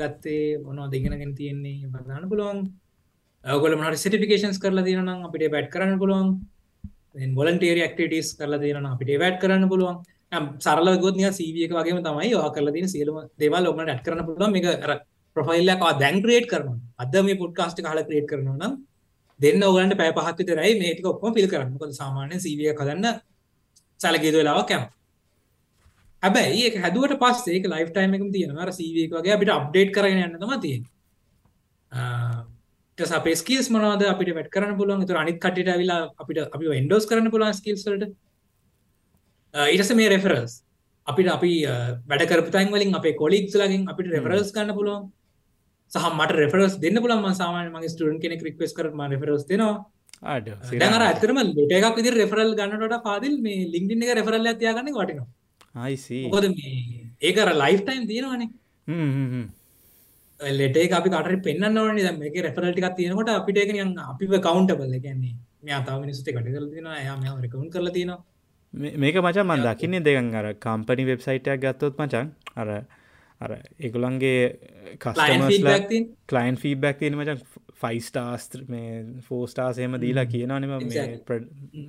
ගත්තේ? 0.00 0.58
මොනවා 0.66 0.92
දෙගෙනගෙන 0.92 1.34
තියෙන්නේ? 1.40 1.88
බදාන්න 1.94 2.28
පුළුවන්. 2.32 2.60
ඔගල 3.44 3.74
මට 3.78 4.02
සිටිෆිකේන්ස් 4.04 4.60
කරලා 4.62 4.86
තියෙන 4.86 5.08
අපිට 5.08 5.50
බැට් 5.54 5.72
කරන්න 5.74 5.98
පුළුවන්. 6.02 6.28
බොලන්ටේරි 7.38 7.82
ක්ටිටස් 7.92 8.30
කරලා 8.38 8.62
තියෙන 8.62 8.86
අපිට 8.92 9.10
වැට් 9.24 9.40
කරන්න 9.42 9.68
පුළුවන්. 9.72 9.98
සරල 10.32 10.88
ගොත් 11.00 11.16
නිය 11.16 11.30
සීවියක 11.32 11.72
වගේම 11.72 12.02
තමයි 12.02 12.34
වා 12.34 12.50
කරලා 12.50 12.72
තියෙන 12.72 12.88
සියලුම 12.88 13.16
දේවල් 13.38 13.70
ඔබට 13.70 13.88
ඇත් 13.88 14.02
කරන්න 14.04 14.26
පුළුවන්. 14.26 14.52
මේක 14.52 14.66
ප්‍රොෆයිල්ලක් 15.36 15.82
දැන් 16.02 16.22
ක්‍රේට් 16.22 16.46
කරනවා. 16.52 16.78
අද 16.98 17.14
මේ 17.24 17.40
පොඩ්කාස්ට් 17.42 17.80
හල 17.80 18.02
ක්‍රේට් 18.08 18.28
කරනවා 18.30 18.58
නම් 18.58 18.74
දෙන්න 19.40 19.62
ඔගලන්ට 19.62 19.96
පැය 19.96 20.12
පහත් 20.12 20.38
විතරයි 20.40 20.74
මේක 20.82 21.06
ඔක්කොම 21.06 21.34
ෆිල් 21.34 21.48
කරන්න. 21.48 21.72
මොකද 21.74 21.96
සාමාන්‍ය 22.02 22.36
සීවිය 22.46 22.70
හදන්න 22.74 23.20
සැලකීද 24.00 24.36
වෙලාවක් 24.40 24.68
කැම 24.70 24.84
හැබැයි 26.22 26.62
ඒක 26.66 26.76
හැදුවට 26.84 27.18
පස්සේ 27.22 27.56
ඒක 27.56 27.66
ලයිෆ් 27.72 27.90
ටයිම් 27.94 28.14
එකම 28.16 28.30
තියෙනවා. 28.36 28.62
අර 28.66 28.70
CV 28.78 28.96
එක 29.06 29.12
වගේ 29.16 29.34
අපිට 29.36 29.52
අප්ඩේට් 29.56 29.90
කරගෙන 29.96 30.22
යන්න 30.26 30.38
තමයි 30.44 30.58
තියෙන්නේ. 30.64 30.92
ඊට 32.98 33.12
අපේ 33.18 33.36
ස්කිල්ස් 33.42 33.68
මොනවද? 33.74 34.02
අපිට 34.12 34.34
වැඩ 34.36 34.50
කරන්න 34.54 34.78
පුළුවන්. 34.80 35.04
ඒතර 35.04 35.20
අනිත් 35.22 35.38
කට්ටියට 35.42 35.72
ඇවිල්ලා 35.74 36.00
අපිට 36.22 36.38
අපිව 36.56 36.74
එන්ඩෝස් 36.80 37.06
කරන්න 37.10 37.30
පුළුවන් 37.34 37.54
ස්කිල්ස් 37.60 37.86
වලට. 37.88 38.12
ඊට 39.54 39.82
පස්සේ 39.82 39.98
මේ 40.00 40.08
රෙෆරල්ස් 40.14 40.52
අපිට 41.06 41.28
අපි 41.36 41.52
වැඩ 42.10 42.24
කරපු 42.30 42.50
තැන් 42.56 42.72
වලින් 42.74 42.94
අපේ 42.98 43.14
කොලීග්ස් 43.22 43.54
ලගෙන් 43.60 43.86
අපිට 43.92 44.10
රෙෆරල්ස් 44.14 44.50
ගන්න 44.56 44.74
පුළුවන්. 44.78 45.04
සහ 45.92 46.08
මට 46.18 46.32
රෙෆරල්ස් 46.42 46.74
දෙන්න 46.84 47.00
පුළුවන්. 47.02 47.22
මම 47.24 47.38
සාමාන්‍යයෙන් 47.42 47.72
මගේ 47.76 47.92
ස්ටුඩන්ට් 47.94 48.22
කෙනෙක් 48.24 48.42
රික්වෙස්ට් 48.48 48.76
කරලා 48.78 48.96
මම 48.98 49.14
රෙෆරල්ස් 49.14 49.44
දෙනවා. 49.50 49.76
දැන් 50.80 50.94
අර 50.96 51.02
ඇත්තටම 51.08 51.38
ලොට 51.56 51.72
එකක් 51.78 51.96
විදිහට 51.98 52.20
රෙෆරල් 52.22 52.50
ගන්නට 52.60 52.96
පාදිල් 53.08 53.34
මේ 53.46 53.66
ලින්ක්ඩින් 53.74 54.04
එක 54.06 54.14
රෙෆරල් 54.20 54.50
එකක් 54.52 54.60
තියාගන්න 54.62 54.94
වටිනවා. 54.98 55.28
මොකද 56.32 56.44
ඒකර 57.28 57.48
ලයිෆ් 57.62 57.80
ටයිම් 57.86 58.04
තියෙනවානේ. 58.12 58.50
ලෙටේ 60.60 60.88
අපි 60.98 61.10
කට 61.10 61.42
පෙන්න්න 61.46 61.78
ඕන. 61.78 62.00
මේක 62.22 62.36
රෙෆරල්ටික් 62.48 62.88
තියෙනකොට 62.98 63.30
අපිට 63.40 63.58
එක 63.64 63.70
අපි 64.12 64.24
කවන්ටබල 64.46 64.98
කියන්නේ 65.06 65.34
මේ 65.66 65.80
තාව 65.86 66.02
මිනිස්ට 66.04 66.28
කට 66.28 66.48
කල 66.56 66.68
තින 66.74 66.86
ය 66.86 67.06
රකවුන් 67.46 67.70
කරල 67.74 67.88
තියෙනවා 67.96 68.20
මේක 68.74 69.16
මචන් 69.16 69.46
මන් 69.46 69.62
දකින්නේ 69.64 70.00
දෙකන් 70.02 70.34
අර 70.34 70.54
කම්පනි 70.56 71.04
වෙබ්සයිටයක් 71.06 71.60
ගත්තොත් 71.60 71.98
මචන් 71.98 72.32
අර 72.56 72.68
අර 73.40 73.50
ඒගොලන්ගේ 73.78 74.40
කස්ටමස්ලා 74.98 75.78
කලයින් 76.26 76.56
ෆීබක් 76.56 76.98
තියෙන? 76.98 77.16
මචන් 77.16 77.40
ෆයිස්ටාස්ත්‍ර 77.74 78.64
මේ 78.66 79.04
ෆෝස්ටාසේම 79.22 79.96
දීලා 79.96 80.26
කියනනෙම 80.26 80.72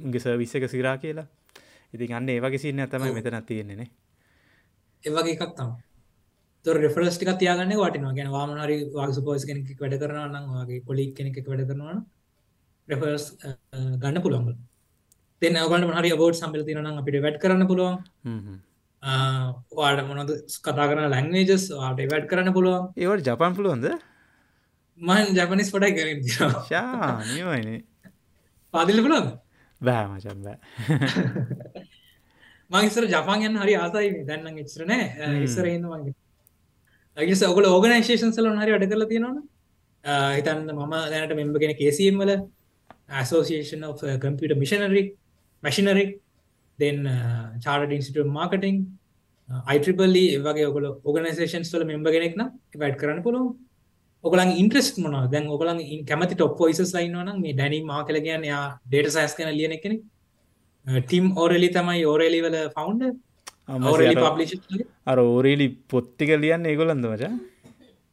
ගේ 0.08 0.20
සර්විස්ස 0.20 0.56
එක 0.56 0.70
සිරා 0.70 0.98
කියලා. 0.98 1.28
ඉතින් 1.94 2.14
අන්න 2.14 2.30
ඒවගේ 2.30 2.60
සින්න 2.60 2.86
තමයි 2.88 3.12
මෙතන 3.12 3.40
තියෙන්නේ 3.44 3.90
ඒවගේ 5.04 5.36
එකක් 5.36 5.54
තම 5.56 5.76
තොර 6.66 6.78
රෙෆරස් 6.78 7.18
ටික 7.18 7.34
තියාගන්න 7.36 7.76
වටිනවා. 7.76 8.14
ගැන 8.14 8.32
වාමනරි 8.32 8.80
වාග 8.94 9.14
සුපෝස් 9.14 9.46
කෙනෙක් 9.46 9.76
වැඩ 9.78 10.00
කරනවා 10.00 10.28
නම් 10.30 10.50
වගේ 10.56 10.82
කොලික් 10.84 11.14
කෙනෙක් 11.18 11.44
වැඩ 11.44 11.68
කරනවා 11.68 12.00
රෙෆර්ස් 12.88 13.26
ගන්න 14.00 14.22
පුළුවන් 14.22 14.69
දෙන්න 15.42 15.60
ඔගලට 15.64 15.94
හරි 15.98 16.12
බෝඩ් 16.22 16.36
සම්බල 16.36 16.66
තිනනම් 16.68 17.00
අපිට 17.02 17.24
වැඩ 17.26 17.42
කරන්න 17.44 17.68
පුළුවන්. 17.70 17.98
වාඩ 19.74 20.02
මොනද 20.08 20.32
කතා 20.68 20.88
කරන 20.92 21.12
ලැංවේජස් 21.16 21.66
වාට 21.74 22.02
වැඩ 22.14 22.30
කරන්න 22.32 22.56
පුළුවන්. 22.56 22.90
ඒවට 22.98 23.28
ජපන් 23.28 23.60
පුළුවන්ද? 23.60 23.88
මන් 25.00 25.36
ජපනිස් 25.38 25.72
පොඩයි 25.72 25.96
කරින් 25.96 26.20
නියමයින. 27.30 27.86
පාදිල 28.74 29.04
පුළුවන් 29.06 29.30
බෑ 29.82 30.08
මචන් 30.08 30.42
බෑ. 30.44 30.58
මංස්සර 32.72 33.08
ජපාන් 33.10 33.46
යන්න 33.48 33.62
හරි 33.64 33.78
ආසයි. 33.78 34.26
දැන්නම් 34.28 34.60
ඉස්රනෑ 34.64 35.38
ඉස්සරහින්න 35.46 35.88
මගේ 35.88 36.18
ඇගිස 37.18 37.42
ඔගල 37.44 37.66
ඕගනයිශේෂන් 37.68 38.36
සල 38.36 38.52
හරි 38.60 38.76
අඩ 38.76 38.86
කරලා 38.92 39.10
තියෙනවා 39.12 40.28
හිතන්න 40.36 40.70
මම 40.76 40.96
දැනට 41.14 41.36
මෙම්බ 41.40 41.58
කෙන 41.64 41.74
කේසිම් 41.80 42.20
වල 42.22 42.32
Association 43.22 43.84
of 43.84 44.04
uh, 44.04 44.18
Computer 44.18 44.56
Chartered 47.64 47.91
Institute 47.91 48.26
of 48.26 48.32
Marketing 48.39 48.78
uh, 49.49 49.62
IEEE 49.74 50.43
වගේ 50.45 50.68
ඔගල 50.72 50.86
ඕගනයිසේෂන්ස් 50.89 51.74
වල 51.76 51.88
මෙම්බ 51.89 52.07
කෙනෙක් 52.16 52.38
නම් 52.39 52.49
වැඩ් 52.82 52.99
කරන්න 53.01 53.24
පුළුවන්. 53.26 53.49
ඔගලන් 54.24 54.51
ඉන්ට්‍රෙස්ට් 54.62 54.97
මොනවා 55.03 55.28
දැන් 55.34 55.47
ඔගලන් 55.55 55.80
කැමති 56.10 56.36
ටොප් 56.36 56.55
වොයිසස් 56.62 56.93
ලයින්නවා 56.95 57.26
නම් 57.26 57.38
මේ 57.43 57.53
ඩැනි 57.53 57.80
මා 57.91 58.01
කියලා 58.07 58.26
කියන්නේ 58.28 58.51
යා 58.53 58.66
ඩේටා 58.88 59.16
සයන්ස් 59.16 59.36
ගැන 59.38 59.55
ලියන 59.60 59.76
කෙනෙක් 59.86 60.01
ටිම් 61.05 61.32
ඕරෙලි 61.38 61.70
තමයි 61.78 62.03
ඕරෙලි 62.12 62.41
වල 62.45 62.57
ෆවුන්ඩර් 62.76 63.14
ඕරෙලි 63.91 64.16
පබ්ලිෂර් 64.16 64.84
අර 65.05 65.20
ඕරෙලි 65.20 65.68
පොත්තික 65.93 66.36
ලියන්න 66.43 66.70
ඒගොල්ලන්ද 66.72 67.10
මචං? 67.12 67.39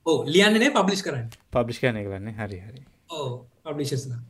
ඔව් 0.07 0.18
ලියන්නේ 0.26 0.62
නේ 0.62 0.76
පබ්ලිෂ් 0.78 1.03
කරන්නේ. 1.07 1.42
පබ්ලිෂ් 1.51 1.82
කරන 1.82 2.01
කරන්නේ 2.07 2.38
හරි 2.40 2.59
හරි. 2.61 2.80
ඔව් 3.11 3.30
පබ්ලිෂර්ස්ලා 3.64 4.20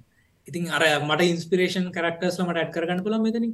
ඉතින් 0.49 0.71
අර 0.77 0.83
මට 1.03 1.31
ඉන්ස්පිරේෂන් 1.33 1.89
කරක්ටර්ස්ලා 1.97 2.49
මට 2.49 2.63
ඇඩ් 2.63 2.75
කරගන්න 2.77 3.03
පුළුවන් 3.05 3.25
මෙතනින්. 3.27 3.53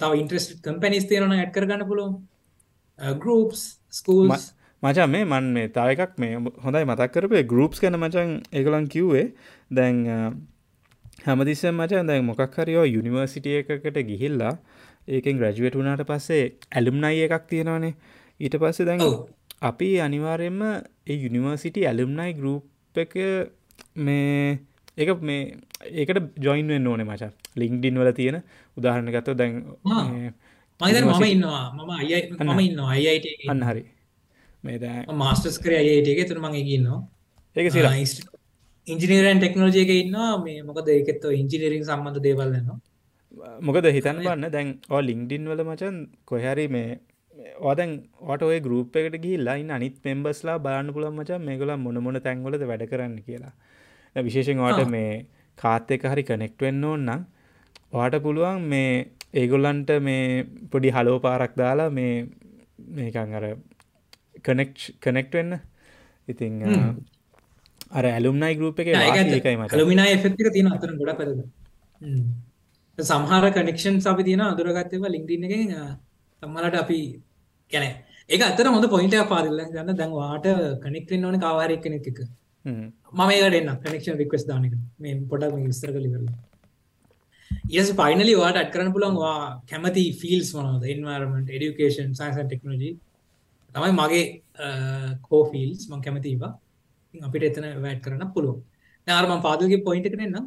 තව 0.00 0.10
ඉන්ට්‍රෙස්ටඩ් 0.22 0.62
කම්පැනිස් 0.66 1.06
නම් 1.10 1.34
ඇඩ් 1.36 1.54
කරගන්න 1.56 1.86
පුළුවන්. 1.90 2.14
ගෲප්ස් 3.22 3.62
ස්කූල්ස් 3.98 4.54
මචන් 4.82 5.10
මේ 5.10 5.24
මන් 5.24 5.50
මේ 5.56 5.68
තාව 5.74 5.90
එකක් 5.94 6.14
මේ 6.18 6.38
හොඳයි 6.64 6.86
මතක් 6.86 7.12
කරපේ 7.14 7.42
ගරුප්ස් 7.52 7.82
කන 7.82 7.98
මචන් 7.98 8.30
එකලන් 8.52 8.88
කිව්වේ. 8.94 9.26
දැන් 9.70 9.98
හැමදිස්ස 11.26 11.64
මචන් 11.70 12.08
දැන් 12.10 12.24
මොකක් 12.30 12.56
හරිෝ 12.58 12.86
යුනිවර්සිටිය 12.86 13.58
එකකට 13.62 13.98
ගිහිල්ලා 14.10 14.54
ඒකෙන් 15.08 15.38
ග්‍රජුවට් 15.38 15.78
වුණට 15.78 16.04
පස්සේ 16.10 16.42
ඇලුම්නයි 16.78 17.22
එකක් 17.26 17.46
තියෙනවානේ. 17.52 17.94
ඊට 18.40 18.58
පස්සේ 18.62 18.86
දැන් 18.88 19.02
අපි 19.70 19.88
අනිවාරයෙන්ම 20.06 20.60
ඒ 21.06 21.16
යුනිවර්සිටි 21.24 21.86
ඇලුම්නයි 21.90 22.34
ගරුප් 22.38 22.64
එක 22.96 23.14
මේ 23.96 24.58
එක 24.96 25.08
මේ 25.28 25.42
ඒකට 25.82 26.38
ජොයින් 26.46 26.68
වෙන්න 26.74 26.90
ඕනේ 26.92 27.08
මචා. 27.10 27.30
ලිංක්ඩින් 27.62 27.98
වල 28.02 28.12
තියෙන 28.20 28.38
උදාහරණ 28.76 29.12
ගත්ත 29.14 29.36
දැන් 29.40 29.54
මම 29.80 31.24
ඉන්නවා. 31.34 31.64
මම 31.78 31.90
අයි 31.98 32.20
මම 32.30 32.60
ඉන්නවා. 32.68 32.90
අයිට 32.92 33.26
අන්න 33.54 33.64
හරි. 33.70 33.84
මේ 34.64 34.94
මාස්ටස් 35.24 35.58
කර 35.64 35.74
අයටක 35.80 36.22
තුර 36.30 36.38
මං 36.44 36.54
එකන්නවා 36.62 37.00
ඒක 37.56 37.72
සිර. 37.72 37.86
ඉංජිනීරන් 38.86 39.38
ටෙක්නෝජයක 39.42 39.90
ඉන්නවා. 40.02 40.32
මේ 40.46 40.62
මොකද 40.68 40.88
ඒකෙත්ව 40.96 41.30
ඉංජිනීරින් 41.42 41.84
සම්බඳ 41.88 42.18
දේවල්ලනවා 42.26 42.78
මොකද 43.66 43.86
හිතන්න 43.96 44.18
බන්න 44.26 44.52
දැන් 44.54 44.68
ඕ 44.92 45.00
ලිංක්ඩින් 45.08 45.48
වල 45.50 45.62
මචන් 45.64 45.96
කොහැරි 46.30 46.66
මේ 46.74 46.88
ඕදැන් 47.68 47.92
ඔය 48.48 48.58
ගරුප් 48.66 48.96
එකට 49.00 49.16
ගිල්ලා 49.24 49.56
ඉන්න 49.62 49.70
අනිත් 49.76 49.96
මෙම්බස්ලා 50.06 50.56
බාන්න 50.66 50.92
පුළන් 50.94 51.14
මචන් 51.18 51.46
මේගොල 51.48 51.72
මොන 51.84 51.98
මොන 52.06 52.18
තැන්වලද 52.26 52.64
වැඩ 52.70 52.84
කරන්න 52.90 53.16
කියලා. 53.26 53.54
විශේෂෙන් 54.16 54.60
වාට 54.64 54.82
මේ 54.94 55.26
කාත් 55.58 55.90
එක 55.90 56.04
හරි 56.04 56.22
කනෙක්ට 56.24 56.60
වෙන්න 56.66 56.84
ඕන්නම් 56.84 57.26
වාට 57.92 58.16
පුළුවන් 58.26 58.62
මේ 58.72 58.92
ඒගොල්ලන්ට 59.34 59.90
මේ 60.00 60.44
පොඩි 60.70 60.94
හලෝ 60.96 61.18
පාරක් 61.20 61.54
දාලා 61.56 61.90
මේ 61.90 62.12
මේකං 62.96 63.34
අර 63.38 63.44
කනෙක්් 64.42 64.72
කනෙක්ට 65.00 65.34
වෙන්න. 65.34 65.52
ඉතිං 66.28 66.54
අර 67.90 68.04
ඇලුම්නයි 68.06 68.54
ගරුප් 68.58 68.80
එක 68.80 68.88
ඒකයි 68.88 69.56
ලමිනා 69.80 70.08
එෆෙක්තික 70.14 70.48
තියෙන 70.54 70.72
අතර 70.76 70.92
ගොඩ 71.00 71.18
පැද 71.18 71.30
සමහර 72.98 73.44
කනෙක්ෂන් 73.58 74.00
අපි 74.06 74.22
තියෙන 74.28 74.44
අදුරගත්තව 74.44 75.04
ලිින්ඩින්න 75.14 75.44
එක 75.48 75.54
සම්මලට 76.42 76.78
අපි 76.84 77.00
ගැන 77.72 77.84
ඒ 78.30 78.42
අතර 78.50 78.66
හොඳ 78.68 78.86
පොයින්ට 78.94 79.16
පාදල්ල 79.32 79.60
ගන්න. 79.66 79.96
දැන්වාට 79.96 80.46
කනෙක්ටෙන් 80.84 81.26
ඕන 81.26 81.38
කාවාරයක් 81.40 81.82
කෙනෙක් 81.86 82.06
එක 82.12 82.20
Mm-hmm. 82.64 82.88
මම 83.12 83.30
ඒකටන්න 83.30 83.78
කනෙක්ෂන් 83.84 84.18
රික්වස් 84.18 84.44
දානක 84.48 84.74
මේ 84.98 85.20
පොඩක් 85.30 85.54
විස්තර 85.60 85.90
කලිවෙල 85.94 86.26
ඉස් 87.70 87.88
පයිනලි 87.92 88.34
වාට 88.36 88.60
අත් 88.60 88.70
කරන 88.74 88.92
පුළන්වා 88.96 89.38
කැමති 89.70 90.04
ෆිල්ස් 90.20 90.50
මනද 90.56 90.84
එන්වර්මට 90.94 91.48
ඩියුකේෂන් 91.48 92.12
සයින්සන් 92.18 92.46
ටෙක්නෝජී 92.46 92.92
තමයි 93.70 93.92
මගේ 93.92 94.24
කෝෆිල්ස් 95.28 95.88
මං 95.90 96.04
කැමතිවා 96.06 96.52
අපිට 97.14 97.46
එතන 97.48 97.66
වැඩ් 97.80 98.02
කරන්න 98.04 98.32
පුළුවන්. 98.34 98.58
නාර 99.06 99.24
මම 99.26 99.42
පාදල්ගේ 99.42 99.84
පොයින්ට් 99.84 100.06
එකට 100.06 100.20
එන්නම්. 100.20 100.46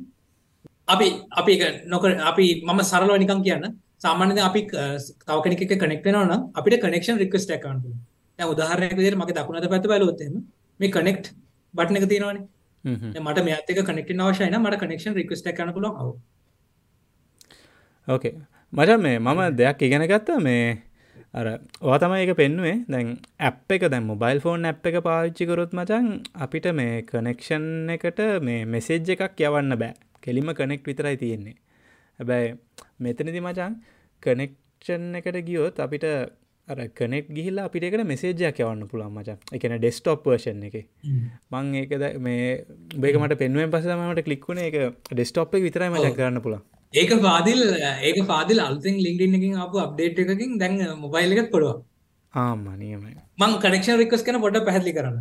අපි 0.87 1.07
අපි 1.31 1.51
ඒක 1.55 1.85
නොකර 1.87 2.11
අපි 2.23 2.45
මම 2.63 2.81
සරලව 2.83 3.17
නිකන් 3.17 3.41
කියන්න. 3.43 3.65
සාමාන්‍යයෙන් 3.99 4.45
අපි 4.49 4.61
තව 5.21 5.37
කෙනෙක් 5.43 5.61
එක්ක 5.61 5.79
කනෙක්ට් 5.79 6.05
වෙනවා 6.05 6.25
නම් 6.25 6.43
අපිට 6.53 6.81
කනෙක්ෂන් 6.81 7.17
රික්වෙස්ට් 7.17 7.51
එකක් 7.51 7.65
ගන්න 7.65 7.81
පුළුවන්. 7.81 8.01
දැන් 8.39 8.51
උදාහරණයක් 8.53 8.95
විදිහට 8.97 9.19
මගේ 9.21 9.37
දකුණු 9.37 9.59
අත 9.59 9.69
පැත්ත 9.69 9.87
බැලුවොත් 9.87 10.21
එහෙම 10.21 10.35
මේ 10.79 10.91
කනෙක්ට් 10.91 11.25
බටන් 11.75 11.97
එක 11.99 12.09
තියෙනවනේ. 12.13 12.45
මට 13.25 13.45
මෙයාත් 13.45 13.69
එක්ක 13.71 13.85
කනෙක්ට් 13.89 14.11
නම් 14.15 14.63
මට 14.63 14.81
කනෙක්ෂන් 14.81 15.17
එකක් 15.17 15.57
ගන්න 15.57 15.73
පුළුවන්. 15.77 15.95
අව 16.01 16.09
ඕකේ 18.07 18.33
මචන් 18.73 19.01
මේ 19.01 19.17
මම 19.19 19.41
දෙයක් 19.59 19.81
ඉගෙන 19.81 20.05
ගත්තා. 20.11 20.39
මේ 20.39 20.65
අර 21.33 21.47
ඕ 21.81 21.97
තමයි 21.97 22.23
එක 22.25 22.37
පෙන්නුවේ. 22.41 22.77
දැන් 22.91 23.07
ඇප් 23.39 23.71
එක 23.75 23.83
දැන් 23.93 24.05
මොබයිල් 24.11 24.39
ෆෝන් 24.43 24.65
ඇ් 24.65 24.75
එක 24.89 24.97
පාවිච්චි 25.07 25.47
කරොත් 25.49 25.73
මචන් 25.73 26.05
අපිට 26.45 26.67
මේ 26.79 27.01
කනෙක්ෂන් 27.09 27.65
එකට 27.95 28.19
මේ 28.47 28.65
මෙසේජ් 28.65 29.09
එකක් 29.15 29.41
යවන්න 29.47 29.77
බෑ. 29.81 29.93
කෙලිම 30.23 30.47
කනෙක්් 30.59 30.81
විතරයි 30.89 31.17
තියෙන්නේ. 31.23 31.57
හැබැයි 32.19 32.55
මෙතනදි 32.99 33.41
මචන් 33.41 33.73
කනෙක්ෂන් 34.23 35.05
එකට 35.19 35.37
ගියොත් 35.47 35.79
අපිට 35.79 36.05
අර 36.67 36.77
කනෙක් 36.91 37.27
ගිහිල්ල 37.29 37.59
අපිට 37.59 37.97
මෙසේජයක් 38.05 38.59
යවන්න 38.59 38.87
පුළන් 38.91 39.09
මචන් 39.11 39.37
එකන 39.57 39.75
ඩෙස්ටොප් 39.75 40.23
වර්ෂන් 40.25 40.63
එක. 40.69 40.77
මං 41.51 41.67
ඒකද 41.81 42.05
මේ 42.19 42.47
බේකමට 42.97 43.35
පෙන්ුවෙන් 43.41 43.73
පසමට 43.73 44.25
කලික්ුණ 44.27 44.61
එක 44.63 44.77
ඩෙස්ටොප් 45.11 45.53
එක 45.57 45.65
විතරයි 45.67 45.91
මචන් 45.91 46.15
කරන්න 46.17 46.41
පුළන් 46.41 46.63
ඒක 46.93 47.11
පාදිල් 47.21 47.61
ඒක 48.03 48.19
පාදිල් 48.27 48.61
අල්තින් 48.61 48.97
ලිින්ඩින් 48.99 49.37
එකින් 49.39 49.61
අප 49.65 49.75
අප්ඩේට් 49.83 50.23
එකකින් 50.25 50.57
දැන් 50.57 50.81
මොබයිල් 50.99 51.35
එකත් 51.35 51.51
පොඩුව 51.51 51.83
ආමනියමයි 52.33 53.15
මං 53.39 53.57
කනෙක්ෂන් 53.63 53.99
රික්ස් 54.01 54.23
කන 54.23 54.41
පොඩ 54.41 54.59
පැහදිලි 54.69 54.95
කරන්න. 54.97 55.19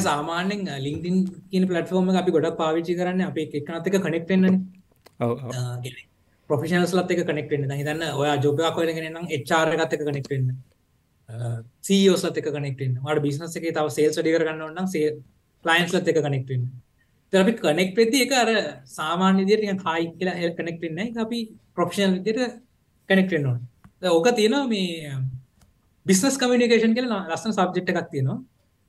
සාමානෙන් 0.00 0.62
ලිින්ඩින් 0.84 1.16
කියන 1.50 1.66
පලටෆෝර්ම 1.68 2.14
අපි 2.22 2.36
ගොඩක් 2.36 2.60
පාවිච්චි 2.62 2.98
කරන්න 3.00 3.26
අප 3.26 3.38
එකනත් 3.38 3.90
එක 3.90 3.98
කනෙක්ටෙන්න්න 4.06 4.60
ප්‍රොෆිෂනස්ලත් 6.50 7.14
එක 7.14 7.22
කනෙක්ටෙන්න්න 7.28 7.76
හිතන්න 7.80 8.04
ඔය 8.14 8.28
ජොබයක් 8.44 8.74
කොයගෙන 8.74 9.06
නම් 9.12 9.30
එච්චාර 9.30 9.72
ගත 9.74 9.92
එක 9.94 10.04
කනෙක්ටෙන්න්න 10.08 10.50
සීෝසත් 11.82 12.42
එක 12.42 12.50
කනෙක්ටෙන් 12.50 12.98
මට 12.98 13.22
බිස්නස 13.22 13.56
එක 13.56 13.70
තව 13.70 13.86
සේල්ස් 13.90 14.20
ඩි 14.20 14.36
කරන්න 14.36 14.68
න්න 14.68 14.92
සේ 14.94 15.16
ලයින්ස්ලත් 15.64 16.08
එක 16.08 16.22
කනෙක්ටෙන්න්න 16.26 16.68
අපි 17.32 17.52
කනෙක් 17.54 17.94
වෙති 17.94 18.22
එක 18.24 18.32
අර 18.32 18.48
සාමාන්‍ය 18.86 19.44
විදියට 19.44 19.82
හයි 19.86 20.06
කියලා 20.12 20.34
හෙල් 20.34 20.52
කනෙක්ට් 20.52 20.80
වෙන්නේ 20.82 21.12
අපි 21.16 21.38
ප්‍රොෆෙෂනල් 21.74 22.14
විදියට 22.18 22.60
කනෙක්ට් 23.08 23.32
වෙන්න 23.32 23.46
ඕන. 23.46 23.60
ඕක 24.02 24.28
තියෙනවා 24.34 24.66
මේ 24.66 25.12
බිස්නස් 26.06 26.38
කමියුනිකේෂන් 26.38 26.94
කියලා 26.94 27.28
ලස්සන 27.28 27.52
සබ්ජෙක්ට් 27.52 27.90
එකක් 27.90 28.10
තියෙනවා. 28.10 28.38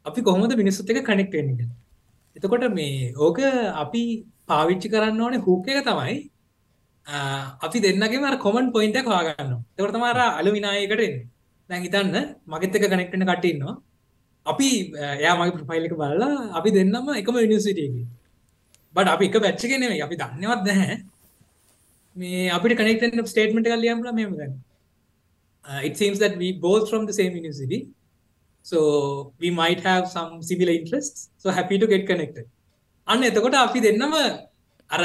අපි 0.05 0.21
කොහොමද 0.21 0.55
මිනිස්සුත් 0.55 0.89
එක්ක 0.89 1.03
කනෙක්ට් 1.05 1.33
වෙන්නේ 1.33 1.57
කියලා. 1.57 1.77
එතකොට 2.35 2.73
මේ 2.73 3.13
ඕක 3.17 3.39
අපි 3.83 4.03
පාවිච්චි 4.47 4.87
කරන්න 4.89 5.21
ඕනේ 5.21 5.41
හුක් 5.41 5.67
එක 5.67 5.83
තමයි 5.83 6.15
අපි 7.65 7.77
දෙන්නගේම 7.85 8.23
අර 8.23 8.37
කොමන් 8.45 8.71
පොයින්ට් 8.77 9.01
එක 9.01 9.11
හොයාගන්නවා. 9.13 9.61
ඒකට 9.77 9.93
තමයි 9.95 10.09
අර 10.13 10.19
අලුමිනායකට 10.39 11.05
එන්නේ. 11.07 11.27
දැන් 11.69 11.85
හිතන්න 11.85 12.17
මගෙත් 12.47 12.75
එක්ක 12.75 12.89
කනෙක්ට් 12.93 13.13
වෙන්න 13.13 13.29
කට්ටිය 13.29 13.53
ඉන්නවා. 13.55 13.75
අපි 14.45 14.69
එයා 15.19 15.35
මගේ 15.39 15.55
ප්‍රොෆයිල් 15.57 15.85
එක 15.87 15.95
බලලා 16.01 16.31
අපි 16.59 16.69
දෙන්නම 16.77 17.07
එකම 17.21 17.35
යුනිවර්සිටි 17.43 17.83
එකේ 17.87 18.05
බට 18.95 19.09
අපි 19.15 19.25
එක 19.29 19.37
පැච්ච 19.45 19.63
නෙමේ 19.83 20.01
අපි 20.07 20.15
දන්නවත් 20.21 20.61
නැහැ 20.69 20.97
මේ 22.15 22.49
අපිට 22.57 22.77
කනෙක්ටන් 22.79 23.25
ස්ටේට්මට 23.31 23.69
කල් 23.71 23.81
ලියම්ල 23.85 24.11
මෙම 24.19 24.35
ගන්න 24.39 24.53
it 25.87 25.95
seems 26.01 26.19
that 26.23 26.35
we 26.41 26.49
both 26.67 26.85
from 26.91 27.03
the 27.09 27.15
same 27.19 27.33
university 27.41 27.79
so 28.65 28.79
we 29.41 29.49
might 29.61 29.81
have 29.89 30.05
some 30.15 30.31
similar 30.49 30.75
interests 30.81 31.19
so 31.43 31.49
happy 31.59 31.77
to 31.83 31.91
get 31.93 32.05
connected 32.11 32.47
අන්න 33.07 33.27
එතකොට 33.31 33.59
අපි 33.65 33.79
දෙන්නම 33.87 34.15
අර 34.89 35.01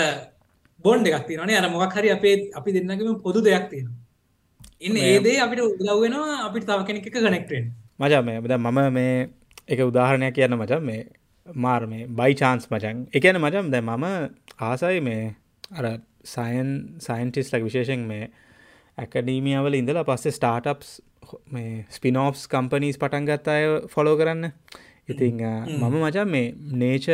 බොන්් 0.84 1.06
එකක් 1.06 1.26
තියනේ 1.26 1.56
අර 1.56 1.68
මොක් 1.70 1.92
හරි 1.92 2.10
අපේ 2.10 2.34
අපි 2.54 2.70
දෙන්නගම 2.72 3.20
පොදු 3.20 3.40
දෙයක් 3.42 3.66
තියෙනවා. 3.70 3.98
ඉන්න 4.80 4.96
ඒදේ 4.98 5.38
අපිට 5.40 5.60
උදව්වෙනවා 5.62 6.38
අපිට 6.46 6.66
තව 6.66 6.80
කෙනෙක් 6.86 7.06
එක 7.06 7.16
කනෙක්ටෙන් 7.16 7.64
මජා 7.98 8.22
මේ 8.22 8.40
බද 8.40 8.58
මම 8.58 8.80
මේ 8.92 9.28
එක 9.68 9.80
උදාහරණයක් 9.82 10.34
කියන්න 10.34 10.56
මචන් 10.56 10.82
මේ 10.82 11.02
මාර් 11.46 11.86
මේ 11.86 12.06
බයි 12.12 12.34
චාන්ස් 12.34 12.68
මචන් 12.70 13.04
එකන 13.12 13.38
මචම් 13.38 13.70
දැ 13.70 13.82
මම 13.82 14.04
ආසයි 14.62 15.00
මේ 15.00 15.22
අර 15.72 15.86
සයන් 16.26 16.70
සයින්ටිස් 17.00 17.52
ලක් 17.52 17.62
විශේෂෙන් 17.62 18.06
මේ 18.06 18.30
ඇකඩීමියවල 18.98 19.74
ඉඳලා 19.74 20.04
පස්සේ 20.04 20.32
ස්ටාර්ටප්ස් 20.32 20.90
මේ 21.48 21.84
ස්පිනෝස් 21.90 22.48
කම්පනීස් 22.48 22.98
පටන් 22.98 23.30
ගත්ත 23.30 23.48
අය 23.50 23.64
ෆොලෝ 23.88 24.16
කරන්න 24.16 24.50
ඉතිං 25.08 25.40
මම 25.80 25.94
මචන් 26.02 26.28
මේ 26.34 26.54
නේච 26.82 27.06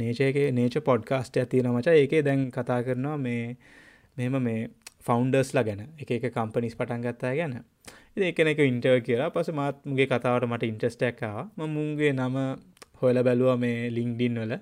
නේචයක 0.00 0.36
නේච 0.58 0.74
පොඩ්කාස්ට 0.88 1.36
ඇතින 1.42 1.68
මචා. 1.76 1.94
ඒකේ 2.02 2.22
දැන් 2.28 2.50
කතා 2.56 2.80
කරනවා 2.86 3.16
මේ 3.26 3.56
මෙම 4.16 4.36
මේ 4.46 4.68
ෆෞන්ඩර්ස්ලා 5.06 5.64
ගැන. 5.68 5.82
එක 6.00 6.30
කම්පනිස් 6.36 6.74
පටන් 6.78 7.02
ගත්තා 7.04 7.34
ගැන. 7.40 7.60
එකන 8.30 8.48
එක 8.52 8.60
ඉන්ටර් 8.70 8.96
කියලා. 9.08 9.28
පස 9.34 9.52
මාත්මගේ 9.60 10.08
කතාවට 10.12 10.48
මට 10.50 10.62
ඉන්ට්‍රස්ටැක්කාව 10.72 11.36
මුන්ගේ 11.76 12.12
නම 12.12 12.36
හොල 13.02 13.22
බැලුව 13.26 13.60
මේ 13.64 13.90
ලිංක්ඩින් 13.98 14.42
වල. 14.42 14.56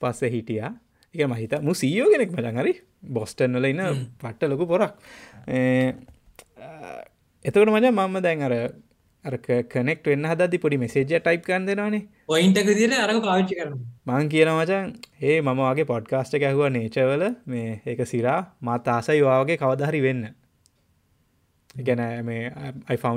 පස්ස 0.00 0.32
හිටියා. 0.34 0.72
එක 1.14 1.28
මහිත 1.32 1.52
මු 1.66 1.72
සීයෝ 1.82 2.08
කෙනෙක් 2.12 2.30
හරි? 2.62 2.74
බොස්ටන් 3.16 3.56
වල 3.56 3.66
ඉන්න 3.72 3.82
පට්ට 4.20 4.50
ලොකු 4.52 4.64
පොරක්. 4.72 4.94
එතකට 7.44 7.70
මජ 7.74 7.86
මම 7.92 8.16
දැන් 8.26 8.42
අර 8.48 8.54
කනෙක්ට 9.74 10.08
වෙන්න 10.12 10.28
හදදි 10.30 10.58
පොඩි 10.64 10.76
මෙසේජ 10.84 11.04
ටයිප් 11.10 11.42
කන් 11.48 11.66
දෙෙනවානේ. 11.68 12.02
ඔයින්ටක 12.28 12.70
දිට 12.78 12.96
අර 12.98 13.12
පාච්චි 13.26 13.58
කරන 13.60 13.74
මං 14.06 14.28
කියන 14.28 14.50
මචන් 14.54 14.94
ඒ 15.22 15.40
මම 15.40 15.60
වගේ 15.70 15.88
පොඩ්කාස්ට 15.92 16.38
ඇහුව 16.40 16.68
නේචවල 16.78 17.24
මේ 17.46 17.82
ඒක 17.86 18.06
සිරා. 18.12 18.40
මත් 18.62 18.88
ආසයි 18.96 19.20
වාගේ 19.28 19.56
කවදහරි 19.56 20.00
වෙන්න. 20.06 20.24
ගැන 21.86 22.02
මේ 22.24 22.52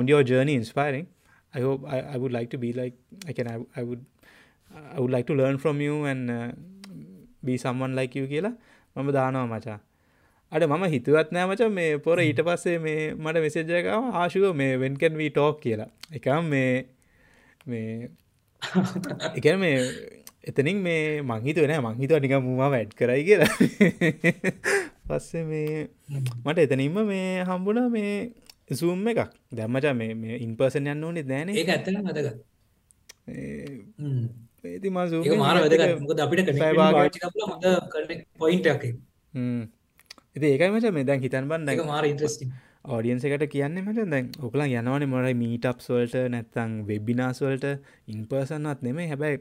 your 0.08 0.22
journey 0.22 0.54
inspiring. 0.54 1.06
I 1.54 1.60
hope 1.60 1.86
I, 1.86 2.00
I 2.14 2.16
would 2.16 2.32
like 2.32 2.50
to 2.50 2.58
be 2.58 2.72
like 2.72 2.94
I 3.26 3.32
can 3.32 3.48
I, 3.48 3.58
I 3.76 3.82
would 3.82 4.04
I 4.94 5.00
would 5.00 5.10
like 5.10 5.26
to 5.26 5.34
learn 5.34 5.58
from 5.58 5.80
you 5.80 6.04
and 6.04 6.30
uh, 6.30 6.52
be 7.44 7.56
someone 7.58 7.94
like 7.94 8.14
you 8.14 8.26
කියලා 8.26 8.52
මම 8.96 9.10
දානවා 9.12 9.46
මචා 9.46 9.78
අඩ 10.52 10.64
මම 10.66 10.84
හිතුවත් 10.86 11.28
නෑ 11.30 11.46
මච 11.46 11.66
මේ 11.70 11.98
පොර 11.98 12.18
ඊට 12.18 12.40
පස්සේ 12.42 12.78
මේ 12.78 13.02
මට 13.14 13.42
මෙසේජයකාව 13.44 14.06
ආශුව 14.14 14.54
මේ 14.54 14.72
වෙන්කන් 14.76 15.14
වී 15.14 15.30
ටෝක් 15.30 15.60
කියලා. 15.60 15.90
එකම් 16.12 16.44
මේ 16.46 16.72
මේ 17.66 18.10
එක 19.38 19.46
මේ 19.56 19.76
එතනින් 20.42 20.82
මේ 20.82 21.22
මංහිත 21.22 21.62
වෙන 21.62 21.74
මංහිතුව 21.80 22.18
නික 22.18 22.34
මුම 22.40 22.62
වැඩ් 22.66 22.94
කරයි 22.94 23.22
කියලා. 23.24 23.52
පස්සේ 25.08 25.44
මේ 25.44 25.88
මට 26.44 26.58
එතනින්ම 26.58 26.98
මේ 27.06 27.44
හම්බුණ 27.44 27.86
මේ 27.88 28.14
සූම් 28.74 29.06
එකක්. 29.06 29.30
දැම්මචා 29.52 29.94
මේ 29.94 30.38
ඉන්පර්සන් 30.40 30.86
යන්න 30.88 31.04
ඕනෙ 31.04 31.22
දෑන 31.24 31.48
ඒ 31.50 31.66
ඇත්තන 31.68 32.02
මතක 32.02 32.28
ඒති 34.66 34.88
ම 34.88 34.98
මාර 35.38 35.56
වැදගත්. 35.58 36.20
අපිට 36.20 36.50
හොඳ 37.44 37.66
පොයින්ට 38.36 38.66
එක 38.66 38.82
ඉති 38.84 39.79
ඒකයි 40.36 40.70
මච 40.70 40.92
මේ 40.92 41.04
දැන් 41.04 41.20
හිතන් 41.20 41.48
බන්න 41.48 41.86
මාර 41.86 42.06
ඉන්ට්‍රස්ටිං 42.06 42.52
ඔඩියන්ස 42.88 43.24
එකට 43.24 43.46
කියන්න 43.50 43.80
මට 43.82 44.06
දැන් 44.08 44.30
ඔකලා 44.40 44.66
යනවන 44.72 45.06
මොරයි 45.08 45.34
මීටප්ස්වල්ට 45.36 46.14
නැත්තං 46.30 46.76
වෙබ්බිනාස්වල්ට 46.86 47.66
ඉන්පර්සන්නත් 48.08 48.82
නෙමේ 48.82 49.08
හැබැයි 49.08 49.40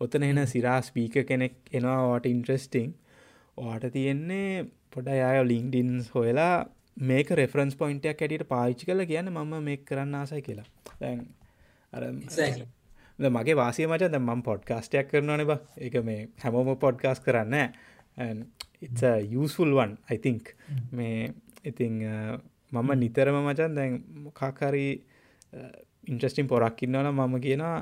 ඔතන 0.00 0.24
එන 0.24 0.46
සිරා 0.46 0.80
ස්පීක 0.82 1.18
කෙනෙක් 1.26 1.54
එනවාට 1.72 2.26
ඉන්ට්‍රස්ටිං 2.26 2.94
ඕට 3.58 3.84
තියෙන්නේ 3.92 4.64
පොඩ 4.90 5.12
යාය 5.14 5.44
ලිංක්ඩින්ස් 5.44 6.10
හොයලා 6.10 6.54
මේක 7.02 7.30
රෙෆරන්ස් 7.32 7.76
පොයින්ටයක් 7.76 8.18
ඇටියට 8.18 8.48
පාච්චි 8.48 8.86
කල 8.86 9.04
කියන්න 9.04 9.30
මම 9.30 9.54
මේ 9.62 9.76
කරන්න 9.78 10.14
ආසයි 10.14 10.42
කියලා. 10.42 10.68
දැන් 11.00 11.20
අර 11.92 12.02
මගේ 13.30 13.56
වාසිය 13.56 13.86
මච 13.86 14.08
ද 14.08 14.18
මම් 14.18 14.42
පොඩ්කාස්ටයක් 14.42 15.08
කරනවන 15.08 15.46
බ. 15.46 15.60
එක 15.78 15.94
මේ 16.02 16.28
හැමෝම 16.38 16.76
පොඩ්කාස් 16.78 17.20
කරන්න 17.20 18.44
it's 18.82 19.02
යුස්ෆුල් 19.34 19.72
වන් 19.78 19.96
අයිතිංක් 20.10 20.54
මේ 20.92 21.32
ඉතිං 21.64 21.94
මම 22.72 22.90
නිතරම 22.98 23.36
මචන් 23.40 23.74
දැන් 23.74 23.92
මොකාකාරී 24.26 24.92
ඉන්ට්‍රස්ටිම් 26.04 26.46
පොරක් 26.48 26.82
ඉන්නවන 26.82 27.08
මම 27.10 27.34
කියනවා 27.46 27.78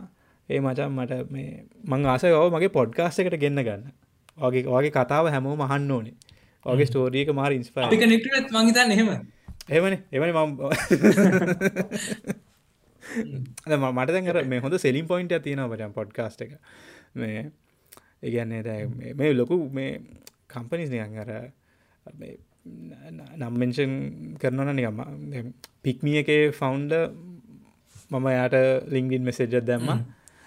ඒ 0.49 0.61
මචන් 0.61 0.93
මට 0.93 1.13
මේ 1.31 1.51
මං 1.85 2.07
ආසය 2.07 2.33
ඔව 2.35 2.49
මගේ 2.55 2.73
පොඩ්කාස්ට 2.79 3.23
එකට 3.23 3.39
ගෙන්න්න 3.45 3.63
ගන්න. 3.67 3.85
වගේ 4.39 4.65
වගේ 4.67 4.93
කතාව 4.97 5.31
හැමෝ 5.35 5.57
මහන්න 5.57 5.91
ඕනේ. 5.91 6.15
ඔගේ 6.67 6.87
ස්ටෝරියක 6.87 7.33
මාර 7.33 7.53
ඉන්ස්පා 7.53 7.91
නිට 7.91 8.27
මංහිතන්න 8.57 8.95
එහෙම. 8.97 9.11
එමන 9.69 9.95
එමනි 10.13 10.33
මම්. 10.33 10.51
මට 13.97 14.11
දැකර 14.17 14.45
මේ 14.45 14.61
හොඳ 14.65 14.79
සෙලින් 14.79 15.07
පොයින්ට 15.07 15.37
තියෙනවා 15.43 15.71
පටන් 15.73 15.93
පොඩ්කාස්ට 15.99 16.43
එක. 16.47 16.53
මේ 17.15 17.39
ඒගන්නේ 18.23 18.63
දැ 18.63 18.81
මේ 19.15 19.33
ලොකු 19.33 19.57
මේ 19.79 19.93
කම්පනිස් 20.53 20.91
නිකන් 20.93 21.19
අර 21.23 21.31
නම්මෙන්ෂන් 23.39 23.93
කරනන 24.41 24.73
නිකම 24.77 25.03
පික්මිය 25.85 26.21
එකේ 26.23 26.43
ෆවුන්ඩ 26.53 26.95
මම 28.11 28.27
යාට 28.31 28.57
ලිංගින් 28.89 29.23
මෙසේජ 29.23 29.61
දැම්ම. 29.63 29.89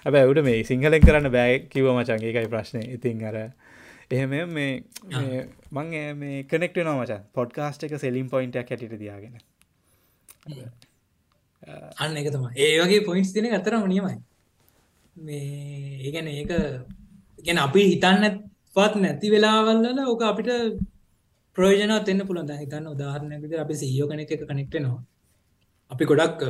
හැබ 0.06 0.16
ඇවට 0.16 0.44
මේ 0.48 0.64
සිංහලෙන් 0.70 1.06
කරන්න 1.08 1.32
බෑ 1.36 1.60
කිව 1.72 1.86
මචන් 1.92 2.26
ඒකයි 2.30 2.52
ප්‍රශ්නය 2.54 2.82
ඉතින් 2.96 3.24
අර 3.30 3.38
එහෙම 4.12 4.34
මේ 4.54 4.72
මං 5.72 5.88
මේ 6.22 6.44
කනෙක්ට 6.46 6.78
න 6.80 6.90
මච. 6.94 7.20
පොඩ්කාස්ට 7.34 7.86
එක 7.88 7.96
සෙලිම් 8.00 8.30
පොයින්ටක් 8.34 8.72
හැටිට 8.72 8.98
දයාගෙන 9.00 9.36
අන්න 11.98 12.18
එක 12.18 12.30
තම 12.34 12.46
ඒ 12.58 12.72
වගේ 12.80 13.06
පොයින්ස් 13.10 13.34
තින 13.34 13.50
අතරම 13.54 13.88
නියමයි. 13.88 14.18
මේ 15.16 16.00
ඒගැන 16.06 16.28
ඒක 16.30 16.52
ගැන 17.46 17.60
අපි 17.60 17.82
හිතන්න 17.92 18.24
පත් 18.76 18.94
නැති 18.98 19.34
වෙලාවල්ල 19.34 20.04
ඕක 20.06 20.22
අපිට 20.32 20.52
ප්‍රයෝජනත් 21.58 22.08
එන්න 22.12 22.28
පුළන් 22.30 22.54
හිතන්න 22.62 22.94
උදාහරණයකද 22.94 23.52
අපි 23.64 23.82
සීයෝ 23.82 24.08
කනෙක් 24.12 24.32
එක 24.36 24.46
කනෙක්ටනවා 24.52 25.02
අපි 25.92 26.06
ගොඩක් 26.12 26.42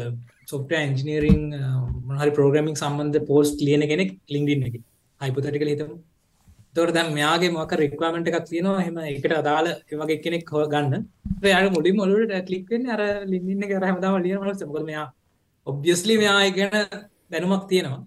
සොෆ්ට 0.51 0.71
ඇන්ජිනීරිං 0.79 1.41
මහරි 2.09 2.31
ප්‍රෝග්‍රමින් 2.37 2.75
සම්බන්ධ 2.75 3.27
පෝස්ට 3.29 3.59
ලියන 3.67 3.83
කෙනෙක් 3.91 4.11
ලිින්ඩින්න 4.33 4.67
එක. 4.69 4.75
හයිපතටිකල 5.21 5.71
හිතම. 5.73 5.91
තොර 6.75 6.87
දැම් 6.97 7.09
මෙයාගේ 7.17 7.51
මොක 7.57 7.73
රික්වාමට 7.83 8.29
එකක් 8.31 8.47
තියෙනවා. 8.49 8.85
හෙම 8.85 8.97
එකට 9.09 9.35
අදාල 9.41 9.67
වගේ 10.01 10.21
කෙනෙක් 10.25 10.53
හෝ 10.53 10.65
ගන්න. 10.73 11.03
යාට 11.45 11.75
මුඩි 11.75 11.93
මොලට 11.99 12.33
කලික්වෙන්න 12.47 12.89
අර 12.95 13.01
ලින්න 13.31 13.63
කර 13.71 13.85
හමදාම 13.89 14.17
ලියන 14.25 14.39
මල 14.41 14.55
සමකල 14.55 14.85
මෙයා 14.91 15.07
ඔබ්ියස්ලි 15.67 16.17
මෙයා 16.23 16.41
ගැන 16.57 16.89
දැනුමක් 17.31 17.65
තියෙනවා. 17.71 18.01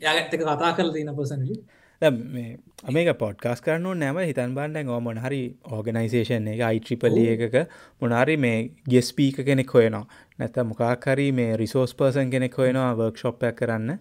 යාගත්තක 0.00 0.42
කතා 0.42 0.76
කර 0.76 0.88
තියෙන 0.94 1.14
පසනලි 1.18 1.56
මේක 2.00 3.08
පොඩ්කාස් 3.18 3.60
කරනු 3.60 3.94
නැම 3.94 4.18
හිතන් 4.20 4.54
බන්ඩ 4.54 4.88
ඕ 4.88 5.00
මොනහරි 5.00 5.40
ඕගනයිසේෂන් 5.68 6.46
එක 6.52 6.60
අයිට්‍රිපලි 6.62 7.24
එකක 7.34 7.56
මොනාරි 8.02 8.36
මේ 8.36 8.70
ගෙස්පීක 8.88 9.42
කෙනෙක් 9.44 9.70
හොයනවා. 9.70 10.06
නැත 10.38 10.56
මොකාකරි 10.64 11.32
මේ 11.32 11.56
රිසෝස් 11.56 11.94
පර්සන් 11.94 12.30
කෙනෙක් 12.30 12.54
හොයනවා 12.54 12.94
වර්ක්ෂොප්යක් 12.94 13.56
කරන්න. 13.56 13.98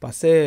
පස්සේ 0.00 0.38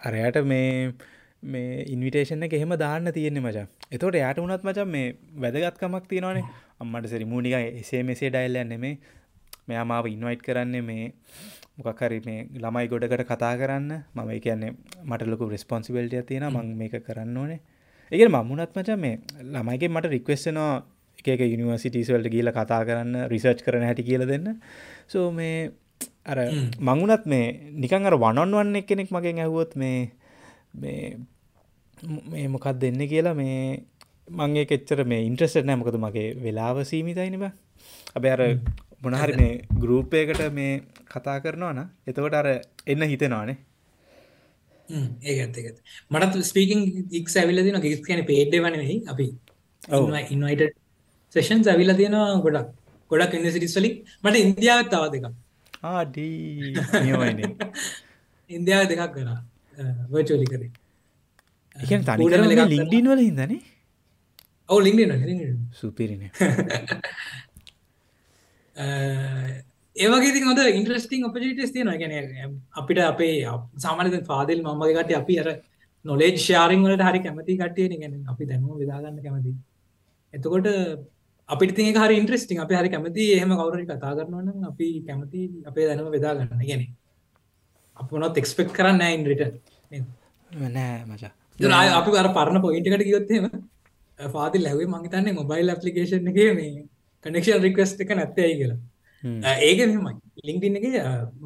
අරයට 0.00 0.38
මේ 0.44 0.94
මේ 1.42 1.82
ඉන්විටේෂන 1.88 2.46
එහෙම 2.50 2.78
දාන්න 2.78 3.12
තියෙන්නේ 3.12 3.42
මචා. 3.42 3.66
එතොට 3.90 4.14
යට 4.14 4.38
වුණත් 4.38 4.62
මචන් 4.62 4.88
මේ 4.88 5.16
වැදගත්කමක් 5.42 6.06
තියෙනවානේ. 6.08 6.44
අම්මට 6.80 7.08
සරි 7.08 7.24
මූනික 7.24 7.54
එසේ 7.82 8.02
මෙසේ 8.04 8.30
ඩයිල්ලන්න 8.30 8.80
මේ 8.80 8.98
මෙයා 9.68 9.84
මාව 9.84 10.06
ඉන්වයිට් 10.06 10.42
කරන්නේ 10.42 10.82
මේ 10.82 11.12
මොකක්හරි 11.78 12.20
මේ 12.26 12.48
ළමයි 12.56 12.88
ගොඩකට 12.88 13.24
කතා 13.24 13.54
කරන්න. 13.56 13.90
මම 14.14 14.30
කියන්නේ 14.40 14.74
මට 15.04 15.26
ලොකු 15.26 15.48
රෙස්පොන්සිබල්ටිය 15.48 16.22
තියෙන 16.22 16.46
මං 16.50 16.76
මේක 16.76 16.94
කරන්න 17.06 17.36
ඕනේ. 17.36 17.60
ඒක 18.12 18.28
මමුණත් 18.28 18.76
මච 18.76 18.96
මේ 18.96 19.16
ළමයිගේ 19.44 19.88
මට 19.88 20.12
රික්වෙස්ටනවා 20.12 20.84
එක 21.24 21.40
යනිවර්සිටස්වල්ට 21.42 22.30
කියල 22.30 22.50
කතා 22.52 22.82
කරන්න 22.84 23.26
රිසර්ච් 23.28 23.64
කරන 23.66 23.82
හැටි 23.82 24.04
කියල 24.04 24.26
දෙන්න. 24.26 24.60
සෝ 25.08 25.30
මේ 25.32 25.72
අර 26.24 26.38
මංගුණත් 26.80 27.26
මේ 27.26 27.72
නිකන් 27.82 28.06
අර 28.06 28.16
වනොන් 28.16 28.54
වන්න 28.54 28.86
කෙනෙක් 28.86 29.10
මගෙන් 29.10 29.42
ඇහුවොත් 29.42 29.76
මේ 29.76 30.12
මේ 30.74 31.18
මේ 32.30 32.48
මොකක් 32.48 32.66
දෙන්න 32.80 33.00
කියලා 33.12 33.34
මේ 33.34 33.84
මංගේ 34.30 34.66
කෙච්චර 34.66 35.04
මේ 35.04 35.26
ඉන්ට්‍රස්ට 35.28 35.64
නෑ. 35.64 35.76
මොකද 35.76 35.98
මගේ 35.98 36.34
වෙලාව 36.44 36.84
සීමිතයිනිබ 36.84 37.44
අප 38.16 38.24
අර 38.24 38.42
මොනහරි 39.02 39.34
මේ 39.40 39.54
ගරූපයකට 39.82 40.42
මේ 40.58 40.72
කතා 41.12 41.38
කරනවා 41.44 41.72
න 41.76 41.80
එතකොට 42.10 42.36
අර 42.40 42.48
එන්න 42.92 43.02
හිතෙනවානේ. 43.12 43.58
ඒගත්තක 45.30 45.66
මටත් 46.12 46.34
ස්පීකින් 46.50 46.80
ඉක් 47.18 47.26
ඇවිල 47.40 47.58
දින 47.66 47.78
ගෙක් 47.84 48.02
කියන 48.08 48.22
පේඩ්ඩ 48.30 48.62
වනෙහි 48.64 48.96
අපි 49.12 49.26
ඉන්වයිට 50.34 50.62
සේෂන් 51.34 51.60
ඇවිල 51.72 51.90
තියෙනවා 52.00 52.40
ගොඩක්. 52.46 52.68
ගොඩක් 53.10 53.32
ඉන්නසිටිස්වලින් 53.38 53.94
මට 54.24 54.36
ඉන්දියාවත් 54.44 54.88
තව 54.92 55.04
දෙක 55.14 55.24
ආඩී 55.90 56.72
නියමයින. 57.04 57.38
ඉන්දියාව 58.50 58.84
දෙකක් 58.90 59.02
කර. 59.14 59.28
වචෝලි 60.12 60.46
කරේ 60.52 60.70
එක. 60.70 60.76
තනි 62.08 62.24
ලින්ඩින් 62.74 63.06
වල 63.12 63.22
හිදනේ 63.26 63.60
ඔව 64.68 64.78
ලින්ඩ 64.84 65.12
සුපිරින 65.80 66.22
ඒවගේ 68.76 70.44
හොද 70.44 70.60
ඉන්ට්‍රස්ටිං 70.72 71.24
ඔපජිටස් 71.28 71.72
තියෙන 71.72 71.90
ගැන 72.02 72.60
අපිට 72.74 72.98
අපේ 72.98 73.34
සාමානත 73.84 74.16
පාදල් 74.26 74.60
මමගේකට 74.62 75.12
අපි 75.20 75.38
අර 75.42 75.48
නොලේජ් 76.04 76.36
ශාරිං 76.38 76.84
වලට 76.84 77.04
හරි 77.08 77.20
කැමති 77.26 77.56
කට්ටිය 77.60 78.00
ගැන 78.02 78.14
අපි 78.32 78.44
දැනුව 78.46 78.78
විදාගන්න 78.82 79.22
කැමති. 79.22 79.52
එතකොට 80.34 80.68
තිය 81.78 81.92
හරි 81.94 82.14
ඉන්ට්‍රස්ටිං 82.20 82.60
අපි 82.64 82.74
හරි 82.74 82.90
කැමති 82.94 83.24
එහෙම 83.36 83.54
කවුරරි 83.60 83.86
කතා 83.86 84.12
කරනවන 84.18 84.68
අපි 84.72 84.88
කැමති 85.08 85.40
අපේ 85.66 85.86
දැනුව 85.88 86.12
වෙදාගන්න 86.16 86.66
ගැන 86.70 86.84
අප 87.96 88.12
නොත් 88.24 88.36
එක්ස්පෙක් 88.36 88.68
කරන්න 88.72 89.02
ඉන්රිට 89.16 89.42
නෑ 90.76 91.04
මචා. 91.06 91.32
අපි 91.98 92.10
අර 92.22 92.28
පරණ 92.36 92.60
පොයින්ටකට 92.60 93.06
ගියොත්තේම 93.08 93.48
පාති 94.18 94.58
ලැවේ 94.58 94.86
මංහිතන්නේ 94.86 95.38
මොබයිල් 95.40 95.72
ඇපලිකේෂන් 95.72 96.28
එක 96.32 96.38
මේ 96.60 96.84
කනෙක්ෂන් 97.24 97.62
රික්වස්ට 97.66 98.00
එක 98.04 98.10
නැත්තයි 98.18 98.56
කියලා. 98.60 98.78
ඒක 99.68 99.78
මෙමයි 99.92 100.14
ලිින්ක්ටින් 100.48 100.76
එක 100.78 100.86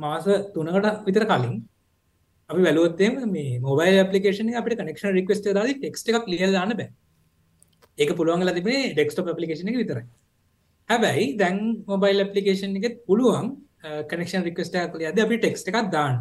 මාස 0.05 0.25
තුනකට 0.55 1.05
විතර 1.07 1.25
කලින් 1.31 1.55
අපි 2.51 2.61
වැලුවත්තේම 2.67 3.21
මේ 3.35 3.61
මොබයිල් 3.61 4.01
පපිකේෂන 4.09 4.51
අපට 4.61 4.77
කනෙක්ෂන් 4.81 5.15
රික්වස්ට 5.19 5.53
ද 5.57 5.61
ටෙක්ට 5.77 6.11
එකක් 6.11 6.27
ලිය 6.33 6.53
දාන්න 6.57 6.75
බෑ. 6.81 6.91
ඒක 7.99 8.11
පුළුවන් 8.19 8.45
ලතිබේ 8.49 8.83
ඩෙක්ස්ටප 8.95 9.31
පපිකේෂන 9.37 9.71
එක 9.73 9.81
විතරයි. 9.83 10.05
හැබැයි 10.91 11.27
දැන් 11.41 11.59
මොබයිල් 11.87 12.27
පපිකේෂන් 12.29 12.77
එකත් 12.81 13.01
පුළුවන් 13.09 13.57
කනෙක්ෂන් 14.11 14.45
රික්වස්ට 14.49 14.77
කල 14.93 15.09
අද 15.13 15.25
අපි 15.27 15.39
ටෙක්ස්ට 15.39 15.73
එකක් 15.73 15.91
දාන්න. 15.97 16.21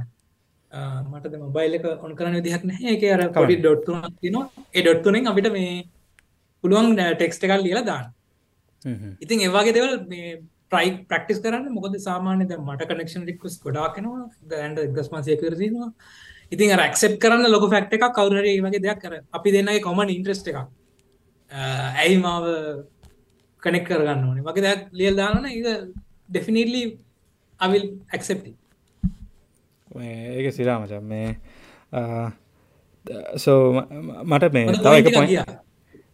මට 1.12 1.34
මොබයිල් 1.40 1.76
එක 1.78 1.86
ඔන් 2.06 2.12
කරන 2.18 2.36
දිහක් 2.48 2.64
නෑ 2.70 2.94
එක 2.96 3.04
අර 3.14 3.22
කඩි 3.36 3.56
ඩොට්තුන 3.62 4.04
තිනවා 4.22 4.46
ඒ 4.76 4.82
ඩොට්තුනෙන් 4.84 5.30
අපිට 5.32 5.50
මේ 5.56 5.72
පුළුවන් 6.64 6.94
ටෙක්ස්ට 6.96 7.46
එකල් 7.48 7.64
ලියලා 7.66 7.86
දාන්න 7.90 8.06
ඉතින් 9.24 9.46
ඒවාගේ 9.46 9.76
දෙවල් 9.78 9.94
මේ 10.08 10.40
ප්‍රයි 10.72 10.90
ප්‍රක්ටිස් 11.10 11.40
කරන්න. 11.44 11.70
මොකද 11.74 11.96
සාමාන්‍ය 12.08 12.46
ද 12.48 12.58
මට 12.60 12.90
කනෙක්ෂන් 12.90 13.26
රික්වස් 13.30 13.56
ගොඩාකෙනවා 13.64 14.26
දැන්ට 14.52 14.84
එක්දස්මාසය 14.86 15.38
කරදිනවා 15.42 15.92
ඉතින් 16.52 16.76
රක්සප් 16.78 17.18
කරන්න 17.24 17.52
ලොක 17.54 17.66
ෆක්ට 17.72 17.94
එකක් 17.98 18.16
කවුරර 18.16 18.46
වගේ 18.66 18.84
දෙයක් 18.86 19.02
කර 19.04 19.14
අපි 19.32 19.54
දෙන්නගේ 19.56 19.82
කොමන් 19.82 20.10
ඉන්ට්‍රස්ට 20.10 20.50
එකක්. 20.52 20.60
ඇයි 22.02 22.18
මාව 22.18 22.46
කනෙක් 23.64 23.86
කරගන්න 23.88 24.26
ඕනේ? 24.28 24.46
වගේ 24.48 24.66
දෙයක් 24.68 24.82
ලියල් 24.94 25.16
දාන්න 25.16 25.46
ඒ 25.46 25.76
ඩෙෆිනිටලි 26.30 26.84
අවිල් 27.60 27.86
ඇක්සෙප්ටි 28.14 28.52
ඒක 30.36 30.54
සිරාමචන් 30.54 31.04
මේ 31.04 31.30
සෝ 33.38 33.62
මට 34.24 34.54
මේ 34.54 34.66
තව 34.76 34.94
එක 34.94 35.10
පොයි 35.14 35.38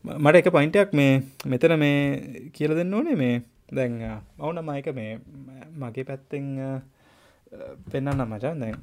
මට 0.05 0.35
එක 0.41 0.49
පයින්ටයක් 0.55 0.91
මේ 0.93 1.13
මෙතන 1.51 1.75
මේ 1.83 2.49
කියල 2.55 2.73
දෙන්න 2.79 2.93
ඕනේ 2.93 3.17
මේ 3.21 3.35
දැන් 3.77 3.93
ඔවුන 4.39 4.59
මයක 4.67 4.87
මේ 4.99 5.11
මගේ 5.81 6.05
පැත්තෙන් 6.09 6.45
පෙන්න්න 7.91 8.25
මචන්. 8.31 8.59
දැන් 8.63 8.75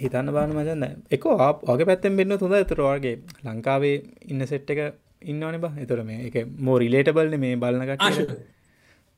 හිතන්න 0.00 0.32
බාන 0.36 0.50
මචන්. 0.56 0.84
එක 1.10 1.26
ඔගේ 1.72 1.88
පැත්තෙන් 1.90 2.16
බෙන්න්න 2.18 2.38
තුොඳ 2.42 2.56
ඇතුරවාගේ 2.58 3.16
ලංකාවේ 3.46 3.96
ඉන්න 4.32 4.46
සෙට් 4.46 4.70
එක 4.74 4.80
ඉන්නවන 5.22 5.60
බ. 5.62 5.66
එතුර 5.84 6.02
මේ 6.10 6.26
එක 6.28 6.36
මෝ 6.58 6.76
රිලේටබල්න 6.82 7.38
මේ 7.44 7.56
බලන්නකට 7.56 8.02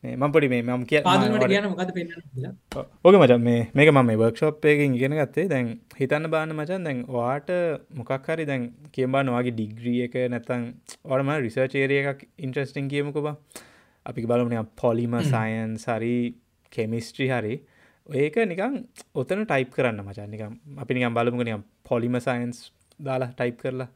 මම්පොඩි 0.05 0.49
මේ 0.49 0.62
මම 0.62 0.82
කිය 0.90 1.01
ඕක 3.05 3.14
මචන්. 3.20 3.40
මේ 3.42 3.62
මේක 3.74 3.88
මම 3.92 4.11
වර්ක්ෂප් 4.20 4.64
එකකින් 4.64 4.94
ඉගෙන 4.94 5.14
ගත්තේ. 5.18 5.46
දැන් 5.53 5.66
හිතන්න 6.01 6.30
බාන්න 6.34 6.55
මචන්. 6.55 6.84
දැන් 6.86 6.99
වාට 7.16 7.51
මොකක් 8.01 8.28
හරි 8.28 8.44
දැන් 8.51 8.62
කියම්බාන්න 8.94 9.32
වගේ 9.36 9.55
ඩිග්‍රිය 9.57 9.99
එක 10.07 10.14
නැතන් 10.34 10.62
ඕටම 11.05 11.32
රිසර්චේරිය 11.46 12.01
එකක් 12.12 12.20
ඉන්ට්‍රස්ටිං 12.38 12.86
කියමුකබ 12.92 13.26
අපි 14.07 14.26
බලමන 14.32 14.70
පොලිම 14.82 15.18
සයන් 15.32 15.74
සරි 15.86 16.14
කෙමිස්ට්‍රි 16.72 17.28
හරි 17.32 17.55
ඒක 18.09 18.36
නිකං 18.53 18.74
ඔතන 19.14 19.42
ටයිප් 19.44 19.70
කරන්න 19.74 20.01
මචන්. 20.07 20.30
නිකම් 20.34 20.53
අපි 20.84 20.92
නිකම් 20.94 21.18
බලමුගනියම් 21.18 21.66
පොලිම 21.90 22.14
සයින්ස් 22.20 22.59
දාලා 23.01 23.34
ටයිප් 23.34 23.59
කරලා 23.64 23.90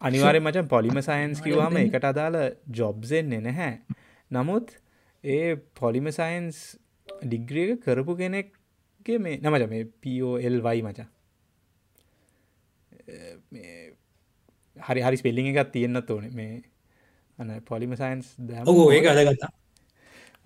අනිවාරය 0.00 0.40
මචන් 0.40 0.68
පොලිම 0.68 1.00
සයින්ස් 1.00 1.42
කිවවාම 1.42 1.76
එකට 1.76 2.04
අදාළ 2.04 2.38
ජොබ්සෙන්නේ 2.78 3.40
නැහැ. 3.40 3.72
නමුත් 4.30 4.72
ඒ 5.24 5.56
පොලිම 5.80 6.08
සයින්ස් 6.10 6.60
ඩිග්‍රියක 7.08 7.82
කරපු 7.84 8.16
කෙනෙක්ගේ 8.16 9.18
මේ 9.18 9.36
නමච 9.36 9.68
මේ 9.68 9.84
පෝල් 10.04 10.60
වයි 10.66 10.82
මචා. 10.82 11.08
හරි 14.76 15.00
හරි 15.02 15.16
ස්පෙල්ලිං 15.16 15.50
එකත් 15.52 15.72
තියෙන්න්න 15.72 16.02
ඕන. 16.08 16.30
මේ 16.32 16.62
අන 17.38 17.52
පොලිම 17.68 17.96
සයින්ස් 17.96 18.34
ඕ 18.66 18.90
ඒ 18.92 19.04
අදගත්තා. 19.06 19.52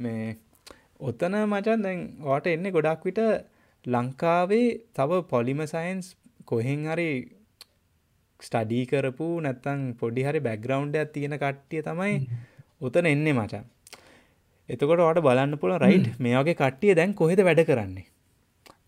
මේ 0.01 0.37
ඔත්තන 1.01 1.39
මචන් 1.45 1.87
දැන් 1.87 2.01
වාට 2.21 2.47
එන්න 2.47 2.71
ගොඩක් 2.77 3.05
විට 3.05 3.23
ලංකාවේ 3.87 4.69
තව 4.95 5.23
පොලිම 5.29 5.67
සයින්ස් 5.67 6.15
කොහෙන් 6.45 6.87
හරි 6.91 7.09
ස්ටඩී 8.45 8.84
කරපු 8.86 9.28
නැත්තං 9.40 9.86
පොඩි 10.01 10.26
හරි 10.26 10.40
බැග්‍රවන්්ඩ 10.40 11.14
තියෙන 11.14 11.38
කට්ටිය 11.38 11.82
තමයි 11.82 12.16
උතන 12.80 13.07
එන්නේ 13.07 13.34
මචන් 13.34 13.64
එතකොට 14.68 15.01
වට 15.01 15.24
බලන්න 15.26 15.59
පුළ 15.61 15.76
රයිට් 15.78 16.07
මේගේ 16.18 16.57
කට්ටිය 16.57 16.95
දැන් 16.99 17.12
කොහෙද 17.14 17.40
වැඩ 17.47 17.64
කරන්නේ? 17.68 18.07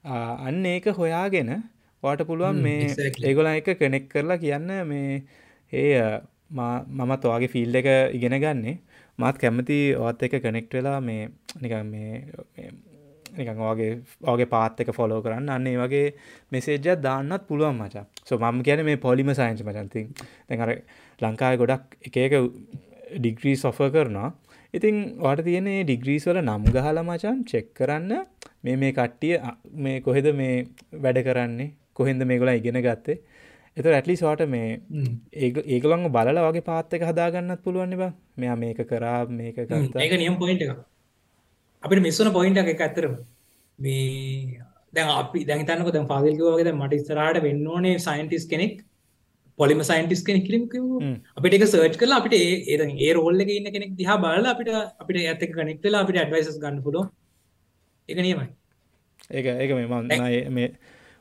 අන්න 0.04 0.64
ඒක 0.66 0.86
හොයාගෙන 0.92 1.50
වාට 2.02 2.24
පුළුවන් 2.26 2.62
මේ. 2.62 2.94
ඒගොල 3.22 3.50
එක 3.50 3.68
කනෙක් 3.78 4.08
කරලා 4.08 4.38
කියන්න 4.38 4.72
මේ 4.86 5.22
ඒ 5.72 6.20
මමත් 6.50 7.24
ඔයාගේ 7.24 7.52
ෆිල්් 7.54 7.74
එක 7.74 7.88
ඉගෙන 8.16 8.38
ගන්නේ. 8.40 8.80
මාත් 9.18 9.36
කැමති 9.38 9.78
ඔත් 9.98 10.22
එක 10.22 10.40
කනෙක්ට් 10.40 10.72
වෙලා 10.72 11.00
මේ 11.00 11.28
නිකන් 11.60 11.86
මේ 11.86 12.12
නිකන් 13.38 13.60
වගේ 13.62 13.92
වගේ 14.28 14.48
පාත් 14.54 14.80
එක 14.82 14.90
ෆොලෝ 14.98 15.20
කරන්න. 15.24 15.48
අන්න 15.48 15.66
ඒ 15.66 15.76
වගේ 15.82 16.06
මෙසේජ්ජත් 16.52 17.02
දාන්නත් 17.06 17.46
පුළුවන් 17.48 17.78
මචා. 17.80 18.04
සො 18.28 18.38
මම 18.38 18.62
කියන 18.66 18.84
මේ 18.88 19.02
පොලිම 19.06 19.30
සයින්ස් 19.34 19.62
මචන්ති 19.68 20.02
දැන් 20.48 20.64
අර 20.64 20.72
ලංකාව 21.20 21.56
ගොඩක් 21.62 21.96
එක 22.08 22.16
එක 22.24 22.34
ඩිග්‍රී 23.18 23.56
සොෆ 23.56 23.78
කරනවා. 23.94 24.30
ඉතින් 24.74 24.96
වාට 25.24 25.44
තියෙන 25.48 25.70
ඩිග්‍රීස් 25.82 26.26
වල 26.28 26.42
නම් 26.42 26.66
ගහල 26.74 26.98
මචන් 27.04 27.38
චෙක් 27.50 27.72
කරන්න. 27.78 28.12
මේ 28.64 28.76
මේ 28.76 28.92
කට්ටිය 28.92 29.34
මේ 29.84 30.00
කොහෙද 30.00 30.28
මේ 30.34 30.54
වැඩ 31.04 31.24
කරන්නේ? 31.28 31.72
කොහෙන්ද 31.94 32.22
මේගොලා 32.30 32.58
ඉගෙන 32.60 32.80
ගත්තේ? 32.86 33.18
එත 33.76 33.86
ඇටලි 33.86 34.16
සෝට 34.16 34.42
මේ 34.48 34.68
ඒගලන් 35.68 36.04
බලල 36.14 36.38
වගේ 36.46 36.66
පාත්තක 36.68 37.02
හදාගන්නත් 37.10 37.62
පුළුවන් 37.64 37.96
බ. 38.00 38.12
මෙයා 38.36 38.56
මේක 38.56 38.80
කරා 38.92 39.18
මේක 39.40 39.58
කරත 39.62 39.96
ඒක 40.04 40.14
නියම් 40.22 40.36
පොයින්ට 40.42 40.62
එක 40.66 40.78
අපිට 41.86 42.02
මිස්සන 42.02 42.32
පොයින්ට 42.32 42.62
එක 42.64 42.80
ඇතරම 42.80 43.14
මේ 43.78 44.60
දැන් 44.92 45.14
අපි 45.14 45.44
දැතනක 45.44 45.90
දැ 45.92 46.04
පාදල්කවගේ 46.12 46.74
මට 46.74 47.00
ස්තරාට 47.02 47.40
වෙන්න 47.46 47.66
ඕනේ 47.68 47.96
සයින්ටිස් 48.00 48.46
කෙනෙක් 48.52 48.76
පොලිම 49.58 49.82
සයින්ටිස් 49.82 50.22
කෙනෙක් 50.28 50.44
කිරීම 50.46 50.64
අපිට 51.36 51.56
එක 51.58 51.66
සර්ච් 51.66 51.98
කලා 52.02 52.20
අපිට 52.20 52.36
ඒ 52.36 52.76
ඒ 53.00 53.12
රෝල්ල 53.12 53.40
ඉන්න 53.48 53.70
කෙනෙක් 53.76 53.92
දිහා 54.00 54.18
බල 54.24 54.48
අපිට 54.52 54.70
අපිට 55.02 55.20
ඇතක 55.22 55.52
කනෙක්ටලා 55.52 56.02
අපිට 56.04 56.20
ඇඩවයිසස් 56.22 56.58
ගන්න 56.62 56.82
පුලො 56.82 57.02
එක 58.08 58.18
නියමයි. 58.18 58.48
ඒක 59.30 59.46
ඒක 59.52 59.70
මේ 59.78 59.88
මන් 59.88 60.04
මේ 60.50 60.68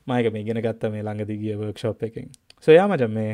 මයක 0.08 0.32
මේ 0.34 0.44
ගෙන 0.44 0.62
ගත්ත 0.62 0.92
මේ 0.94 1.06
ළඟදි 1.08 1.42
ගිය 1.44 1.60
වර්ක්ෂෝප් 1.62 2.04
එකින්. 2.04 2.32
සොයා 2.68 2.88
මච 2.88 3.04
මේ 3.10 3.34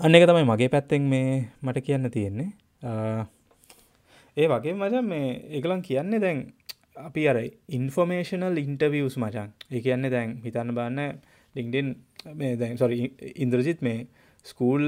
අන්න 0.00 0.16
එක 0.16 0.26
තමයි 0.28 0.48
මගේ 0.50 0.72
පැත්තෙන් 0.74 1.08
මේ 1.08 1.30
මට 1.62 1.86
කියන්න 1.86 2.10
තියෙන්නේ 2.10 2.50
ඒ 4.36 4.48
වගේ 4.48 4.74
මචන් 4.74 5.06
මේ 5.06 5.28
එකලන් 5.58 5.82
කියන්නේ 5.82 6.22
දැන් 6.24 6.40
අපි 6.98 7.28
අර 7.28 7.38
ඉන්ෆෝමේෂනල් 7.78 8.58
ඉන්ටවියස් 8.64 9.16
මචන්. 9.16 9.48
ඒ 9.70 9.80
කියන්නේ 9.80 10.14
දැන් 10.16 10.36
හිතන්න 10.44 10.74
බන්න 10.74 11.00
ලිින්ඩෙන් 11.54 11.88
මේ 12.34 12.52
දැන් 12.56 12.76
සොරි 12.78 12.98
ඉන්ද්‍රජිත් 13.36 13.80
මේ 13.82 13.98
ස්කූල් 14.46 14.84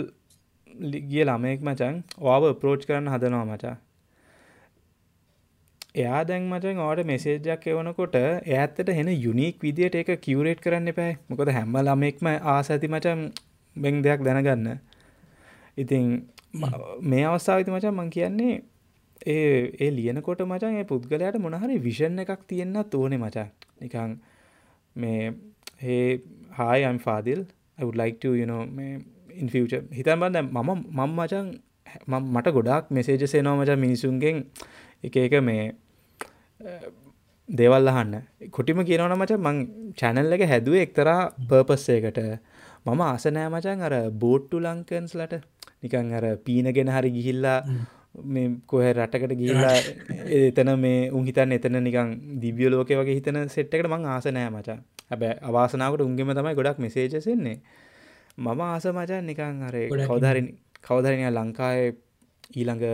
ගිය 1.11 1.25
ළමයෙක් 1.25 1.61
මචන් 1.63 2.05
ඕව 2.23 2.45
ප්‍රෝච් 2.61 2.87
කරන්න 2.89 3.13
හදනවා 3.15 3.49
මචා 3.51 3.77
එයා 5.95 6.21
දැන් 6.29 6.47
මචන් 6.51 6.79
ඕට 6.81 7.01
මෙසේජ්ජක් 7.07 7.67
එවනකොට 7.73 8.17
ඇත්තට 8.19 8.89
හෙන 8.97 9.11
යුනික් 9.17 9.61
විදියට 9.63 9.97
එක 10.01 10.09
කිවරේට් 10.21 10.61
කරන්න 10.61 10.91
එපෑ. 10.93 11.13
මොකද 11.29 11.51
හැම්ම 11.57 11.77
ළමෙක්ම 11.79 12.29
ආස 12.53 12.71
ඇති 12.71 12.89
මචන් 12.89 13.21
බෙං 13.77 14.01
දෙයක් 14.03 14.25
දැනගන්න. 14.27 14.81
ඉතින් 15.77 16.07
මේ 17.03 17.25
අවස්ථාවිති 17.27 17.71
මචන් 17.71 17.95
මං 17.95 18.11
කියන්නේ 18.11 18.55
ඒ 19.27 19.73
ඒ 19.79 19.91
ලියනකොට 19.91 20.41
මචන් 20.43 20.79
ඒ 20.79 20.85
පුද්ගලයාට 20.85 21.39
මොනහරි 21.39 21.77
විෂන් 21.81 22.19
එකක් 22.19 22.43
තියෙන්න්නත් 22.47 22.95
ඕනෙ 22.95 23.19
මචා 23.19 23.49
නිකං 23.81 24.17
මේ 24.97 25.21
ඒ 25.89 26.09
හායම් 26.53 26.99
Fadil 26.99 27.43
I 27.79 27.85
would 27.85 27.97
like 27.97 28.19
to 28.21 28.35
you 28.35 28.47
know 28.47 28.63
මේ 28.71 28.91
in 29.33 29.49
future. 29.49 29.83
හිතන් 29.91 30.21
බන්න 30.21 30.49
මම 30.49 30.71
මම 30.91 31.11
මචන් 31.17 31.47
මට 32.29 32.49
ගොඩක් 32.51 32.91
මෙසේජ 32.91 33.25
සේනවා 33.27 33.57
මචන් 33.57 33.79
මිනිසුන්ගෙන් 33.79 34.37
එක 35.05 35.17
එක 35.19 35.35
මේ 35.43 35.65
දේවල් 37.49 37.89
අහන්න. 37.89 38.15
කොටිම 38.51 38.83
කියනවන 38.83 39.17
මච 39.17 39.33
මං 39.39 39.57
චැනල් 39.95 40.33
එක 40.33 40.45
හැදුව 40.45 40.77
එක්තරා 40.77 41.19
පර්පස්සයකට 41.49 42.21
මම 42.87 43.01
ආසනෑ 43.03 43.49
මචන් 43.49 43.83
අර 43.83 43.95
බෝට්ටු 44.23 44.57
ලංකන්ස්ලට 44.61 45.35
නිකං 45.83 46.13
අර 46.13 46.25
පීනගෙන 46.39 46.91
හරි 46.91 47.11
ගිහිල්ලා 47.11 47.59
මේ 48.15 48.51
කොහ 48.67 48.83
රටකට 48.85 49.35
ගිල්ලා 49.35 49.75
එතන 50.39 50.71
මේ 50.79 51.11
උන් 51.11 51.25
හිතන් 51.25 51.53
එතන 51.53 51.79
නිකං 51.81 52.11
දිවිය 52.41 52.71
ලෝක 52.71 52.89
වගේ 52.91 53.15
හිතන 53.15 53.41
සෙට්කට 53.49 53.89
මං 53.89 54.07
ආසනෑ 54.07 54.51
මචා. 54.51 54.79
හැබැ 55.11 55.33
අවාසනාවට 55.43 56.01
උන්ගෙම 56.01 56.31
තමයි 56.31 56.55
ගොඩක් 56.55 56.79
මෙසේජසෙන්නේ 56.79 57.59
මම 58.39 58.61
ආස 58.63 58.87
මචන් 58.89 59.27
නිකං 59.27 59.63
අර 59.63 59.77
කවධරි 60.03 60.43
කවධරනය 60.81 61.27
ලංකාය 61.31 61.81
ඊළඟ 62.53 62.85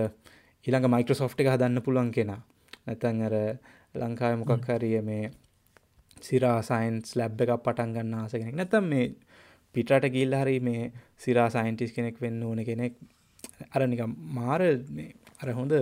ඊළඟ 0.66 0.89
මයිකෝසොෆ්ට 0.89 1.41
එක 1.41 1.49
හදන්න 1.49 1.83
පුළුවන් 1.83 2.11
කෙනා. 2.11 2.41
නැතන් 2.87 3.23
අර 3.23 3.37
ලංකාව 3.95 4.39
මොකක් 4.39 4.68
හරිය 4.68 5.01
මේ 5.03 5.31
සිරා 6.21 6.59
සයින්ස් 6.62 7.16
ලැබ් 7.16 7.41
එකක් 7.41 7.61
පටන් 7.61 7.95
ගන්න 7.95 8.14
ආස 8.16 8.33
කෙනෙක්. 8.33 8.55
නැතම් 8.55 8.85
මේ 8.85 9.14
පිටට 9.75 10.05
ගිල් 10.09 10.33
හරි 10.35 10.61
මේ 10.61 10.93
සිරා 11.16 11.49
සයින්ටිස් 11.51 11.93
කෙනෙක් 11.93 12.16
වෙන්න 12.21 12.43
ඕන 12.43 12.64
කෙනෙක් 12.64 12.95
අර 13.74 13.86
නික 13.86 14.03
මාර 14.38 14.61
අර 15.41 15.49
හොඳ 15.53 15.72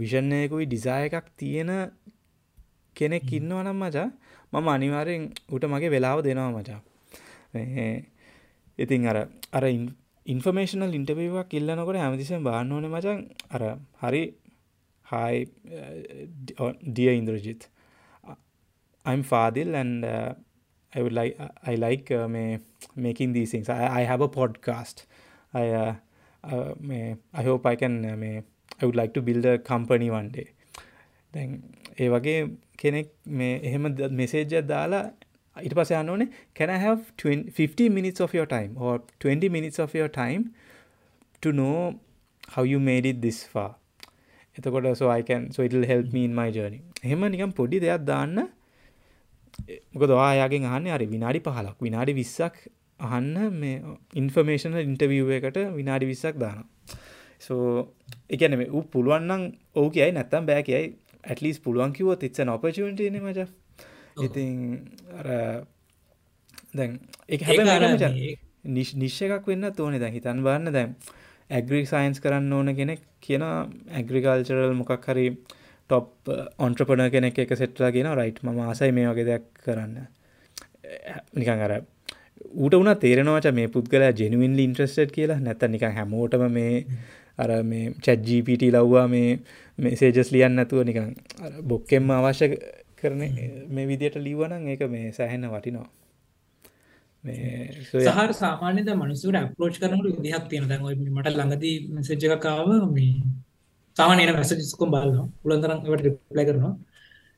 විෂණයකුයි 0.00 0.66
ඩිසාය 0.66 1.08
එකක් 1.08 1.28
තියෙන 1.36 1.72
කෙනෙක් 2.96 3.28
ඉන්නවනම් 3.32 3.76
මචා 3.76 4.08
මම 4.52 4.68
අනිවාරයෙන් 4.68 5.24
උට 5.50 5.64
මගේ 5.64 5.94
වෙලාව 5.96 6.20
දෙනවා 6.20 6.50
මචා 6.50 6.80
ඉතින් 8.78 9.08
අර 9.08 9.18
අර 9.52 9.64
ඉන්ෆර්මේෂනල් 10.26 10.94
ඉන්ටවවක් 10.94 11.50
ඉල්ලනකොට 11.52 12.02
හැමතිසෙන් 12.02 12.46
බාන්න 12.48 12.72
ඕන 12.72 12.86
මචන් 12.88 13.18
අර 13.50 13.62
හරි 14.02 14.22
Hi, 15.06 15.46
uh, 16.58 16.72
dear 16.90 17.12
Indrajit. 17.12 17.66
I'm 19.04 19.22
Fadil, 19.22 19.74
and 19.74 20.06
uh, 20.06 20.32
I 20.92 21.02
would 21.02 21.12
like 21.12 21.38
I 21.66 21.74
like 21.74 22.10
uh, 22.10 22.28
may, 22.28 22.60
making 22.96 23.34
these 23.34 23.50
things. 23.50 23.68
I, 23.68 24.00
I 24.00 24.00
have 24.02 24.22
a 24.22 24.28
podcast. 24.28 25.04
I 25.54 25.68
uh, 25.70 25.94
uh, 26.44 26.74
may, 26.80 27.16
I 27.32 27.42
hope 27.42 27.66
I 27.66 27.76
can 27.76 28.04
uh, 28.04 28.16
may, 28.16 28.42
I 28.80 28.86
would 28.86 28.96
like 28.96 29.14
to 29.14 29.22
build 29.22 29.44
a 29.44 29.58
company 29.58 30.10
one 30.10 30.30
day. 30.30 30.48
දැන් 31.32 31.50
ඒ 31.96 32.08
වගේ 32.14 32.34
කෙනෙක් 32.78 33.12
මේ 33.40 33.50
එහෙම 33.68 33.84
මෙසේජ්ජ 34.20 34.54
දාලා 34.72 35.02
ඊට 35.56 35.74
පස්සේ 35.78 36.00
යන්න 36.00 36.12
ඕනේ 36.14 36.28
can 36.58 36.70
I 36.70 36.78
have 36.86 37.00
20, 37.24 37.52
50 37.60 37.88
minutes 37.98 38.20
of 38.20 38.34
your 38.38 38.48
time 38.56 38.72
or 38.76 38.94
20 39.26 39.52
minutes 39.56 39.78
of 39.84 39.94
your 39.98 40.10
time 40.22 40.44
to 41.42 41.52
know 41.52 41.78
how 42.54 42.64
you 42.72 42.80
made 42.90 43.06
it 43.12 43.20
this 43.26 43.40
far 43.52 43.70
එතකොට 44.56 44.88
සෝයිකන් 45.02 45.48
සොයිටල් 45.56 45.86
හෙල්මීන් 45.92 46.34
මයි 46.40 46.50
ජර්නි 46.56 46.80
හෙම 47.12 47.24
නිකම් 47.34 47.52
පොඩි 47.60 47.80
දෙයක් 47.86 48.04
දාන්න 48.12 48.38
මොකද 49.94 50.12
වායාගෙන් 50.20 50.68
අහන්න 50.70 50.92
අරි 50.96 51.06
විනාඩි 51.14 51.44
පහලක් 51.48 51.76
විනාඩි 51.86 52.18
විස්සක් 52.20 52.56
අහන්න 53.00 53.36
මේ 53.60 53.76
ඉන්ෆර්මේෂන 54.14 54.78
ඉන්ටවිය් 54.82 55.32
එකට 55.38 55.58
විනාඩි 55.78 56.10
විස්සක් 56.12 56.36
දාන 56.38 56.64
සෝ 57.40 57.64
එකන 58.30 58.58
මේ 58.60 58.70
ූ 58.70 58.82
පුළුවන්නම් 58.92 59.42
ඕ 59.76 59.88
කියයි 59.90 60.12
නැත්තම් 60.12 60.46
බෑ 60.50 60.62
කියයි. 60.62 60.86
ඇටලිස් 61.24 61.58
පුළුවන් 61.64 61.92
කිවොත් 61.96 62.22
එත්ස 62.26 62.40
නොපචටන 62.46 63.18
මච. 63.20 63.48
ඉතින් 64.26 64.56
දැන් 66.74 66.98
එක 67.28 67.42
හැ 67.48 67.56
නිශ්ෂ 68.64 69.22
එකක් 69.26 69.46
වෙන්න 69.50 69.68
තෝනෙ 69.76 69.98
දැන් 70.02 70.14
හිතන් 70.16 70.42
බන්න 70.46 70.74
දැන් 70.76 70.94
ඇග්‍රික් 71.50 71.86
සයින්ස් 71.90 72.22
කරන්න 72.24 72.52
ඕන 72.52 72.74
කෙනෙක් 72.78 73.02
කියන 73.20 73.44
ඇග්‍රිකල්චරල් 73.44 74.74
මොකක් 74.80 75.08
හරි 75.08 75.26
ටොප් 75.90 76.32
ඔන්ට්‍රපන 76.66 77.04
කෙනෙක් 77.14 77.38
එක 77.44 77.56
සෙට්ලා 77.62 77.90
කියෙන 77.94 78.10
රයිට් 78.18 78.42
ම 78.44 78.60
ආසයි 78.66 78.92
මේ 78.92 79.08
වගේ 79.10 79.28
දෙයක් 79.30 79.48
කරන්න. 79.64 79.96
නිකන් 81.34 81.64
අර 81.66 81.74
ඌට 82.54 82.74
වුණ 82.74 82.92
තේරෙනවාට 82.96 83.48
මේ 83.52 83.68
පුද්ගලයා 83.68 84.12
ජෙනුවින් 84.12 84.58
ඉන්ට්‍රස්ට් 84.58 85.10
කියලා. 85.10 85.40
නැත 85.40 85.62
නික 85.68 85.84
හැමෝටම 85.90 86.44
මේ 86.50 86.86
අර 87.38 87.50
මේ 87.62 87.94
චැජ්ජීපිට 88.00 88.62
ලව්වා 88.70 89.06
මේ 89.08 89.30
මේසේජස් 89.78 90.32
ලියන්න 90.32 90.56
නැතුව 90.56 90.84
නිකන් 90.84 91.08
බොක්කෙම්ම 91.64 92.10
අවශ්‍ය 92.10 92.48
කරන 92.98 93.22
මේ 93.70 93.86
විදියට 93.86 94.16
ලිවනන් 94.18 94.68
ඒක 94.68 94.82
මේ 94.88 95.12
සැහෙන 95.12 95.48
වටිනවා. 95.48 95.88
සහර 97.24 98.32
සාමානද 98.34 98.92
මනිසුර 98.96 99.36
පෝච් 99.56 99.74
කරනට 99.78 100.22
දිහක් 100.22 100.44
තියෙන 100.48 100.68
දැන් 100.68 100.82
මට 101.10 101.34
ලඟදී 101.34 101.76
මෙසේජ්ජකාව 101.90 102.68
මේ 102.90 103.12
සාමානයට 103.96 104.34
මැසජස්කුම් 104.34 104.90
බලන්න 104.90 105.28
උලන්තරන් 105.44 105.78
ට 105.82 106.16
ප්ල 106.30 106.44
කරනවා. 106.44 106.74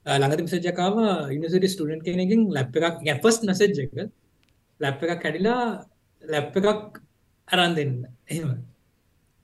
ළඟති 0.07 0.43
මෙසජකාව 0.47 0.97
ඉනිසිට 1.31 1.67
ස්ටඩන්් 1.67 2.01
කෙනකින් 2.03 2.43
ලැප් 2.51 2.77
එකක් 2.79 2.97
ගැපස් 3.07 3.37
මැසේජ් 3.43 3.81
එක 3.81 3.93
ලැප් 4.85 5.03
එකක් 5.05 5.21
කැඩිලා 5.23 5.65
ලැප් 6.23 6.57
එකක් 6.57 6.99
අරන් 7.49 7.75
දෙන්න. 7.77 7.95
එහෙම. 8.29 8.51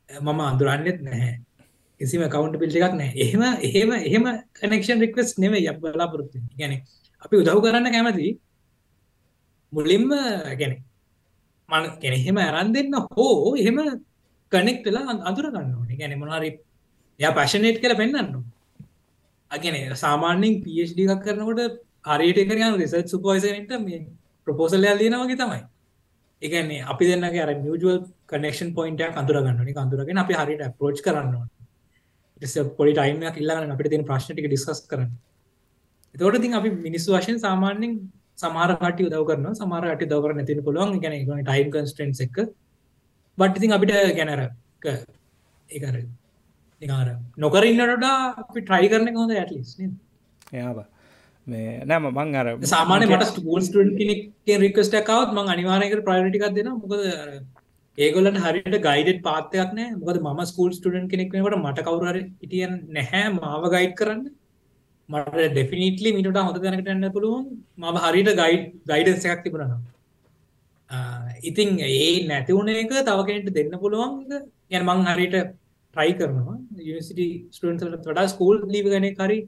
මම 0.08 0.40
අඳුරන්නෙත් 0.42 1.00
නැහැ. 1.02 1.32
කිසිම 2.00 2.22
කවුන්ට 2.28 2.56
පිල්ට 2.60 2.76
එකක් 2.78 2.94
නෑ 2.96 3.10
එහෙම 3.16 3.42
එහෙම 3.68 3.90
එහෙම 3.98 4.24
කනෙක්ෂන් 4.58 5.02
රික්වස් 5.04 5.32
නෙමේ 5.42 5.64
ය 5.64 5.72
බලාපොරොත්තු 5.82 6.38
ගැන 6.60 6.72
අපි 7.22 7.34
උදව් 7.42 7.58
කරන්න 7.64 7.92
කැමති 7.94 8.28
මුලින්ම 9.72 10.06
ගැන 10.60 10.72
මන 11.68 11.84
ගැන 12.02 12.14
එහෙම 12.20 12.38
ඇරන් 12.38 12.72
දෙන්න 12.76 12.96
හෝ 13.10 13.52
එහෙම 13.56 13.78
කනෙක් 14.52 14.80
වෙලා 14.86 15.16
අඳුරගන්න 15.28 15.76
ඕනේ. 15.76 15.98
ගැන 16.00 16.16
මොනාරි 16.22 16.50
යා 17.20 17.32
පැෂනේට් 17.32 17.82
කළ 17.82 17.96
පෙන්න්න 17.96 18.40
අගැන 19.50 19.96
සාමාන්‍යෙන් 19.96 20.56
පඩ 20.64 20.98
එකක් 21.06 21.22
කරනකොට 21.26 21.78
හරියට 22.08 22.40
කරයන් 22.50 22.80
රිසර්් 22.80 23.04
සුපයිසට 23.06 23.76
මේ 23.84 24.00
ප්‍රපෝසල් 24.46 24.84
ලියනවගේ 25.00 25.36
තමයි. 25.36 25.60
එකන්නේ 26.42 26.84
අපි 26.92 27.04
දෙන්නගේ 27.10 27.42
අර 27.44 27.50
මියජුවල් 27.56 27.98
කනෙක්ෂන් 28.26 28.70
පොයින්ට 28.74 29.02
අඳුරගන්නනි 29.14 29.74
අඳුරගෙන 29.76 30.22
අපි 30.24 30.34
හරිට 30.34 30.62
පෝච් 30.78 31.02
කරන්න 31.06 31.34
පොඩි 32.78 32.92
ටයිමයක් 32.92 33.36
ඉල්ලාගන්න 33.36 33.74
අපිට 33.74 33.90
තින 33.90 34.04
ප්‍රශ්නටික 34.04 34.48
ඩිස්කස් 34.48 34.80
කරන්න. 34.86 35.10
එතකොට 36.14 36.40
තින් 36.40 36.54
අපි 36.54 36.70
මිනිස්සු 36.86 37.16
වශයෙන් 37.16 37.38
සාමාන්‍යෙන් 37.38 37.92
සමාර 38.38 38.70
කට 38.76 39.06
උදව 39.08 39.26
කරන 39.28 39.54
සමාර 39.54 39.84
ට 39.92 40.10
දවර 40.12 40.34
නැතින 40.34 40.64
පුළුවන්. 40.64 41.00
ගැන 41.02 41.44
ටයිම් 41.44 41.68
කන්ස්ටන්ස් 41.74 42.20
එක 42.20 42.38
බට්ඉතින් 43.38 43.76
අපිට 43.76 43.92
ගැනර 44.18 44.40
ඒකර 45.68 45.94
නිකාර 46.82 47.08
නොකරන්නට 47.38 48.06
අපි 48.42 48.60
ට්‍රයි 48.62 48.88
කරන 48.88 49.12
හොඳ 49.14 49.32
ඇටලිස් 49.34 49.76
යාබා 50.52 50.86
මේ 51.46 51.84
නෑම 51.84 52.10
මං 52.10 52.36
අර 52.42 52.46
සාමානය 52.74 53.06
මට 53.06 53.30
ස්කූල් 53.30 53.62
ස්ටන් 53.68 53.96
කෙනෙක් 54.00 54.60
රිකස්ට 54.64 55.00
කවත් 55.08 55.32
මං 55.36 55.54
අනිවාරයක 55.54 55.96
ප්‍රයිටිකක් 56.08 56.54
දෙෙන 56.58 56.70
මොකද 56.82 57.00
ඒගොලට 57.98 58.38
හරිට 58.44 58.76
ගයිඩ 58.86 59.22
පාතයක් 59.28 59.72
නෑ. 59.78 59.94
මොකද 60.00 60.20
ම 60.22 60.42
ස්කූල් 60.50 60.70
ස්ටඩන් 60.76 61.08
කෙනෙක් 61.12 61.32
වට 61.36 61.58
මට 61.62 61.86
කවුර 61.86 62.18
ඉටියන් 62.44 62.74
නැහැ. 62.96 63.24
මාව 63.38 63.64
ගයිඩ් 63.74 63.94
කරන්න. 64.00 64.22
මට 65.08 65.46
ඩෙෆිනිටලි 65.54 66.12
මිට 66.16 66.28
හොඳ 66.46 66.60
දැනකටන්න 66.64 67.14
පුළුවන්. 67.16 67.46
මම 67.78 67.96
හරිට 68.04 68.30
ගයිඩ් 68.42 68.62
ගයිඩන්ස 68.90 69.26
එකක් 69.32 69.42
තිබුණනවා 69.46 69.80
ඉතින් 71.48 71.68
ඒ 71.88 72.26
නැතිවුණ 72.28 72.70
එක 72.74 72.94
තවකෙන්ට 73.08 73.50
දෙන්න 73.56 73.74
පුළුවන් 73.82 74.14
යන් 74.76 74.86
මං 74.88 75.02
හරිට 75.10 75.36
ට්‍රයි 75.94 76.12
කරනවා. 76.18 76.56
යනිසිටි 76.90 77.26
ස්ටන්ට 77.56 78.06
වඩා 78.06 78.28
ස්කූල් 78.34 78.56
ලීව 78.74 78.86
ගන 78.92 79.08
කරි 79.20 79.38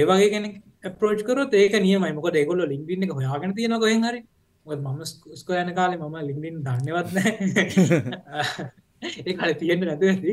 ඒවගේ 0.00 0.30
කෙනෙක් 0.34 0.54
පෝච් 0.92 1.20
කරොත් 1.22 1.54
ඒක 1.54 1.74
නියමයි. 1.78 2.12
මොක 2.14 2.28
ඒගොල 2.32 2.60
ලින්ගින්න 2.64 3.04
එක 3.04 3.12
හොයාගෙන 3.12 3.54
තියෙන 3.54 3.78
කොහෙන් 3.78 4.04
හරි. 4.04 4.20
මම 4.66 5.00
ස්කෝ 5.34 5.56
යන 5.56 5.74
කාලේ 5.74 5.98
මම 5.98 6.16
ලින්ගින් 6.22 6.56
දන්නවත් 6.62 7.08
ඒ 9.20 9.34
කල 9.34 9.52
තියෙන්ට 9.54 9.84
නැතු 9.84 10.06
ඇති. 10.06 10.32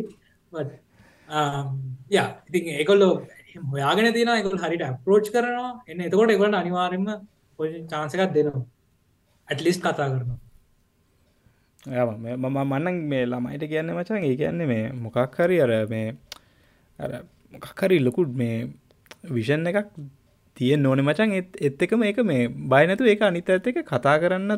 ය 2.12 2.20
ඉතින් 2.50 2.64
ඒකොල්ලෝ 2.76 3.14
හොයාගෙන 3.66 4.14
තියෙන 4.14 4.32
එකකුල් 4.36 4.60
හරිට 4.60 4.84
අප්‍රෝච් 4.84 5.28
කරනවා. 5.32 5.72
එන්න 5.88 6.02
එතකොට 6.02 6.32
එකොට 6.32 6.54
අනිවාරෙන්ම 6.54 7.06
චාන්සකත් 7.90 8.34
දෙනවා. 8.34 8.66
ඇටලිස් 9.48 9.78
කතා 9.80 10.10
කරනවා. 10.10 10.40
මම 11.86 12.58
මන්නන් 12.64 12.98
මේ 13.06 13.26
ළමයිට 13.26 13.68
කියන්න 13.68 13.92
මචන් 13.92 14.24
ඒ 14.24 14.36
කියන්නේ 14.36 14.68
මේ 14.68 14.86
මොකක් 14.96 15.38
හරි 15.38 15.58
අර 15.60 15.72
මේ 15.88 16.08
අර 17.00 17.12
මොකක්හරි 17.54 18.00
ලොකුඩ් 18.00 18.32
මේ 18.34 18.58
විෂන් 19.30 19.68
එකක් 19.68 19.90
තියෙන් 20.58 20.86
ඕන 20.86 21.02
මචන් 21.02 21.32
එත් 21.68 21.82
එක 21.84 21.94
මේක 21.98 22.18
මේ 22.24 22.48
බයනතු 22.72 23.10
ඒක 23.12 23.22
අනිත 23.22 23.50
ඇත 23.50 23.68
එක 23.68 23.84
කතා 23.92 24.16
කරන්න 24.22 24.52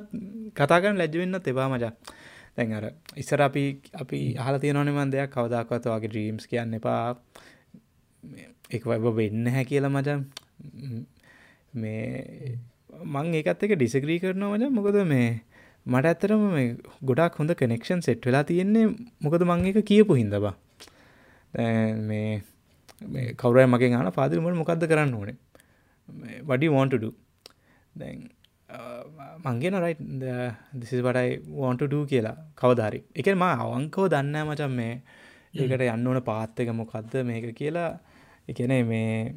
කතා 0.60 0.80
කරන්න 0.82 1.00
ලැජවෙන්න 1.02 1.40
තෙබා 1.48 1.68
මචා. 1.70 1.94
දැන් 2.58 2.74
අර 2.74 2.86
ඉස්සර 3.22 3.42
අපි 3.42 3.64
අපි 4.02 4.20
හල 4.46 4.60
තියනොනමන් 4.64 5.12
දෙයක් 5.14 5.32
කවදක්වත 5.36 5.86
වගේ 5.94 6.10
ඩ්‍රීම්ස් 6.12 6.48
කියන්න 6.52 6.78
එපා. 6.80 7.16
එක 8.76 8.84
වබ 8.90 9.16
වෙන්න 9.20 9.52
හැ 9.56 9.66
කියලා 9.72 9.94
මචන් 9.96 10.22
මේ 11.82 12.58
මං 13.16 13.34
ඒකත් 13.40 13.64
එක 13.68 13.76
ඩිසග්‍රී 13.76 14.20
කරනවා 14.24 14.58
මච. 14.58 14.72
මොකද 14.78 15.00
මේ 15.14 15.30
මට 15.86 16.06
ඇත්තරම 16.12 16.44
මේ 16.56 16.68
ගොඩක් 17.10 17.40
හොඳ 17.40 17.56
කනෙක්ෂන් 17.62 18.02
සෙට් 18.08 18.26
වෙලා 18.28 18.44
තියෙන්නේ 18.44 18.86
මොකද 19.24 19.44
මං 19.48 19.66
එක 19.72 19.82
කියපු 19.92 20.20
හින්දබා 20.22 20.56
මේ 22.10 22.42
කවරයි 23.42 23.68
මගේ 23.68 23.92
ගන 23.94 24.12
පාදිරමට 24.20 24.60
මොකක්ද 24.62 24.88
කරන්න 24.92 25.14
ඕනේ? 25.20 25.38
වඩි 26.50 26.68
වෝන්ටඩු 26.76 27.10
දැන් 28.00 28.30
මංගෙන 29.46 29.78
රයි් 29.84 29.96
දිසි 30.80 31.02
වටයි 31.08 31.32
වෝන්ටඩ 31.60 31.94
කියලා. 32.12 32.38
කවධරි 32.60 33.00
එක 33.16 33.28
ම 33.36 33.46
අවංකව 33.46 34.10
දන්න 34.14 34.48
මචන් 34.48 34.74
මේ 34.80 34.94
ඒකට 35.54 35.86
යන්න 35.88 36.08
ඕන 36.08 36.22
පාත්තක 36.30 36.70
මොකක්ද 36.82 37.14
මේක 37.30 37.48
කියලා. 37.60 37.92
එකන 38.48 38.74
මේ 38.92 39.34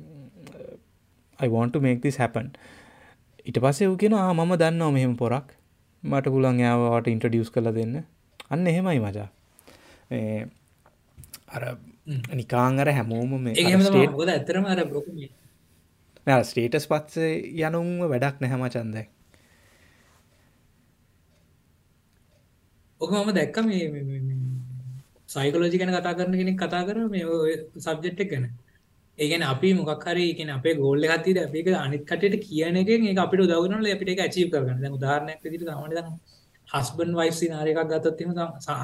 I 1.39 1.49
want 1.49 1.73
to 1.73 1.81
make 1.81 2.01
this 2.03 2.17
happen. 2.17 2.53
ඉට 3.49 3.59
පස්සේ 3.65 3.89
වූ 3.89 3.97
කියෙන 3.97 4.17
මම 4.37 4.53
දන්නවා 4.63 4.95
මෙහෙම 4.97 5.17
පොරක්. 5.17 5.49
මට 6.03 6.33
පුළන් 6.35 6.61
යාවට 6.61 7.13
ඉන්ට්‍රඩියස් 7.15 7.51
කළ 7.55 7.73
දෙන්න. 7.79 7.95
අන්න 8.51 8.67
එහෙමයි 8.67 9.01
මචා. 9.05 9.29
අර 11.55 11.63
නිකාංගර 12.41 12.89
හැමෝම 12.99 13.33
මේ 13.45 13.55
ඇතරම 13.57 14.65
අර 14.73 14.81
ස්ටේටස් 16.45 16.91
පත්සේ 16.91 17.33
යනුන්ව 17.61 18.11
වැඩක් 18.13 18.43
නැහැම 18.43 18.69
චන්දයි 18.71 19.07
ඕක 23.01 23.13
මම 23.13 23.35
දැක්ක 23.35 23.59
මේ 23.65 23.83
සයිකලෝජි 25.29 25.79
ගැන 25.79 25.93
කතා 25.93 26.15
කරන 26.15 26.33
කෙනෙක් 26.35 26.57
කතා 26.57 26.87
කර 26.87 26.97
මේ 27.09 27.57
සබ්ජෙට් 27.79 28.21
එක 28.21 28.31
ගැන. 28.31 28.47
ඒගැන 29.19 29.43
අපි 29.45 29.69
මොකක් 29.75 30.05
හරි 30.05 30.27
කියන 30.35 30.51
අපේ 30.51 30.75
ගෝල්ල 30.75 31.05
හත්තිද 31.05 31.39
අපික 31.39 31.69
අනිත් 31.77 32.03
කටට 32.05 32.43
කියන 32.43 32.77
එක 32.77 32.89
ඒ 32.91 33.15
අපිට 33.17 33.45
දවනල 33.45 33.87
අපිට 33.95 34.11
එක 34.15 34.33
චීප 34.35 34.51
කරගන්න. 34.53 34.97
උදාරණයක් 34.99 35.41
විදිට 35.45 35.65
තමට 35.65 36.09
හස්බන් 36.69 37.15
වයිසි 37.21 37.47
නාරකක් 37.49 37.81
ගත්තත්ම 37.85 38.31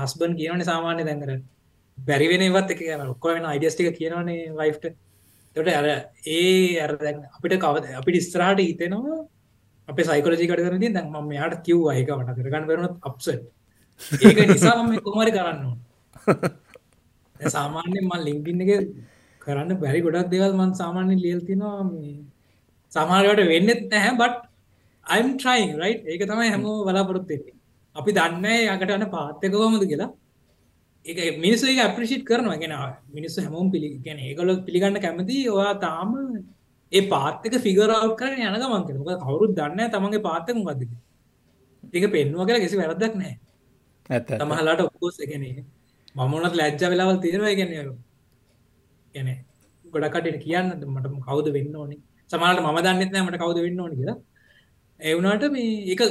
හස්බන් 0.02 0.36
කියවන 0.38 0.62
සාමාන්‍ය 0.62 1.02
දැන්කර 1.04 1.32
බැරිවෙනවත් 1.98 2.70
එක 2.70 2.80
ඔක්කොවෙන 3.06 3.44
අයිඩස්ටික 3.44 3.90
කියනවනේ 3.98 4.52
වයිෆ්ට 4.52 4.94
තොට 5.56 5.68
අර 5.70 5.86
ඒ 6.28 6.80
අර 6.80 6.90
අපිට 7.36 7.54
කවද 7.64 7.94
අපි 8.00 8.20
ස්ත්‍රාට 8.20 8.60
හිතෙනවා 8.60 9.18
අප 9.88 9.98
සයිකලජි 10.02 10.48
කට 10.50 10.66
කරන 10.66 10.84
දැන් 10.88 11.10
ම 11.14 11.32
යාට 11.38 11.56
කිව් 11.62 11.80
අයක 11.92 12.10
වට 12.10 12.38
කරගන්න 12.38 12.68
කරනත් 12.68 12.94
අප්සට 13.02 14.22
ඒක 14.22 14.38
නිසා 14.48 14.76
ම 14.82 14.92
කොමරි 15.00 15.32
කරන්න 15.32 15.62
සාමාන්‍යෙන් 17.48 18.04
මල් 18.04 18.24
ලිංකින්න 18.28 18.64
එක 18.66 18.72
කරන්න 19.42 19.80
බැරි 19.82 20.00
ගොඩක් 20.00 20.32
දෙවල් 20.32 20.54
මන් 20.54 20.72
සාමාන්‍ය 20.82 21.16
ලියල්තිනවා 21.24 21.78
සමාරයට 22.92 23.48
වෙන්නෙත් 23.52 23.82
නැහැ 23.92 24.18
බට් 24.20 24.42
අයිම් 25.06 25.28
ට්‍රයින් 25.34 25.70
රයි් 25.80 25.94
ඒක 26.04 26.22
තමයි 26.30 26.50
හැමෝ 26.50 26.76
බලාපොරොත්තෙ 26.86 27.36
අපි 27.96 28.10
දන්න 28.12 28.46
යකට 28.74 28.90
අන 28.90 29.04
පාත්තකවමද 29.10 29.84
කියලා. 29.90 30.10
ඒ 31.06 31.30
මිනිස්සු 31.38 31.66
එක 31.66 31.80
අප්‍රිෂිට් 31.80 32.24
කරනවා. 32.24 32.58
ගෙන 32.58 32.74
මිනිස්සු 33.12 33.38
හැමෝම් 33.40 33.70
පිළි 33.70 33.88
ගැන 34.04 34.18
ඒකල 34.20 34.50
පිළිගන්න 34.66 35.00
කැමති 35.00 35.38
ඔයා 35.50 35.74
තාම 35.80 36.12
ඒ 36.92 37.02
පාත්තක 37.08 37.56
ෆිගරව් 37.60 38.12
කරන 38.20 38.36
යන 38.40 38.60
ගමන් 38.62 38.84
කරන 38.88 39.22
කවුරුත් 39.22 39.56
දන්න 39.56 39.90
තමන්ගේ 39.90 40.26
පාත්තක 40.28 40.56
මොකක්ද 40.58 40.82
ඒක 41.92 42.06
පෙන්වා 42.12 42.46
කියලා 42.46 42.64
කිසි 42.64 42.80
වැරදක් 42.80 43.14
නෑ 43.14 43.34
ඇත්ත 44.10 44.30
තමහලාට 44.34 44.80
ඔක්කෝස් 44.80 45.18
එකන 45.24 45.44
මමුණත් 46.14 46.54
ලැජ්ජ 46.54 46.84
වෙලාවල් 46.84 47.18
තියෙනවා 47.20 47.54
ගැන 47.54 47.72
ගැන 49.14 49.28
ගොඩකට 49.84 50.38
කියන්න 50.42 50.70
මට 50.86 51.06
කවුද 51.22 51.48
වෙන්න 51.56 51.74
ඕනි? 51.76 51.96
සමාට 52.30 52.60
ම 52.60 52.78
දන්නෙත් 52.78 53.10
නෑ 53.12 53.26
මට 53.26 53.38
කවුද 53.38 53.58
වෙන්න 53.64 53.80
ඕනි 53.80 53.96
කියලා. 53.96 54.18
එවුනාට 55.00 55.44
මේ 55.52 55.92
එක 55.92 56.02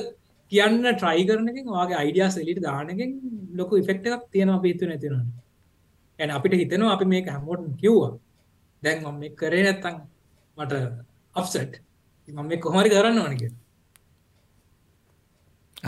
කියන්න 0.54 0.84
ට්‍රයි 0.90 1.24
කරනකින් 1.26 1.72
වගේ 1.72 1.98
අයිඩියස් 1.98 2.38
එලිට 2.38 2.62
දානකින් 2.62 3.12
ලොකු 3.56 3.82
ඉෆෙක්ට 3.82 4.06
එකක් 4.08 4.28
තියෙනවා 4.32 4.62
පීතු 4.62 4.90
නැතිනවා 4.90 5.26
ඇන 6.20 6.32
අපිට 6.32 6.56
හිතනවා 6.56 6.94
අපි 6.94 7.06
මේක 7.06 7.28
හැමෝටන් 7.28 7.74
කිව්වා. 7.78 8.12
දැන් 8.84 9.00
මම 9.02 9.18
මේ 9.20 9.32
කරේ 9.32 9.64
නැත්තං 9.64 10.00
මට 10.58 10.74
අප්සට් 11.36 11.74
මම 12.28 12.48
මේ 12.48 12.60
කොහමරි 12.60 12.90
කරන්න 12.90 13.20
ඕනක 13.20 13.44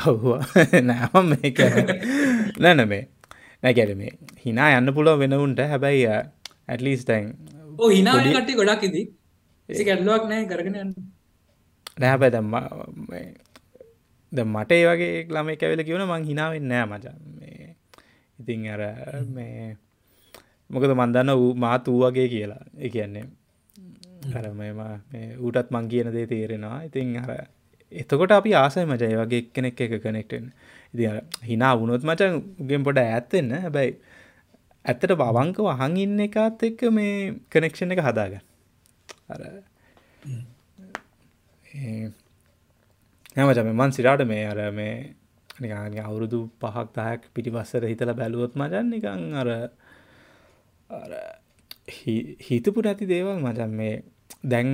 ඔව්වා 0.06 0.42
නෑම 0.84 1.28
මේක 1.34 1.60
නැන 2.60 2.88
මේ 2.88 3.04
නැකැර 3.64 3.92
මේ 3.96 4.14
හිනා 4.46 4.72
යන්න 4.78 4.94
පුළුව 4.94 5.20
වෙනවුන්ට 5.20 5.62
හැබැයි 5.66 6.08
ඇටලිස් 6.10 7.06
තැන් 7.06 7.30
ඕ 7.78 7.90
හිනාට 7.90 8.52
ගොඩක් 8.54 8.84
ඉදී. 8.84 9.06
ගැඩලුවක් 9.70 10.30
නෑ 10.30 10.46
කරගෙන 10.46 10.76
යන්න. 10.76 10.94
නෑබැ 12.00 12.32
දම්ම 12.32 12.54
ද 14.36 14.46
මට 14.46 14.72
ඒ 14.72 14.86
වගේ 14.88 15.16
ළම 15.28 15.50
කැවෙල 15.62 15.84
කියවන 15.88 16.06
මං 16.06 16.28
හිනාවෙන් 16.30 16.68
නෑ 16.72 16.86
මචන් 16.86 17.18
මේ 17.40 17.76
ඉතින් 18.40 18.68
අර 18.70 18.82
මේ 19.30 19.78
මොකද 20.70 20.92
මන්දන්න 20.92 21.34
වූ 21.34 21.54
මාත් 21.56 21.88
වූ 21.88 22.00
වගේ 22.04 22.28
කියලා. 22.28 22.64
ඒ 22.78 22.90
කියන්නේ 22.90 23.26
අර 24.34 24.46
මෙම 24.54 24.80
ඌටත් 25.40 25.70
මං 25.72 25.90
කියන 25.90 26.12
දේ 26.14 26.28
තේරෙනවා. 26.28 26.80
ඉතින් 26.84 27.18
අර 27.18 27.32
එතකොට 27.92 28.32
අපි 28.32 28.56
ආසයි 28.56 28.86
මචය 28.86 29.12
වගේ 29.16 29.42
කෙනෙක් 29.54 29.82
එක 29.82 29.94
කනෙක්ටෙන් 30.04 30.52
ඉති 30.94 31.06
හිනා 31.44 31.74
වුණොත් 31.80 32.04
මචන් 32.04 32.42
උගෙන් 32.62 32.84
පොඩ 32.84 33.00
ඇත්තෙන්න 33.00 33.56
හැබැයි 33.58 33.96
ඇත්තට 34.86 35.16
බවංක 35.22 35.58
වහන් 35.60 35.98
ඉන්න 35.98 36.20
එකත් 36.28 36.68
එක්ක 36.70 36.82
මේ 36.92 37.16
කනෙක්ෂණ 37.50 37.96
එක 37.96 38.04
හදාගන්න. 38.08 38.44
අර 39.30 39.42
නැමචම 43.36 43.70
මන් 43.72 43.92
සිරාට 43.92 44.22
මේ 44.26 44.44
අර 44.46 44.60
මේ 44.72 45.16
නිකාගේ 45.60 46.04
අවුරුදු 46.04 46.40
පහක් 46.62 46.88
දායක් 46.96 47.22
පිටිපස්සර 47.34 47.84
හිතල 47.84 48.12
බැලුවොත් 48.14 48.54
මචන් 48.56 48.86
නිකං 48.90 49.24
අර 49.34 49.50
හිතපු 52.48 52.80
නැති 52.82 53.06
දේවල් 53.06 53.40
මචන් 53.40 53.72
මේ 53.72 53.96
දැන් 54.44 54.70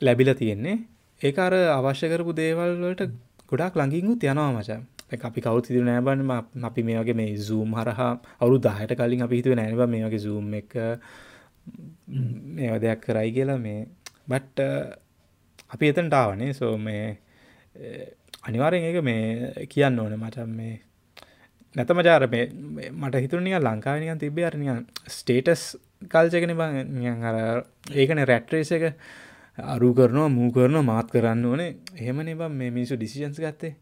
ලැබිල 0.00 0.30
තියෙන්නේ. 0.34 0.76
ඒ 1.20 1.32
අර 1.38 1.54
අවශ්‍ය 1.70 2.06
කරපු 2.08 2.32
දේවල් 2.32 2.72
වලට 2.82 3.02
ගොඩක් 3.48 3.74
ළඟින්ගුත් 3.76 4.22
යනවා 4.24 4.52
මචන් 4.52 4.82
අපි 5.22 5.40
කවුත් 5.40 5.66
හිතු 5.70 5.82
නෑබන්න 5.82 6.64
අපි 6.64 6.82
මේ 6.82 6.98
වගේ 7.00 7.14
මේ 7.14 7.36
සූම් 7.40 7.74
හරහා 7.74 8.12
අවුරු 8.40 8.58
දාහට 8.58 8.94
කලින් 8.94 9.22
අපි 9.22 9.36
හිතුව 9.40 9.54
නෑනව 9.54 9.82
මේ 9.88 10.04
වගේ 10.06 10.18
සූම් 10.18 10.54
එක 10.54 10.72
මේ 12.54 12.78
දෙයක් 12.78 13.00
කරයි 13.00 13.30
කියලා 13.32 13.58
මේ. 13.58 13.80
බට්ට 14.28 14.58
අපි 15.70 15.84
එතන්ටාවනේ 15.88 16.52
සෝ 16.52 16.74
මේ 16.78 17.06
අනිවාරෙන් 18.42 18.84
එක 18.84 19.02
මේ 19.02 19.66
කියන්න 19.66 19.98
ඕන. 19.98 20.16
මචන් 20.16 20.50
මේ 20.52 20.80
නැතම 21.76 22.02
ජාර 22.02 22.26
මේ 22.28 22.44
මට 22.92 23.14
හිතුරනිය 23.16 23.58
ලංකාවනිකන් 23.58 24.18
තිබේ 24.18 24.46
අරනිය 24.46 24.72
ස්ටේටස් 25.08 25.64
කල්චකන 26.08 26.54
බං 26.54 27.24
අර 27.24 27.64
ඒකන 27.94 28.22
රැට්රේස 28.24 28.72
එක 28.72 28.84
අරු 29.58 29.92
කරනවා 29.94 30.28
මූ 30.30 30.50
කරනවා 30.50 30.84
මාත් 30.84 31.10
කරන්න 31.10 31.44
ඕනේ. 31.44 31.76
එහෙමන 31.94 32.32
බම් 32.34 32.52
මේ 32.52 32.70
මිනිසු 32.70 32.96
ඩිසිජන්ස් 32.96 33.38
ගත්තේ. 33.38 33.76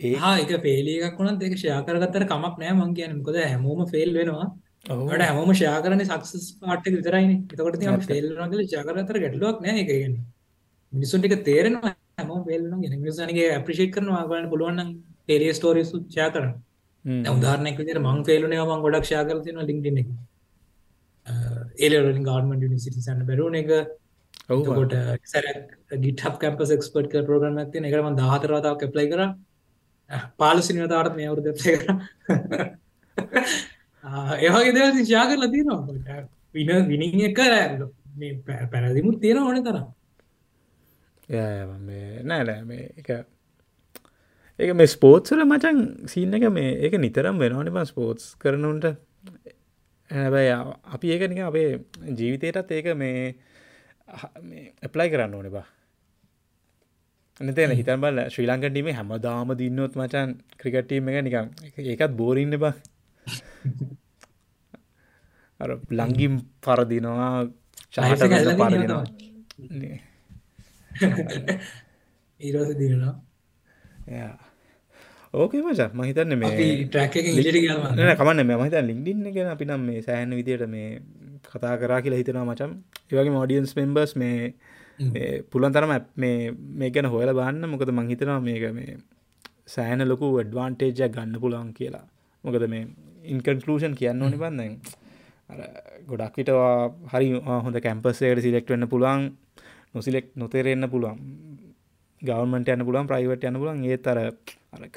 ඒහා 0.00 0.34
එක 0.38 0.52
පේලියක් 0.62 1.18
වුණත් 1.18 1.40
දෙක 1.40 1.56
ෂයාකරගත්තර 1.56 2.26
කමක් 2.26 2.54
නෑ 2.58 2.74
මං 2.74 2.94
කියන 2.94 3.22
කොද 3.22 3.36
හැමෝම 3.36 3.86
ෆෙල් 3.86 4.12
වෙනවා. 4.12 4.48
ට 4.84 5.22
හැම 5.22 5.52
ෂයා 5.52 5.80
කරන 5.80 6.04
සක්සස් 6.04 6.46
එතකොට 7.52 7.84
ම 7.88 8.00
ෆෙල් 8.02 8.26
නගල 8.38 8.64
ජාකරතර 8.68 9.18
ගැටලුවක් 9.18 9.60
නෑ 9.60 9.76
එකගෙන 9.80 10.16
මිනිසුන්ටික 10.92 11.36
තේරෙනවා 11.42 11.92
හැම 12.18 12.44
ෆෙල්න 12.44 12.82
ගෙන 12.82 13.00
මිසනගේ 13.00 13.48
අප්‍රිෂේට් 13.54 13.94
කරනවා. 13.94 14.22
ගන්න 14.24 14.50
පුළුවන්න්න 14.50 14.90
ටෙරිය 15.24 15.52
ස්ටෝරි 15.52 15.82
සුච්චා 15.84 16.28
කරන 16.30 16.52
උදාරනයක් 17.30 17.78
විදිර 17.78 17.98
මං 18.00 18.22
ෆෙල්ලුනේ 18.24 18.62
මං 18.62 18.84
ගොඩක් 18.84 19.04
ෂා 19.04 19.24
කරතින 19.24 19.60
ලින්ක්ඩ 19.62 20.00
එක. 20.02 20.08
ඒලලින් 21.78 22.22
ගාර්මන් 22.22 22.64
නිසිටි 22.66 23.00
සන්න 23.00 23.26
බැරුණ 23.26 23.56
එක 23.56 23.70
ඔහුකොට 24.48 24.94
සැර 25.24 25.44
ගිටහක් 25.98 26.38
කැම්පස් 26.38 26.70
එක්ස්පර්ට් 26.70 27.10
කර 27.10 27.24
ප්‍රෝග්‍රම් 27.24 27.58
ඇති 27.58 27.82
එකරම 27.82 28.16
දාහතරතාව 28.16 28.78
කැප්ලයි 28.78 29.10
කර. 29.10 29.22
පාලසිනතාවට 30.38 31.16
මේ 31.16 31.28
අවුරු 31.28 31.42
දෙප්ලේ 31.42 31.76
කර. 31.78 31.90
ඒවගේ 34.40 34.72
දෙව 34.72 35.04
ශා 35.04 35.26
කරලා 35.26 35.50
තියෙනවා. 35.50 36.22
වින 36.54 36.88
විනිින් 36.88 37.20
එක 37.28 37.38
පැරදිමුත් 38.72 39.20
තියෙන 39.20 39.38
ඕන 39.40 39.62
තරම් 39.62 39.86
නෑලෑ 41.28 42.64
මේ 42.64 42.90
එක 42.96 43.08
ඒක 44.58 44.74
මේ 44.74 44.86
ස්පෝට්සල 44.88 45.44
මචන් 45.44 45.80
සීන්න 46.06 46.34
එක 46.34 46.48
මේ 46.50 46.74
ඒක 46.80 46.98
නිතරම් 46.98 47.38
වෙනවානිම 47.38 47.80
ස්පෝට්ස් 47.86 48.34
කරනුන්ට 48.36 48.84
හැබැයි 50.10 50.52
අපි 50.88 51.06
ඒකනික 51.10 51.40
අපේ 51.42 51.70
ජීවිතයටත් 52.12 52.70
ඒක 52.70 52.92
මේ 52.94 53.34
ඇප්ලයි 54.82 55.08
කරන්න 55.10 55.34
ඕන 55.34 55.50
බා 55.50 55.66
අනතන 57.40 57.72
හිතන් 57.72 58.00
බල 58.00 58.24
ශ්‍රී 58.28 58.46
ලංකටීම 58.46 58.92
හැමදාම 58.92 59.56
දින්නොත් 59.56 59.96
මචන් 59.96 60.38
ක්‍රිකටීම 60.58 61.08
එක 61.08 61.18
නිකම් 61.22 61.46
ඒකත් 61.86 62.12
බෝරින්න 62.14 62.58
බා 62.58 62.74
ලංගිම් 65.92 66.34
පරදිනවා 66.60 67.46
චාට 67.92 68.20
පරදිනවා 68.24 69.04
ඊරස 72.40 72.70
දිනවා 72.74 73.14
ඕකේ 75.34 75.62
මච 75.62 75.88
මහිතන්න 75.94 76.36
මේ 76.36 78.14
කමන්න 78.14 78.52
මහිත 78.52 78.76
ලිින්ඩින්න 78.82 79.32
ගෙන 79.32 79.48
අපි 79.48 79.64
නම් 79.64 79.82
මේ 79.82 80.02
සෑහන 80.02 80.36
විදියට 80.36 80.66
මේ 80.68 80.88
කතා 81.46 81.74
කරා 81.76 82.00
කියලා 82.00 82.20
හිතෙනවා 82.20 82.46
මචම් 82.46 82.72
ඒවගේ 83.08 83.32
මෝඩියන්ස් 83.32 83.74
මෙම්බර්ස් 83.76 84.14
මේ 84.16 84.38
පුළන් 85.50 85.72
තරම 85.72 85.92
මේ 86.16 86.38
මේ 86.52 86.90
ගැන 86.90 87.06
හොයල 87.06 87.32
බන්න 87.32 87.68
මොකද 87.68 87.90
මංහිතනවා 87.92 88.40
මේක 88.40 88.66
මේ 88.72 88.98
සෑන 89.66 90.08
ලොකු 90.08 90.26
ඩ්වාන්ටේජයක් 90.40 91.12
ගන්න 91.12 91.40
පුළන් 91.40 91.72
කියලා. 91.72 92.06
මොකද 92.44 92.66
මේ 92.68 92.84
ඉන්කන්කලූෂන් 93.24 93.94
කියන්න 93.94 94.22
ඕනි 94.22 94.36
බන්දැන් 94.36 94.72
ගොඩක් 96.08 96.36
විටවා 96.36 96.74
හරි 97.12 97.28
හොඳ 97.64 97.76
කැම්පස්සේට 97.80 98.42
සිලෙක්ට 98.42 98.70
වෙන්න 98.70 98.88
පුළුවන් 98.88 99.22
නොසිලෙක් 99.94 100.30
නොතේරෙන්න්න 100.36 100.90
පුළුවන්. 100.90 101.18
ගවන්මට 102.22 102.70
යන 102.74 102.86
පුලන් 102.88 103.10
ප්‍රයිවට 103.10 103.48
යන 103.48 103.58
පුලන් 103.62 103.82
ඒ 103.84 103.98
තර 103.98 104.20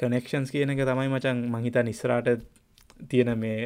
කනෙක්ෂන්ස් 0.00 0.54
කියන 0.54 0.72
එක 0.74 0.84
තමයි 0.88 1.10
මචන් 1.12 1.42
මහිතා 1.54 1.84
නිස්රාට 1.88 2.28
තියෙන 3.10 3.30
මේ 3.38 3.58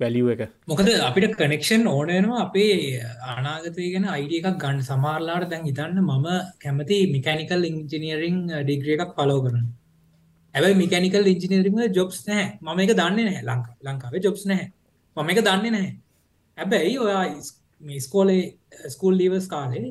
වැලිුව 0.00 0.30
එක. 0.34 0.42
මොකද 0.66 0.88
අපිට 1.08 1.36
කනෙක්ෂන් 1.40 1.86
ඕනනවා 1.86 2.40
අපේ 2.46 3.02
අනාගතය 3.34 3.90
ගැන 3.92 4.08
අයිඩිය 4.14 4.40
එකක් 4.42 4.58
ගන්න. 4.62 4.82
සමාරලාට 4.82 5.50
දැන් 5.50 5.68
හිතන්න 5.68 6.00
මම 6.02 6.26
කැමති 6.62 6.98
මිකැනිකල් 7.14 7.68
ඉංජිනියරිං 7.70 8.40
ඩිග්‍රිය 8.64 8.96
එකක් 8.96 9.14
පලෝ 9.18 9.40
කරන 9.44 9.68
ඇබයි 10.54 10.74
මිකැනිකල් 10.82 11.32
ඉංජිනීරීම 11.32 11.80
ජොබ්ස් 11.98 12.20
නෑ 12.28 12.46
මම 12.60 12.84
එක 12.84 12.92
දන්නේ 13.00 13.26
නෑ 13.28 13.42
ලංක 13.48 13.66
ලංකාවේ 13.86 14.22
ජොබ්ස් 14.26 14.44
නැහැ. 14.50 14.68
මම 15.16 15.30
එක 15.32 15.42
දන්නේ 15.46 15.74
නැහැ. 15.76 15.92
හැබැයි 16.58 16.98
ඔයා 16.98 17.24
මේ 17.80 18.00
ස්කෝලේ 18.06 18.42
ස්කූල් 18.94 19.14
ලීවස් 19.20 19.46
කාලේ 19.48 19.88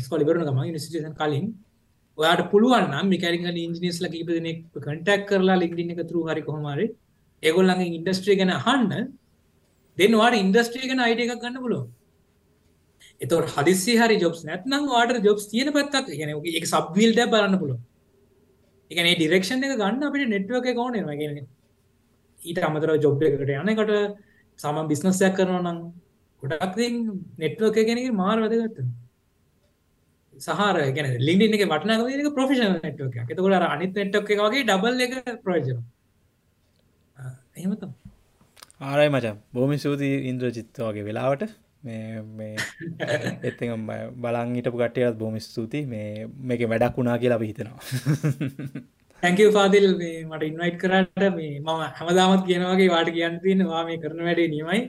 ස්කොල 0.00 0.24
බරන 0.24 0.44
ගම 0.44 0.60
නිසිටන් 0.68 1.14
කලින් 1.14 1.46
ඔයාට 2.18 2.50
පුළුවන් 2.50 2.92
මිකරික 3.06 3.46
ඉංජිනිස්ල 3.58 4.06
කීපදනෙක් 4.08 4.58
කටක් 4.76 5.26
කරලා 5.26 5.56
ලින්ඩින්න 5.56 5.94
එක 5.94 6.02
තුරු 6.08 6.26
හරි 6.26 6.42
කොහමරි 6.42 6.86
ඒගොල්ලගේ 7.42 7.88
ඉන්ඩස්ට්‍රිය 7.90 8.36
ගැන 8.36 8.52
හන්න 8.58 9.08
දෙන්නවාට 9.98 10.36
ඉන්ඩස්ට්‍රිය 10.36 10.90
ගැන 10.90 11.00
අයිඩ 11.00 11.24
එකක් 11.24 11.36
ගන්න 11.36 11.60
පුලුව 11.60 11.84
එතවට 13.20 13.54
හදිසි 13.56 13.94
හරි 13.96 14.16
ජොබ්ස් 14.18 14.42
නැත්නම් 14.44 14.84
වාට 14.86 15.22
ජොබ්ස් 15.22 15.48
තියෙන 15.48 15.72
පත්තක් 15.72 16.18
ගෙන 16.18 16.34
එක 16.52 16.66
සබ්විල්ට 16.66 17.22
බලන්න 17.26 17.58
පුළුව 17.58 17.80
එකනේ 18.90 19.16
ඩිරක්ෂන් 19.16 19.64
එක 19.64 19.76
ගන්න 19.76 20.04
අපිට 20.04 20.28
නෙට්ුව 20.28 20.60
එක 20.62 20.76
කවන 20.76 21.18
ගෙන 21.18 21.46
ඊට 22.40 22.60
අමතර 22.60 22.96
ජොබ් 22.98 23.22
එකට 23.22 23.52
යනකට 23.56 23.94
සම 24.58 24.80
බිස්නස්යක් 24.88 25.36
කරනවා 25.36 25.62
නම් 25.62 25.78
ගොඩක් 26.42 26.80
නෙට්ුව 27.38 27.70
එක 27.74 27.88
ගැන 27.88 28.16
මාර 28.16 28.44
වැදගත්ත 28.44 28.84
සහර 30.40 30.76
ගැන 30.96 31.08
ලින්ඩ 31.20 31.56
එක 31.56 31.64
වටනක 31.66 32.34
ප්‍රෆිෂන 32.36 32.76
නෙට්ුව 32.78 33.08
එක 33.14 33.32
එතකොට 33.32 33.66
අනිත් 33.68 33.96
නෙට්ක් 33.96 34.36
එක 34.36 34.44
වගේ 34.44 34.66
ඩබල් 34.66 35.06
එක 35.06 35.42
ප්‍රෝජන 35.42 35.82
එහෙමත 37.56 37.82
ආරයි 38.82 39.08
මචම් 39.08 39.36
බෝමි 39.54 39.76
සූති 39.78 40.08
ඉන්ද්‍ර 40.30 40.48
චිත්තවගේ 40.56 41.04
වෙලාවට. 41.04 41.50
මේ 41.82 42.54
එත් 43.42 43.60
බලන් 44.22 44.54
හිටපු 44.56 44.78
කටයත් 44.78 45.18
බොම 45.18 45.36
ස්තුති 45.40 45.80
මේ 45.86 46.26
මේක 46.42 46.64
වැඩක් 46.66 46.96
වුණා 46.96 47.18
කියලා 47.18 47.38
අපි 47.40 47.50
හිතනවා. 47.50 47.78
හැකව 49.22 49.52
පාදිල් 49.52 49.86
මට 50.24 50.42
ඉන්වයිට් 50.42 50.80
කරට 50.82 51.20
මේ 51.36 51.52
මම 51.58 51.82
හැමදාමත් 51.98 52.46
කියනවාගේ 52.46 52.88
වාට 52.88 53.10
කියන්න 53.10 53.40
තියෙන 53.42 53.66
වා 53.66 53.84
මේ 53.84 53.98
කරන 53.98 54.24
වැඩේ 54.26 54.48
නියමයි 54.48 54.80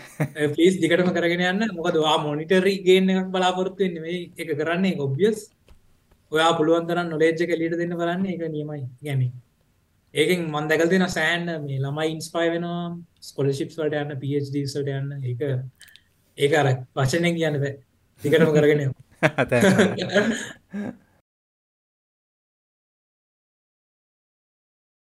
පලිස් 0.54 0.78
දිකටම 0.82 1.10
කරගෙන 1.16 1.44
යන්න. 1.50 1.62
මොකද 1.76 1.98
වා 2.04 2.16
මොනිටරි 2.24 2.74
ගේන 2.86 3.10
එකක් 3.10 3.30
බලාපොරත්තුවෙන් 3.34 4.00
මේ 4.02 4.18
එක 4.36 4.52
කරන්නේ 4.58 4.98
ඔබ්ියස් 4.98 5.38
ඔයා 6.32 6.52
පුළුවන් 6.58 6.88
තරන්න 6.88 7.12
නොලේජ්ජක 7.12 7.54
ලිට 7.54 7.78
දෙන්න 7.78 7.96
කරන්නේ 8.00 8.34
එක 8.36 8.42
නියමයි. 8.48 8.82
ගැන 9.02 9.22
ඒකෙන් 10.14 10.48
මන් 10.48 10.68
දැකල් 10.68 10.90
දෙෙන 10.90 11.06
සෑන්ඩ 11.10 11.54
මේ 11.66 11.78
ළමයි 11.78 12.10
ඉන්ස්පයි 12.16 12.48
වෙනවා. 12.54 12.82
ස්කොලශිප්ස් 13.20 13.78
වලට 13.78 14.02
යන්න 14.02 14.18
පඩසට 14.18 14.88
යන්න. 14.88 15.08
එක 15.24 15.40
ඒක 16.38 16.52
අර 16.54 16.68
වචනයෙන් 16.96 17.38
කියන්න 17.38 17.62
බෑ. 17.62 17.74
දිකටම 18.22 18.52
කරගෙන 18.56 18.80